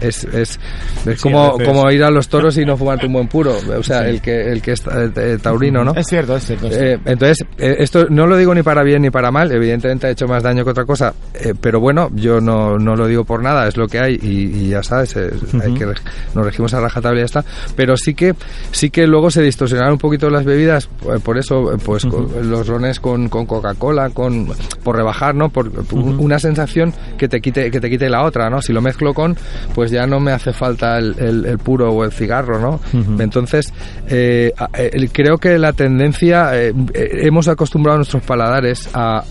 es, 0.00 0.24
es, 0.24 0.58
es 1.06 1.20
como, 1.20 1.58
como 1.64 1.90
ir 1.90 2.02
a 2.04 2.10
los 2.10 2.28
toros 2.28 2.56
y 2.58 2.64
no 2.64 2.76
fumarte 2.76 3.06
un 3.06 3.12
buen 3.12 3.28
puro, 3.28 3.56
o 3.76 3.82
sea, 3.82 4.08
el 4.08 4.20
que 4.20 4.52
el 4.52 4.62
que 4.62 4.72
es 4.72 4.82
eh, 4.86 5.38
taurino, 5.40 5.84
¿no? 5.84 5.94
Es 5.94 6.06
cierto, 6.06 6.36
es 6.36 6.44
cierto. 6.44 6.68
Eh, 6.70 6.98
entonces, 7.04 7.46
eh, 7.58 7.76
esto 7.78 8.06
no 8.08 8.26
lo 8.26 8.36
digo 8.36 8.54
ni 8.54 8.62
para 8.62 8.82
bien 8.82 9.02
ni 9.02 9.10
para 9.10 9.30
mal, 9.30 9.50
evidentemente 9.52 10.06
ha 10.06 10.10
hecho 10.10 10.26
más 10.26 10.42
daño 10.42 10.64
que 10.64 10.70
otra 10.70 10.84
cosa, 10.84 11.14
pero 11.60 11.80
bueno, 11.80 12.10
yo 12.14 12.40
no, 12.40 12.78
no 12.78 12.96
lo 12.96 13.06
digo 13.06 13.24
por 13.24 13.42
nada, 13.42 13.66
es 13.68 13.76
lo 13.76 13.86
que 13.86 13.98
hay 13.98 14.18
y, 14.20 14.68
ya 14.68 14.82
sabes, 14.82 15.16
hay 15.62 15.74
que 15.74 15.86
nos 15.86 16.44
regimos 16.44 16.74
a 16.74 16.80
rajatabla 16.80 17.18
y 17.18 17.22
ya 17.22 17.26
está, 17.26 17.44
pero 17.76 17.96
sí 17.96 18.14
que 18.14 18.34
sí 18.72 18.90
que 18.90 19.06
luego 19.06 19.30
se 19.30 19.42
distorsionaron 19.42 19.94
un 19.94 19.98
poquito 19.98 20.30
las 20.30 20.44
bebidas, 20.44 20.88
por 21.22 21.38
eso 21.38 21.76
pues 21.84 22.04
los 22.04 22.66
rones 22.66 23.00
con, 23.00 23.28
con 23.28 23.46
Coca-Cola, 23.46 24.10
con 24.10 24.48
por 24.82 24.96
rebajar, 24.96 25.34
¿no? 25.34 25.50
Por 25.50 25.70
una 25.92 26.38
sensación 26.38 26.92
que 27.16 27.28
te 27.28 27.40
quite 27.40 27.70
que 27.70 27.80
te 27.80 27.90
quite 27.90 28.08
la 28.08 28.24
otra, 28.24 28.50
¿no? 28.50 28.60
Si 28.62 28.72
lo 28.72 28.80
mezclo 28.80 29.14
con 29.14 29.36
pues 29.74 29.90
ya 29.90 30.06
no 30.06 30.20
me 30.20 30.32
hace 30.32 30.52
falta 30.52 30.98
el, 30.98 31.14
el, 31.18 31.58
puro 31.58 31.90
o 31.92 32.04
el 32.04 32.12
cigarro, 32.12 32.58
¿no? 32.58 32.80
Entonces, 33.18 33.72
eh, 34.08 34.52
eh, 34.74 35.08
creo 35.12 35.38
que 35.38 35.58
la 35.58 35.72
tendencia, 35.72 36.50
eh, 36.54 36.72
hemos 36.94 37.48
acostumbrado 37.48 37.96
a 37.96 37.98
nuestros 37.98 38.22
paladares 38.22 38.88
a, 38.92 39.22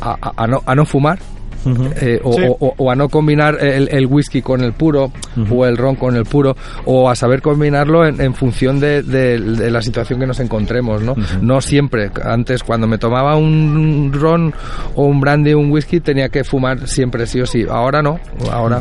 a, 0.00 0.32
a, 0.36 0.46
no, 0.46 0.62
a 0.64 0.74
no 0.74 0.84
fumar 0.84 1.18
eh, 2.00 2.20
o, 2.22 2.32
Sí. 2.32 2.42
o- 2.48 2.74
o 2.76 2.90
a 2.90 2.94
no 2.94 3.08
combinar 3.08 3.58
el, 3.62 3.88
el 3.90 4.06
whisky 4.06 4.40
con 4.42 4.62
el 4.62 4.72
puro 4.72 5.12
o 5.50 5.66
el 5.66 5.76
ron 5.76 5.96
con 5.96 6.16
el 6.16 6.24
puro 6.24 6.56
o 6.86 7.08
a 7.10 7.14
saber 7.14 7.42
combinarlo 7.42 8.06
en, 8.06 8.20
en 8.20 8.34
función 8.34 8.80
de, 8.80 9.02
de- 9.02 9.38
de 9.40 9.70
la 9.70 9.82
situación 9.82 10.18
que 10.20 10.26
nos 10.26 10.40
encontremos, 10.40 11.02
¿no? 11.02 11.14
No 11.42 11.60
siempre. 11.60 12.10
Antes 12.24 12.62
cuando 12.62 12.86
me 12.86 12.98
tomaba 12.98 13.36
un 13.36 14.10
ron 14.12 14.52
o 14.94 15.04
un 15.04 15.20
brandy 15.20 15.52
o 15.52 15.58
un 15.58 15.70
whisky 15.70 16.00
tenía 16.00 16.28
que 16.28 16.44
fumar 16.44 16.86
siempre 16.86 17.26
sí 17.26 17.40
o 17.40 17.46
sí. 17.46 17.64
Ahora 17.68 18.02
no. 18.02 18.18
Ahora 18.50 18.80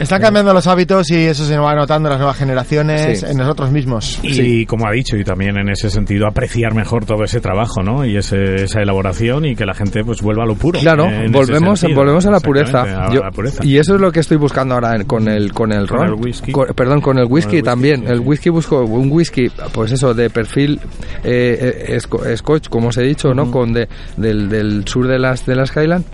Están 0.00 0.20
cambiando 0.20 0.52
los 0.52 0.66
hábitos 0.66 1.10
y 1.10 1.16
eso 1.16 1.44
se 1.44 1.56
va 1.58 1.74
notando 1.74 2.08
en 2.08 2.10
las 2.12 2.18
nuevas 2.20 2.36
generaciones, 2.36 3.20
Sí. 3.20 3.26
en 3.30 3.36
nosotros 3.38 3.70
mismos. 3.70 4.20
Y 4.22 4.66
como 4.66 4.86
ha 4.86 4.92
dicho, 4.92 5.16
y 5.16 5.24
también 5.24 5.56
en 5.56 5.68
ese 5.70 5.90
sentido, 5.90 6.26
apreciar 6.26 6.74
mejor 6.74 7.04
todo 7.06 7.24
ese 7.24 7.40
trabajo, 7.40 7.82
¿no? 7.82 8.04
Y 8.04 8.16
ese- 8.16 8.64
esa 8.64 8.80
elaboración 8.80 9.44
y 9.46 9.54
que 9.56 9.64
la 9.64 9.74
gente 9.74 10.04
pues 10.04 10.20
vuelva 10.22 10.44
a 10.44 10.46
lo 10.46 10.54
puro. 10.54 10.78
Claro, 10.80 11.06
eh, 11.06 11.26
volvemos, 11.30 11.80
sentido. 11.80 12.00
Volvemos 12.06 12.26
a 12.26 12.30
la 12.30 12.40
pureza. 12.40 12.80
Exactamente, 12.82 13.12
a 13.12 13.14
Yo- 13.14 13.20
la 13.22 13.30
pureza. 13.30 13.64
Y 13.64 13.76
eso 13.78 13.94
es 13.94 14.00
lo 14.00 14.10
que 14.12 14.20
estoy 14.20 14.36
buscando 14.36 14.74
ahora 14.74 14.96
en- 14.96 15.04
con 15.04 15.28
el 15.28 15.52
con 15.52 15.72
el 15.72 15.86
Con 15.86 15.98
ron. 15.98 16.06
el 16.08 16.14
whisky. 16.14 16.52
Con- 16.52 16.68
perdón, 16.68 17.00
con 17.00 17.18
el 17.18 17.24
whisky 17.24 17.56
whisky, 17.56 17.62
también. 17.62 18.00
sí, 18.00 18.06
el 18.12 18.20
whisky 18.20 18.50
busco 18.50 18.82
un 18.84 19.10
whisky, 19.10 19.50
pues 19.72 19.92
eso, 19.92 20.14
de 20.14 20.30
perfil 20.30 20.80
eh, 21.24 21.86
eh, 21.88 22.36
scotch, 22.36 22.68
como 22.68 22.88
os 22.88 22.96
he 22.98 23.02
dicho, 23.02 23.34
¿no? 23.34 23.50
Con 23.50 23.72
de, 23.72 23.88
del, 24.16 24.48
del 24.48 24.86
sur 24.86 25.06
de 25.06 25.18
las 25.18 25.44
de 25.46 25.54
las 25.56 25.74
Highland 25.76 26.04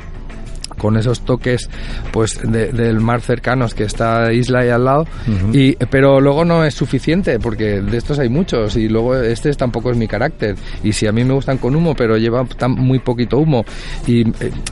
con 0.83 0.97
esos 0.99 1.21
toques 1.25 1.71
pues 2.11 2.39
de- 2.43 2.73
del 2.73 3.01
mar 3.01 3.23
cercanos 3.23 3.73
que 3.75 3.85
está 3.85 4.33
isla 4.33 4.59
ahí 4.61 4.69
al 4.69 4.85
lado. 4.85 5.07
Y 5.55 5.77
pero 5.87 6.21
luego 6.21 6.45
no 6.45 6.65
es 6.65 6.75
suficiente 6.75 7.39
porque 7.39 7.81
de 7.81 7.97
estos 7.97 8.19
hay 8.19 8.29
muchos 8.29 8.77
y 8.77 8.89
luego 8.89 9.17
este 9.17 9.49
es- 9.49 9.57
tampoco 9.57 9.91
es 9.93 9.97
mi 9.97 10.09
carácter. 10.09 10.57
Y 10.83 10.93
si 10.93 11.07
a 11.07 11.13
mí 11.13 11.25
me 11.25 11.33
gustan 11.33 11.57
con 11.59 11.75
humo 11.75 11.95
pero 11.95 12.19
lleva 12.19 12.45
tan 12.45 12.73
muy 12.73 12.99
poquito 12.99 13.39
humo. 13.39 13.65
Y, 14.07 14.23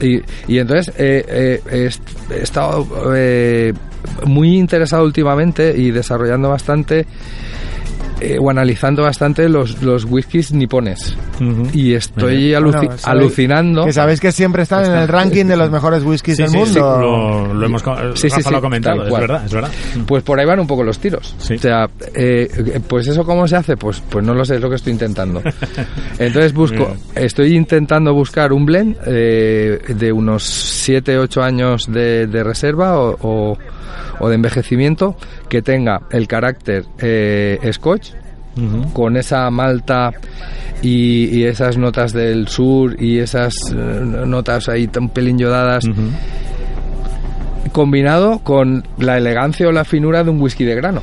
y, 0.05 0.21
y 0.47 0.57
entonces 0.59 0.93
eh, 0.97 1.25
eh, 1.71 1.89
he 2.31 2.41
estado 2.43 2.85
eh, 3.15 3.73
muy 4.25 4.57
interesado 4.57 5.05
últimamente 5.05 5.73
y 5.77 5.91
desarrollando 5.91 6.49
bastante 6.49 7.05
eh, 8.21 8.37
o 8.39 8.49
analizando 8.49 9.03
bastante 9.03 9.49
los, 9.49 9.81
los 9.81 10.05
whiskies 10.05 10.53
nipones 10.53 11.17
Ujú. 11.39 11.67
y 11.73 11.93
estoy 11.93 12.51
aluci- 12.53 12.71
Bueno, 12.71 12.91
sabéis- 12.97 13.07
alucinando 13.07 13.85
Que 13.85 13.93
sabéis 13.93 14.19
que 14.21 14.31
siempre 14.31 14.63
están 14.63 14.85
en 14.85 14.93
el 14.93 15.07
ranking 15.07 15.45
de 15.45 15.57
los 15.57 15.69
mejores 15.71 16.03
whiskies 16.03 16.37
Sí, 16.37 16.43
del 16.43 16.51
sí, 16.51 16.57
mundo. 16.57 16.73
sí, 16.73 16.79
lo, 16.79 17.53
lo 17.53 17.65
hemos 17.65 17.83
co- 17.83 17.95
Sí, 18.15 18.29
sí, 18.29 18.29
Rafa 18.29 18.41
sí, 18.43 18.51
lo 18.51 18.57
ha 18.57 18.61
comentado, 18.61 19.05
es 19.05 19.11
verdad, 19.11 19.45
es 19.45 19.53
verdad. 19.53 19.71
Pues 20.05 20.23
por 20.23 20.39
ahí 20.39 20.45
van 20.45 20.59
un 20.59 20.67
poco 20.67 20.83
los 20.83 20.99
tiros. 20.99 21.35
Sí. 21.39 21.55
O 21.55 21.57
sea, 21.59 21.89
eh, 22.15 22.79
pues 22.87 23.07
eso 23.07 23.23
cómo 23.25 23.47
se 23.47 23.55
hace, 23.55 23.75
pues 23.77 24.01
pues 24.09 24.23
no 24.25 24.33
lo 24.33 24.45
sé, 24.45 24.55
es 24.55 24.61
lo 24.61 24.69
que 24.69 24.75
estoy 24.75 24.93
intentando. 24.93 25.41
Entonces 26.19 26.53
busco, 26.53 26.95
estoy 27.15 27.55
intentando 27.55 28.13
buscar 28.13 28.53
un 28.53 28.65
blend 28.65 28.97
eh, 29.05 29.79
de 29.87 30.11
unos 30.11 30.43
7, 30.43 31.17
8 31.17 31.41
años 31.41 31.91
de, 31.91 32.27
de 32.27 32.43
reserva 32.43 32.99
o, 32.99 33.17
o- 33.21 33.57
o 34.21 34.29
de 34.29 34.35
envejecimiento 34.35 35.15
que 35.49 35.61
tenga 35.61 36.03
el 36.11 36.27
carácter 36.27 36.85
eh, 36.99 37.59
scotch 37.73 38.11
con 38.93 39.15
esa 39.17 39.49
malta 39.49 40.11
y, 40.81 41.37
y 41.39 41.45
esas 41.45 41.77
notas 41.77 42.11
del 42.13 42.47
sur 42.49 43.01
y 43.01 43.19
esas 43.19 43.53
eh, 43.73 44.23
notas 44.25 44.67
ahí 44.69 44.87
tan 44.87 45.09
pelín 45.09 45.37
yodadas 45.37 45.85
Ujú. 45.85 46.01
Combinado 47.71 48.39
con 48.39 48.85
la 48.97 49.17
elegancia 49.17 49.67
o 49.67 49.71
la 49.71 49.83
finura 49.85 50.23
de 50.23 50.29
un 50.29 50.41
whisky 50.41 50.63
de 50.65 50.75
grano. 50.75 51.01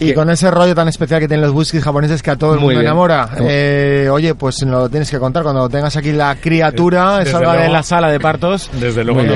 Y 0.00 0.12
con 0.14 0.30
ese 0.30 0.50
rollo 0.50 0.74
tan 0.74 0.88
especial 0.88 1.20
que 1.20 1.28
tienen 1.28 1.46
los 1.46 1.54
whiskies 1.54 1.82
japoneses 1.84 2.22
que 2.22 2.30
a 2.30 2.36
todo 2.36 2.54
el 2.54 2.60
Muy 2.60 2.68
mundo 2.74 2.80
bien. 2.80 2.86
enamora. 2.86 3.28
Eh, 3.40 4.08
oye, 4.10 4.34
pues 4.34 4.62
nos 4.64 4.82
lo 4.82 4.88
tienes 4.88 5.10
que 5.10 5.18
contar 5.18 5.42
cuando 5.42 5.68
tengas 5.68 5.96
aquí 5.96 6.12
la 6.12 6.34
criatura, 6.36 7.18
Desde 7.18 7.32
salga 7.32 7.54
de 7.56 7.68
la 7.68 7.82
sala 7.82 8.10
de 8.10 8.18
partos. 8.20 8.70
Desde 8.80 9.04
luego, 9.04 9.20
Eh, 9.22 9.26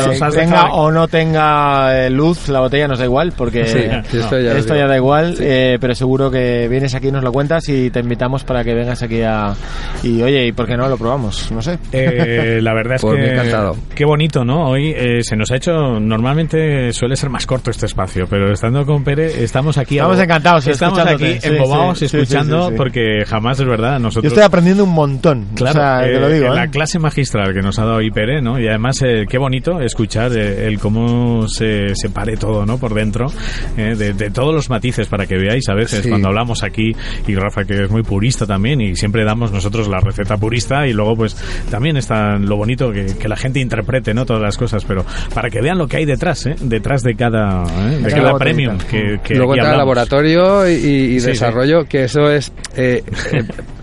no- 0.00 0.06
nos 0.12 0.22
has 0.22 0.34
tenga 0.34 0.56
dejado- 0.62 0.74
o 0.74 0.90
no 0.90 1.08
tenga 1.08 2.06
eh, 2.06 2.10
luz, 2.10 2.48
la 2.48 2.60
botella 2.60 2.88
nos 2.88 2.98
da 2.98 3.04
igual, 3.04 3.32
porque 3.36 3.64
Sí, 3.66 3.78
sí, 4.10 4.18
esto 4.18 4.38
ya 4.40 4.52
esto 4.56 4.74
ya 4.74 4.86
da 4.86 4.96
igual, 4.96 5.36
eh, 5.40 5.78
pero 5.80 5.94
seguro 5.94 6.30
que 6.30 6.66
vienes 6.68 6.94
aquí 6.94 7.08
y 7.08 7.12
nos 7.12 7.22
lo 7.24 7.32
cuentas 7.32 7.68
y 7.68 7.90
te 7.90 8.00
invitamos 8.00 8.44
para 8.44 8.62
que 8.64 8.74
vengas 8.74 9.02
aquí 9.02 9.22
a... 9.22 9.54
Y 10.02 10.22
oye, 10.22 10.46
¿y 10.46 10.52
por 10.52 10.66
qué 10.66 10.76
no 10.76 10.88
lo 10.88 10.96
probamos? 10.96 11.50
No 11.52 11.62
sé. 11.62 11.78
Eh, 11.92 12.58
la 12.62 12.74
verdad 12.74 12.96
es 12.96 13.02
Por 13.02 13.16
mí 13.18 13.24
que 13.24 13.32
encantado. 13.32 13.76
qué 13.94 14.04
bonito, 14.04 14.44
¿no? 14.44 14.68
Hoy 14.70 14.92
eh, 14.96 15.22
se 15.22 15.36
nos 15.36 15.50
ha 15.50 15.56
hecho 15.56 15.72
normalmente 16.00 16.92
suele 16.92 17.16
ser 17.16 17.30
más 17.30 17.46
corto 17.46 17.70
este 17.70 17.86
espacio, 17.86 18.26
pero 18.28 18.52
estando 18.52 18.84
con 18.84 19.04
Pere 19.04 19.42
estamos 19.44 19.76
aquí 19.78 19.96
Estamos 19.96 20.16
abo- 20.16 20.22
encantados 20.24 20.66
estamos 20.66 20.98
aquí 20.98 21.38
embobados 21.42 21.98
sí, 21.98 22.08
sí, 22.08 22.16
escuchando 22.18 22.68
sí, 22.70 22.74
porque 22.76 23.24
jamás 23.26 23.60
es 23.60 23.66
verdad 23.66 23.94
Yo 23.94 23.98
nosotros 24.00 24.32
estoy 24.32 24.44
aprendiendo 24.44 24.84
un 24.84 24.90
montón, 24.90 25.46
Claro, 25.54 25.78
o 25.78 25.82
sea, 25.82 26.00
te 26.02 26.20
lo 26.20 26.28
eh, 26.28 26.34
digo. 26.40 26.54
la 26.54 26.64
¿eh? 26.64 26.70
clase 26.70 26.98
magistral 26.98 27.52
que 27.52 27.60
nos 27.60 27.78
ha 27.78 27.84
dado 27.84 28.00
Ipere, 28.02 28.40
¿no? 28.42 28.58
Y 28.58 28.66
además, 28.68 29.00
eh, 29.02 29.24
qué 29.28 29.38
bonito 29.38 29.80
escuchar 29.80 30.32
eh, 30.36 30.66
el 30.66 30.78
cómo 30.78 31.46
se, 31.48 31.94
se 31.94 32.10
pare 32.10 32.36
todo, 32.36 32.64
¿no? 32.66 32.78
Por 32.78 32.94
dentro, 32.94 33.26
eh, 33.76 33.94
de, 33.96 34.12
de 34.12 34.30
todos 34.30 34.54
los 34.54 34.70
matices 34.70 35.06
para 35.08 35.26
que 35.26 35.36
veáis 35.36 35.68
a 35.68 35.74
veces 35.74 36.06
cuando 36.06 36.28
hablamos 36.28 36.62
aquí, 36.62 36.92
y 37.26 37.34
Rafa 37.34 37.64
que 37.64 37.84
es 37.84 37.90
muy 37.90 38.02
purista 38.02 38.46
también, 38.46 38.80
y 38.80 38.96
siempre 38.96 39.24
damos 39.24 39.52
nosotros 39.52 39.88
la 39.88 40.00
receta 40.00 40.36
purista, 40.36 40.86
y 40.86 40.92
luego 40.92 41.14
pues 41.16 41.34
también 41.70 41.96
está 41.96 42.36
lo 42.38 42.56
bonito 42.56 42.90
que, 42.92 43.06
que 43.18 43.28
la 43.28 43.36
gente 43.36 43.60
interprete, 43.60 44.14
¿no? 44.14 44.24
Todas 44.26 44.42
las 44.42 44.56
cosas, 44.56 44.84
pero 44.84 45.04
para 45.34 45.50
que 45.50 45.60
vean 45.60 45.73
lo 45.78 45.86
que 45.88 45.98
hay 45.98 46.04
detrás, 46.04 46.46
¿eh? 46.46 46.54
Detrás 46.60 47.02
de 47.02 47.14
cada, 47.14 47.64
¿eh? 47.64 47.98
de 48.02 48.10
Cada 48.10 48.34
premium 48.36 48.78
que, 48.78 49.18
que 49.22 49.34
Luego 49.34 49.54
el 49.54 49.60
hablamos. 49.60 49.78
laboratorio 49.78 50.68
y, 50.68 50.72
y 50.74 51.20
Sí, 51.20 51.26
desarrollo, 51.28 51.84
que 51.84 52.04
eso 52.04 52.30
es... 52.30 52.52
eh, 52.76 53.02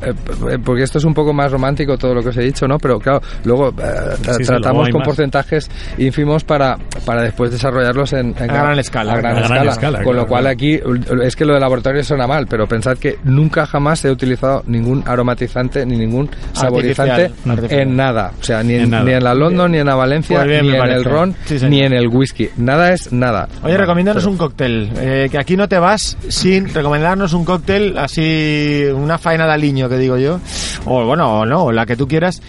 eh, 0.01 0.57
porque 0.63 0.83
esto 0.83 0.97
es 0.97 1.03
un 1.05 1.13
poco 1.13 1.33
más 1.33 1.51
romántico 1.51 1.97
todo 1.97 2.13
lo 2.15 2.21
que 2.23 2.29
os 2.29 2.37
he 2.37 2.41
dicho, 2.43 2.67
¿no? 2.67 2.77
Pero 2.77 2.99
claro, 2.99 3.21
luego 3.45 3.69
eh, 3.69 4.33
Sí, 4.37 4.43
tratamos 4.43 4.89
con 4.89 4.99
más. 4.99 5.07
porcentajes 5.07 5.69
ínfimos 5.97 6.43
para, 6.43 6.77
para 7.05 7.23
después 7.23 7.51
desarrollarlos 7.51 8.13
en, 8.13 8.33
en 8.39 8.49
A 8.49 8.53
gran 8.53 8.79
escala. 8.79 9.13
a 9.13 9.17
gran 9.17 9.31
A 9.37 9.39
gran 9.39 9.51
escala. 9.51 9.71
escala, 9.71 9.97
con 9.99 10.03
claro, 10.13 10.21
lo 10.21 10.27
cual 10.27 10.41
claro. 10.43 10.53
aquí 10.53 10.79
es 11.23 11.35
que 11.35 11.45
lo 11.45 11.53
de 11.53 11.59
laboratorio 11.59 12.03
suena 12.03 12.25
mal, 12.27 12.47
pero 12.47 12.67
pensad 12.67 12.97
que 12.97 13.17
nunca 13.23 13.65
jamás 13.65 14.03
he 14.05 14.11
utilizado 14.11 14.63
ningún 14.67 15.03
aromatizante 15.05 15.85
ni 15.85 15.97
ningún 15.97 16.29
saborizante 16.53 17.11
Artificial, 17.11 17.51
artificial. 17.51 17.81
en 17.81 17.95
nada. 17.95 18.31
O 18.39 18.43
sea, 18.43 18.63
ni 18.63 18.73
en, 18.75 18.81
En 18.83 18.89
nada. 18.89 19.03
ni 19.03 19.11
en 19.13 19.23
la 19.23 19.33
London, 19.35 19.71
ni 19.71 19.77
en 19.79 19.85
la 19.87 19.95
Valencia, 19.95 20.37
Pues 20.37 20.47
bien, 20.49 20.61
ni 20.63 20.69
en 20.69 20.73
el 20.75 20.79
parece. 20.81 21.09
ron, 21.09 21.35
Sí, 21.45 21.59
señor. 21.59 21.69
En 21.83 21.93
el 21.93 22.07
whisky. 22.07 22.49
Nada 22.57 22.93
es 22.93 23.11
nada. 23.11 23.47
Oye, 23.63 23.77
recomiéndanos 23.77 24.25
un 24.25 24.37
cóctel. 24.37 24.91
eh, 24.97 25.27
que 25.31 25.37
aquí 25.37 25.55
no 25.57 25.67
te 25.67 25.77
vas 25.79 26.17
sin 26.27 26.73
recomendarnos 26.73 27.33
un 27.33 27.45
cóctel 27.45 27.97
así, 27.97 28.83
una 28.93 29.17
faena 29.17 29.45
de 29.45 29.53
aliño, 29.53 29.89
que 29.89 29.97
digo 29.97 30.17
yo. 30.17 30.39
O 30.85 31.05
bueno, 31.05 31.39
o 31.41 31.45
no, 31.45 31.71
la 31.71 31.85
que 31.85 31.95
tú 31.95 32.07
quieras. 32.07 32.41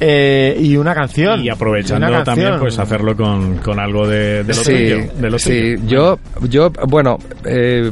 Eh, 0.00 0.56
y 0.58 0.76
una 0.76 0.94
canción. 0.94 1.44
Y 1.44 1.48
aprovechando 1.50 2.22
también, 2.24 2.58
pues 2.58 2.78
hacerlo 2.78 3.16
con, 3.16 3.58
con 3.58 3.78
algo 3.78 4.08
de, 4.08 4.42
de 4.44 4.48
lo 4.48 4.54
sí, 4.54 4.72
tuyo. 4.72 4.96
De 5.20 5.30
lo 5.30 5.38
sí. 5.38 5.76
tuyo. 5.76 5.86
Yo, 5.86 6.18
yo, 6.48 6.70
bueno, 6.88 7.18
eh, 7.44 7.90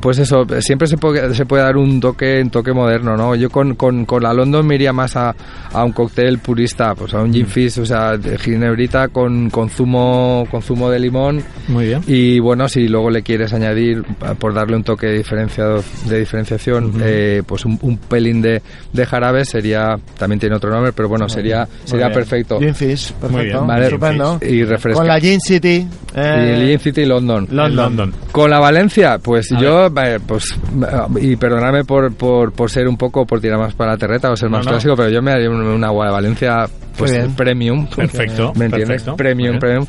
pues 0.00 0.18
eso, 0.18 0.46
siempre 0.60 0.86
se 0.86 0.96
puede, 0.96 1.34
se 1.34 1.46
puede 1.46 1.62
dar 1.62 1.76
un 1.76 2.00
toque, 2.00 2.40
un 2.42 2.50
toque 2.50 2.72
moderno, 2.72 3.16
¿no? 3.16 3.34
Yo 3.34 3.50
con, 3.50 3.74
con, 3.74 4.04
con 4.04 4.22
la 4.22 4.32
London 4.32 4.66
me 4.66 4.74
iría 4.74 4.92
más 4.92 5.16
a, 5.16 5.34
a 5.72 5.84
un 5.84 5.92
cóctel 5.92 6.38
purista, 6.38 6.94
pues 6.94 7.14
a 7.14 7.20
un 7.22 7.30
Mm. 7.30 7.32
gin 7.32 7.46
fizz, 7.46 7.78
o 7.78 7.86
sea, 7.86 8.16
de 8.16 8.38
ginebrita 8.38 9.08
con, 9.08 9.50
con 9.50 9.68
zumo, 9.68 10.46
con 10.50 10.62
zumo 10.62 10.90
de 10.90 10.98
limón. 11.00 11.42
Muy 11.68 11.86
bien. 11.86 12.02
Y 12.06 12.38
bueno, 12.38 12.68
si 12.68 12.86
luego 12.88 13.10
le 13.10 13.22
quieres 13.22 13.52
añadir, 13.52 14.02
por 14.38 14.54
darle 14.54 14.76
un 14.76 14.84
toque 14.84 15.08
diferenciado, 15.08 15.82
de 16.08 16.18
diferenciación, 16.20 16.92
eh, 17.02 17.42
pues 17.46 17.64
un, 17.64 17.78
un 17.82 17.98
pelín 17.98 18.40
de, 18.42 18.62
de 18.92 19.06
jarabe 19.06 19.44
sería, 19.44 19.96
también 20.18 20.38
tiene 20.38 20.56
otro 20.56 20.70
nombre, 20.70 20.92
pero 20.92 21.08
bueno, 21.08 21.28
sería, 21.28 21.45
sería 21.84 22.06
bien. 22.06 22.12
perfecto. 22.18 22.58
Gin 22.58 22.74
Fizz, 22.74 23.12
perfecto. 23.12 23.42
bien, 23.44 23.66
Vale, 23.66 23.84
Estupendo. 23.86 24.38
Y 24.42 24.64
refresca. 24.64 24.98
Con 25.00 25.06
la 25.08 25.20
Gin 25.20 25.40
City. 25.40 25.86
Y 26.14 26.18
eh, 26.18 26.54
el 26.54 26.68
Gin 26.68 26.78
City 26.80 27.04
London. 27.04 27.46
London. 27.50 27.76
London. 27.76 28.12
Con 28.32 28.50
la 28.50 28.58
Valencia, 28.58 29.18
pues 29.18 29.50
A 29.52 29.60
yo, 29.60 29.86
eh, 29.86 30.18
pues, 30.26 30.44
eh, 30.52 31.20
y 31.20 31.36
perdonadme 31.36 31.84
por, 31.84 32.12
por, 32.14 32.52
por 32.52 32.70
ser 32.70 32.88
un 32.88 32.96
poco, 32.96 33.26
por 33.26 33.40
tirar 33.40 33.58
más 33.58 33.74
para 33.74 33.92
la 33.92 33.98
terreta 33.98 34.30
o 34.30 34.36
ser 34.36 34.48
más 34.48 34.60
No, 34.64 34.64
no. 34.64 34.70
clásico, 34.72 34.96
pero 34.96 35.08
yo 35.10 35.22
me 35.22 35.32
haría 35.32 35.50
un, 35.50 35.60
un 35.62 35.84
agua 35.84 36.06
de 36.06 36.12
Valencia, 36.12 36.66
pues 36.96 37.12
premium. 37.36 37.86
Perfecto, 37.88 38.52
¿Me 38.56 38.66
entiendes? 38.66 38.88
perfecto. 39.02 39.16
Premium, 39.16 39.58
premium. 39.58 39.86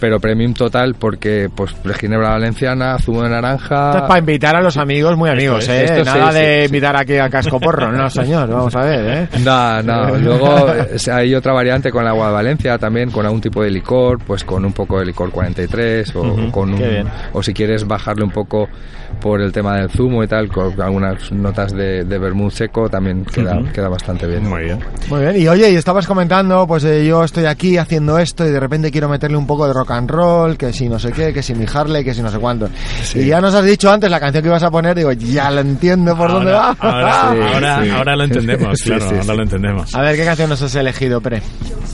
Pero 0.00 0.18
premium 0.18 0.54
total 0.54 0.94
porque, 0.94 1.50
pues, 1.54 1.74
de 1.84 1.94
ginebra 1.94 2.30
valenciana, 2.30 2.98
zumo 2.98 3.22
de 3.22 3.28
naranja... 3.30 3.90
Esto 3.90 3.98
es 3.98 4.08
para 4.08 4.18
invitar 4.20 4.56
a 4.56 4.62
los 4.62 4.76
amigos, 4.76 5.16
muy 5.16 5.28
amigos, 5.30 5.68
¿eh? 5.68 5.84
esto 5.84 6.04
Nada 6.04 6.32
sí, 6.32 6.38
de 6.38 6.60
sí. 6.60 6.66
invitar 6.66 6.96
aquí 6.96 7.16
a 7.16 7.28
Cascoporro, 7.28 7.92
no, 7.92 8.08
señor, 8.08 8.48
vamos 8.48 8.74
a 8.76 8.80
ver, 8.80 9.18
¿eh? 9.18 9.28
No, 9.44 9.82
no. 9.82 10.16
Luego 10.18 10.72
eh, 10.72 10.96
hay 11.12 11.34
otra 11.34 11.52
variante 11.52 11.90
con 11.90 12.02
el 12.02 12.08
agua 12.08 12.28
de 12.28 12.32
Valencia 12.32 12.78
también, 12.78 13.10
con 13.10 13.26
algún 13.26 13.40
tipo 13.40 13.62
de 13.62 13.70
licor, 13.70 14.18
pues 14.26 14.42
con 14.44 14.64
un 14.64 14.72
poco 14.72 14.98
de 14.98 15.06
licor 15.06 15.30
43 15.30 16.16
o 16.16 16.20
Ujú, 16.22 16.50
con 16.50 16.76
qué 16.76 17.02
un, 17.02 17.10
o 17.32 17.42
si 17.42 17.52
quieres 17.52 17.86
bajarle 17.86 18.24
un 18.24 18.30
poco 18.30 18.68
por 19.20 19.40
el 19.40 19.52
tema 19.52 19.76
del 19.76 19.90
zumo 19.90 20.22
y 20.22 20.28
tal, 20.28 20.48
con 20.48 20.80
algunas 20.80 21.30
notas 21.32 21.72
de, 21.72 22.04
de 22.04 22.18
vermut 22.18 22.52
seco 22.52 22.88
también 22.88 23.24
queda, 23.24 23.60
queda 23.72 23.88
bastante 23.88 24.26
bien. 24.26 24.48
Muy 24.48 24.64
bien. 24.64 24.78
Muy 25.08 25.20
bien, 25.20 25.36
y 25.36 25.48
oye, 25.48 25.70
y 25.70 25.74
estabas 25.74 26.06
comentando, 26.06 26.66
pues 26.66 26.84
eh, 26.84 27.04
yo 27.04 27.24
estoy 27.24 27.44
aquí 27.44 27.76
haciendo 27.76 28.18
esto 28.18 28.46
y 28.46 28.50
de 28.50 28.60
repente 28.60 28.90
quiero 28.90 29.08
meterle 29.08 29.36
un 29.36 29.46
poco 29.46 29.66
de 29.66 29.72
rock 29.72 29.89
rock 29.90 29.98
and 29.98 30.10
roll, 30.10 30.56
que 30.56 30.72
si 30.72 30.88
no 30.88 30.98
sé 30.98 31.12
qué, 31.12 31.32
que 31.32 31.42
si 31.42 31.54
mi 31.54 31.66
Harley, 31.72 32.04
que 32.04 32.14
si 32.14 32.22
no 32.22 32.30
sé 32.30 32.38
cuánto. 32.38 32.68
Y 33.14 33.26
ya 33.26 33.40
nos 33.40 33.54
has 33.54 33.64
dicho 33.64 33.90
antes 33.90 34.10
la 34.10 34.20
canción 34.20 34.42
que 34.42 34.48
ibas 34.48 34.62
a 34.62 34.70
poner, 34.70 34.96
digo, 34.96 35.12
ya 35.12 35.50
lo 35.50 35.60
entiendo 35.60 36.16
por 36.16 36.30
dónde 36.30 36.52
va. 36.52 36.76
Ahora, 36.78 37.30
Sí, 37.32 37.38
ahora, 37.54 37.82
sí. 37.84 37.90
ahora 37.90 38.16
lo 38.16 38.24
entendemos, 38.24 38.78
Sí, 38.78 38.84
claro, 38.90 39.02
sí, 39.08 39.10
ahora 39.14 39.22
sí. 39.22 39.36
lo 39.36 39.42
entendemos. 39.42 39.94
A 39.94 40.02
ver, 40.02 40.16
¿qué 40.16 40.24
canción 40.24 40.48
nos 40.50 40.62
has 40.62 40.74
elegido, 40.74 41.20
Pre? 41.20 41.42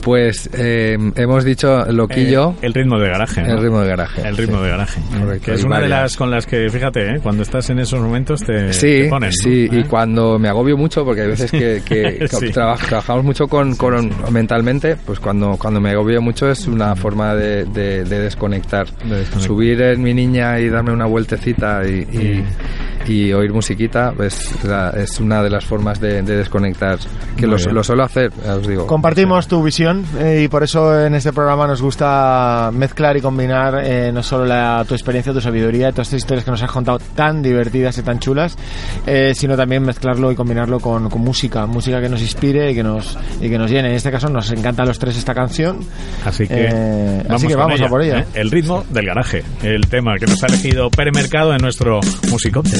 Pues 0.03 0.49
eh, 0.53 0.97
hemos 1.15 1.43
dicho 1.43 1.85
Loquillo, 1.91 2.51
Eh, 2.51 2.67
el 2.67 2.73
ritmo 2.73 2.97
de 2.99 3.09
garaje. 3.09 3.41
¿no? 3.41 3.53
el 3.53 3.61
ritmo 3.61 3.81
de 3.81 3.87
garaje. 3.89 4.21
El 4.27 4.37
ritmo 4.37 4.57
sí. 4.57 4.63
de 4.63 4.69
garaje. 4.69 5.01
Correcto, 5.19 5.45
Que 5.45 5.53
es 5.53 5.63
una 5.63 5.79
de 5.79 5.89
las 5.89 6.15
con 6.15 6.31
las 6.31 6.45
que, 6.45 6.69
fíjate, 6.69 7.15
¿eh? 7.15 7.19
cuando 7.21 7.43
estás 7.43 7.69
en 7.69 7.79
esos 7.79 7.99
momentos 7.99 8.41
te, 8.41 8.71
Sí, 8.73 9.01
te 9.03 9.09
ponen. 9.09 9.29
¿no? 9.29 9.33
sí, 9.43 9.67
y 9.71 9.79
¿Eh? 9.79 9.85
cuando 9.89 10.39
me 10.39 10.47
agobio 10.49 10.77
mucho, 10.77 11.03
porque 11.03 11.21
hay 11.21 11.27
veces 11.29 11.51
que, 11.51 11.81
que 11.83 12.27
Sí. 12.31 12.51
traba- 12.51 12.75
trabajamos 12.77 13.23
mucho 13.25 13.47
con, 13.47 13.75
con- 13.75 14.11
mentalmente, 14.31 14.95
pues 15.05 15.19
cuando, 15.19 15.57
cuando 15.57 15.81
me 15.81 15.91
agobio 15.91 16.21
mucho 16.21 16.49
es 16.49 16.67
una 16.67 16.95
forma 16.95 17.33
de, 17.35 17.65
de- 17.65 17.86
de 18.05 18.19
desconectar. 18.19 18.87
De 19.03 19.17
desconectar. 19.17 19.41
Subir 19.41 19.81
en 19.81 20.01
mi 20.01 20.13
niña 20.13 20.59
y 20.59 20.69
darme 20.69 20.91
una 20.91 21.05
vueltecita 21.05 21.87
y, 21.87 21.99
y- 22.11 22.43
y 23.07 23.31
oír 23.33 23.51
musiquita, 23.53 24.13
pues 24.15 24.63
la- 24.63 24.89
es 24.91 25.19
una 25.19 25.41
de 25.41 25.49
las 25.49 25.65
formas 25.65 25.99
de, 25.99 26.21
de 26.21 26.37
desconectar, 26.37 26.99
que 27.35 27.47
lo, 27.47 27.57
suelo 27.57 28.03
hacer, 28.03 28.31
os 28.47 28.67
digo. 28.67 28.87
Compartimos 28.87 29.47
tu 29.47 29.63
visión 29.63 30.03
eh, 30.19 30.41
y 30.43 30.47
por 30.47 30.63
eso 30.63 30.99
en 31.05 31.15
este 31.15 31.31
programa 31.33 31.67
nos 31.67 31.81
gusta 31.81 32.69
mezclar 32.73 33.17
y 33.17 33.21
combinar 33.21 33.81
eh, 33.83 34.11
no 34.11 34.23
solo 34.23 34.45
la- 34.45 34.83
tu 34.87 34.93
experiencia, 34.93 35.33
tu 35.33 35.41
sabiduría, 35.41 35.91
todas 35.91 36.07
estas 36.07 36.19
historias 36.19 36.45
que 36.45 36.51
nos 36.51 36.61
has 36.61 36.71
contado 36.71 36.99
tan 37.15 37.41
divertidas 37.41 37.97
y 37.97 38.01
tan 38.03 38.19
chulas, 38.19 38.57
eh, 39.05 39.33
sino 39.35 39.55
también 39.55 39.83
mezclarlo 39.83 40.31
y 40.31 40.35
combinarlo 40.35 40.79
con, 40.79 41.09
con 41.09 41.21
música, 41.21 41.65
música 41.65 42.01
que 42.01 42.09
nos 42.09 42.21
inspire 42.21 42.71
y 42.71 42.75
que 42.75 42.83
nos, 42.83 43.17
y 43.41 43.49
que 43.49 43.57
nos 43.57 43.69
llene. 43.71 43.89
En 43.89 43.95
este 43.95 44.11
caso 44.11 44.29
nos 44.29 44.51
encanta 44.51 44.83
a 44.83 44.85
los 44.85 44.99
tres 44.99 45.17
esta 45.17 45.33
canción. 45.33 45.79
Así 46.25 46.47
que, 46.47 46.67
Eh, 46.69 47.21
vamos, 47.25 47.41
así 47.43 47.47
que 47.47 47.55
vamos 47.55 47.81
a 47.81 47.87
por 47.87 48.01
ella. 48.01 48.19
¿eh? 48.19 48.25
El 48.35 48.51
ritmo 48.51 48.83
del 48.89 49.05
garaje, 49.05 49.43
el 49.63 49.87
tema 49.87 50.15
que 50.19 50.25
nos 50.25 50.43
ha 50.43 50.47
elegido 50.47 50.89
Pere 50.89 51.11
Mercado 51.11 51.53
en 51.53 51.61
nuestro 51.61 51.99
Musicópter. 52.29 52.79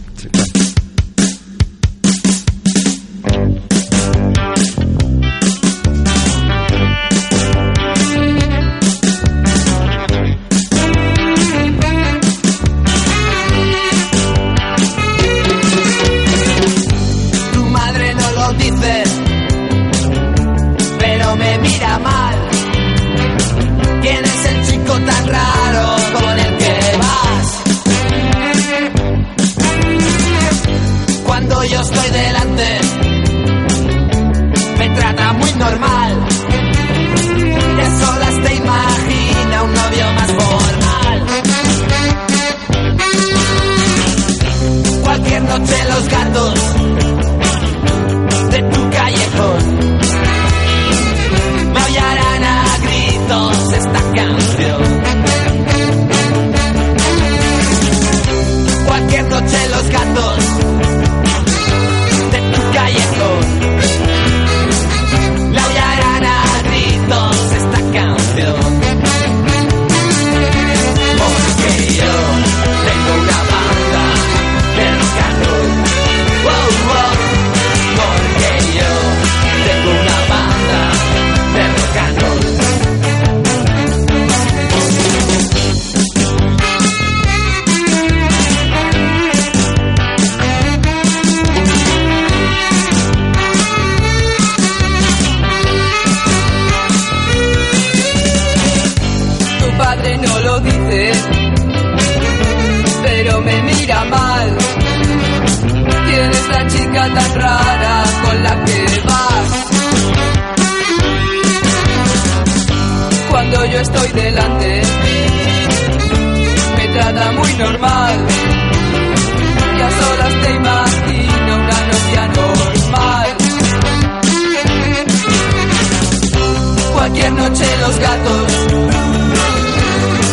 los 127.81 127.99
gatos 127.99 128.51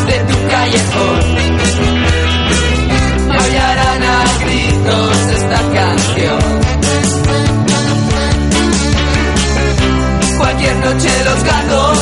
de 0.07 0.19
tu 0.29 0.37
callejón 0.53 1.21
me 3.29 3.37
aullarán 3.39 4.03
a 4.03 4.17
gritos 4.45 5.17
esta 5.39 5.61
canción. 5.79 6.41
Cualquier 10.39 10.77
noche 10.77 11.11
los 11.29 11.41
gatos 11.53 11.99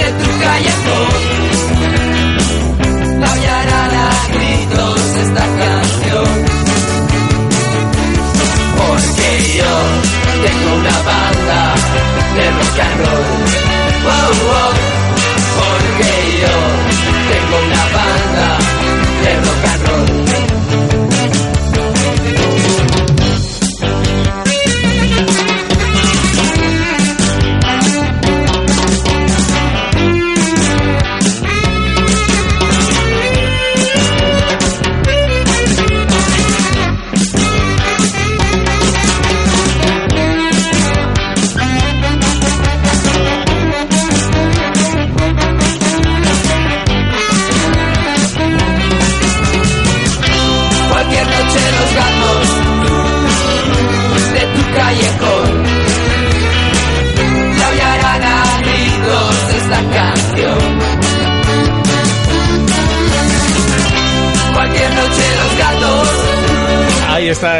de 0.00 0.08
tu 0.20 0.28
callejón 0.44 1.12
me 3.18 3.26
aullarán 3.32 3.92
a 3.94 4.10
gritos 4.34 5.00
esta 5.24 5.44
canción. 5.62 6.30
Porque 8.78 9.28
yo 9.58 9.72
tengo 10.44 10.68
una 10.82 10.96
banda 11.10 11.60
de 12.36 12.44
rock 12.50 12.78
and 12.80 12.98
roll. 13.00 13.23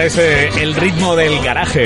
Está 0.05 0.22
ese, 0.22 0.62
el 0.62 0.74
ritmo 0.74 1.16
del 1.16 1.40
garaje. 1.42 1.84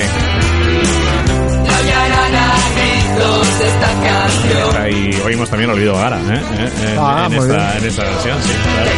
Ahí 4.88 5.10
oímos 5.24 5.50
también 5.50 5.70
Olvido 5.70 5.94
Gara, 5.96 6.16
¿eh? 6.18 6.40
¿Eh? 6.58 6.92
En, 6.92 6.98
Ah, 6.98 7.28
en 7.30 7.36
esta, 7.38 7.76
en 7.78 7.84
esta 7.84 8.02
versión, 8.04 8.36
sí. 8.42 8.50
claro. 8.74 8.90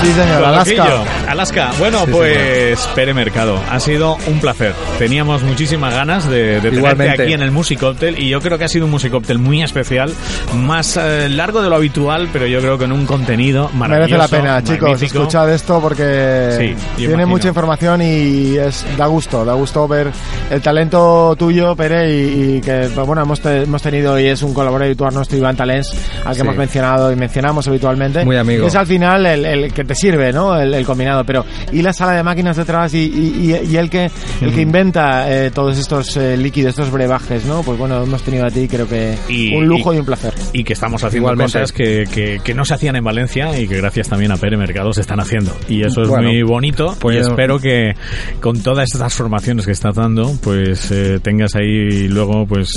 Sí, 0.00 0.12
señor, 0.12 0.44
Alaska. 0.44 0.86
Alaska. 1.28 1.70
Bueno, 1.80 2.04
pues 2.10 2.78
Pere 2.94 3.12
Mercado, 3.14 3.60
ha 3.68 3.80
sido 3.80 4.16
un 4.28 4.38
placer. 4.38 4.72
Teníamos 4.96 5.42
muchísimas 5.42 5.92
ganas 5.92 6.28
de, 6.30 6.60
de 6.60 6.70
tenerte 6.70 7.22
aquí 7.22 7.32
en 7.32 7.42
el 7.42 7.50
Music 7.50 7.80
Cocktail 7.80 8.16
y 8.16 8.28
yo 8.28 8.40
creo 8.40 8.58
que 8.58 8.64
ha 8.64 8.68
sido 8.68 8.84
un 8.84 8.92
Music 8.92 9.10
Cocktail 9.10 9.40
muy 9.40 9.60
especial, 9.62 10.12
más 10.54 10.96
eh, 10.96 11.28
largo 11.28 11.62
de 11.62 11.68
lo 11.68 11.74
habitual, 11.76 12.28
pero 12.32 12.46
yo 12.46 12.60
creo 12.60 12.78
que 12.78 12.84
en 12.84 12.92
un 12.92 13.06
contenido 13.06 13.70
maravilloso. 13.74 14.16
Merece 14.18 14.36
la 14.36 14.42
pena, 14.42 14.62
chicos, 14.62 14.90
magnífico. 14.90 15.18
escuchad 15.18 15.52
esto 15.52 15.80
porque 15.80 16.48
Sí, 16.56 16.74
tiene 16.96 17.12
imagino. 17.14 17.26
mucha 17.28 17.48
información 17.48 18.00
y 18.00 18.56
es 18.56 18.86
da 18.96 19.06
gusto, 19.06 19.44
da 19.44 19.54
gusto 19.54 19.88
ver 19.88 20.12
el 20.50 20.62
talento 20.62 21.34
tuyo, 21.36 21.74
Pere, 21.74 22.08
y, 22.14 22.56
y 22.56 22.60
que 22.60 22.88
pues, 22.94 23.06
bueno 23.06 23.22
hemos, 23.22 23.40
te- 23.40 23.62
hemos 23.62 23.82
tenido 23.82 24.18
y 24.18 24.26
es 24.28 24.42
un 24.42 24.54
colaborador 24.54 24.67
habitual 24.76 25.14
nuestro 25.14 25.36
Iván 25.38 25.56
Talens, 25.56 25.90
al 26.24 26.32
que 26.32 26.34
Sí. 26.34 26.40
hemos 26.42 26.56
mencionado 26.56 27.12
y 27.12 27.16
mencionamos 27.16 27.66
habitualmente. 27.68 28.24
Muy 28.24 28.36
amigo. 28.36 28.66
Es 28.66 28.74
al 28.74 28.86
final 28.86 29.26
el, 29.26 29.44
el 29.44 29.72
que 29.72 29.84
te 29.84 29.94
sirve, 29.94 30.32
¿no? 30.32 30.58
El, 30.58 30.72
el 30.74 30.84
combinado, 30.84 31.24
pero 31.24 31.44
y 31.72 31.82
la 31.82 31.92
sala 31.92 32.12
de 32.12 32.22
máquinas 32.22 32.56
detrás 32.56 32.94
y, 32.94 32.98
y, 32.98 33.54
y- 33.70 33.76
el 33.78 33.88
que 33.90 34.10
el 34.40 34.52
que 34.54 34.60
inventa 34.60 35.30
eh, 35.32 35.50
todos 35.50 35.78
estos 35.78 36.16
eh, 36.16 36.36
líquidos, 36.36 36.70
estos 36.70 36.90
brebajes, 36.90 37.44
¿no? 37.44 37.62
Pues 37.62 37.78
bueno, 37.78 38.02
hemos 38.02 38.22
tenido 38.22 38.46
a 38.46 38.50
ti, 38.50 38.66
creo 38.68 38.88
que 38.88 39.14
Y- 39.28 39.54
un 39.54 39.66
lujo 39.66 39.92
y, 39.92 39.96
y- 39.96 40.00
un 40.00 40.06
placer. 40.06 40.34
y 40.52 40.64
que 40.64 40.72
estamos 40.72 41.02
haciendo 41.04 41.28
Igualmente. 41.28 41.52
cosas 41.52 41.72
que, 41.72 42.04
que, 42.12 42.40
que 42.42 42.54
no 42.54 42.64
se 42.64 42.74
hacían 42.74 42.96
en 42.96 43.04
Valencia 43.04 43.58
y 43.58 43.68
que 43.68 43.76
gracias 43.76 44.08
también 44.08 44.32
a 44.32 44.36
Pere 44.36 44.56
Mercado 44.56 44.92
se 44.92 45.00
están 45.00 45.20
haciendo. 45.20 45.56
Y 45.68 45.82
eso 45.84 46.02
es 46.02 46.08
Bueno, 46.08 46.28
muy 46.28 46.42
bonito 46.42 46.96
pues- 46.98 47.16
y 47.16 47.20
espero 47.20 47.58
que 47.58 47.94
con 48.40 48.60
todas 48.60 48.88
estas 48.92 49.14
formaciones 49.14 49.64
que 49.66 49.72
estás 49.72 49.94
dando, 49.94 50.32
pues 50.42 50.90
eh, 50.90 51.20
tengas 51.22 51.54
ahí 51.54 52.08
luego 52.08 52.46
pues 52.46 52.68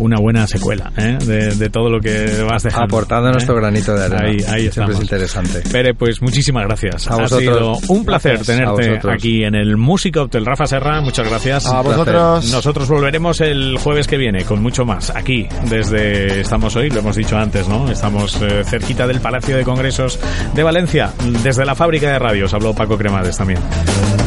una 0.00 0.16
buena 0.18 0.46
secuela 0.46 0.92
¿eh? 0.96 1.18
De, 1.36 1.54
de 1.54 1.70
todo 1.70 1.90
lo 1.90 2.00
que 2.00 2.42
vas 2.48 2.62
dejando. 2.62 2.86
Aportando 2.86 3.28
¿eh? 3.28 3.32
nuestro 3.32 3.54
granito 3.54 3.94
de 3.94 4.04
arena. 4.04 4.22
Ahí, 4.24 4.32
ahí 4.32 4.40
Siempre 4.40 4.66
estamos. 4.68 4.94
es 4.96 5.00
interesante. 5.02 5.62
Pere, 5.70 5.94
pues 5.94 6.22
muchísimas 6.22 6.64
gracias. 6.64 7.08
A 7.08 7.14
ha 7.14 7.16
vosotros. 7.18 7.40
sido 7.40 7.94
un 7.94 8.04
placer 8.04 8.34
Gracias. 8.36 8.56
Tenerte 8.58 9.10
aquí 9.12 9.44
en 9.44 9.54
el 9.54 9.76
Música 9.76 10.22
Hotel 10.22 10.44
Rafa 10.44 10.66
Serra. 10.66 11.00
Muchas 11.00 11.28
gracias. 11.28 11.66
A 11.66 11.80
vosotros. 11.82 12.50
Nosotros 12.52 12.88
volveremos 12.88 13.40
el 13.40 13.78
jueves 13.78 14.06
que 14.06 14.16
viene 14.16 14.44
con 14.44 14.62
mucho 14.62 14.84
más 14.84 15.10
aquí 15.10 15.46
desde 15.68 16.40
estamos 16.40 16.74
hoy, 16.76 16.90
lo 16.90 17.00
hemos 17.00 17.16
dicho 17.16 17.36
antes, 17.36 17.68
¿no? 17.68 17.90
Estamos 17.90 18.40
eh, 18.42 18.62
cerquita 18.64 19.06
del 19.06 19.20
Palacio 19.20 19.56
de 19.56 19.64
Congresos 19.64 20.18
de 20.54 20.62
Valencia, 20.62 21.12
desde 21.42 21.64
la 21.64 21.74
fábrica 21.74 22.10
de 22.10 22.18
radios. 22.18 22.52
Habló 22.54 22.74
Paco 22.74 22.96
Cremades 22.96 23.36
también. 23.36 23.60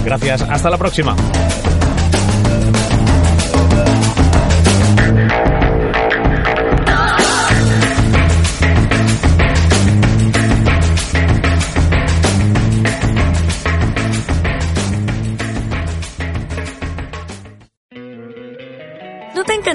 Gracias, 0.03 0.41
hasta 0.41 0.69
la 0.69 0.77
próxima. 0.77 1.15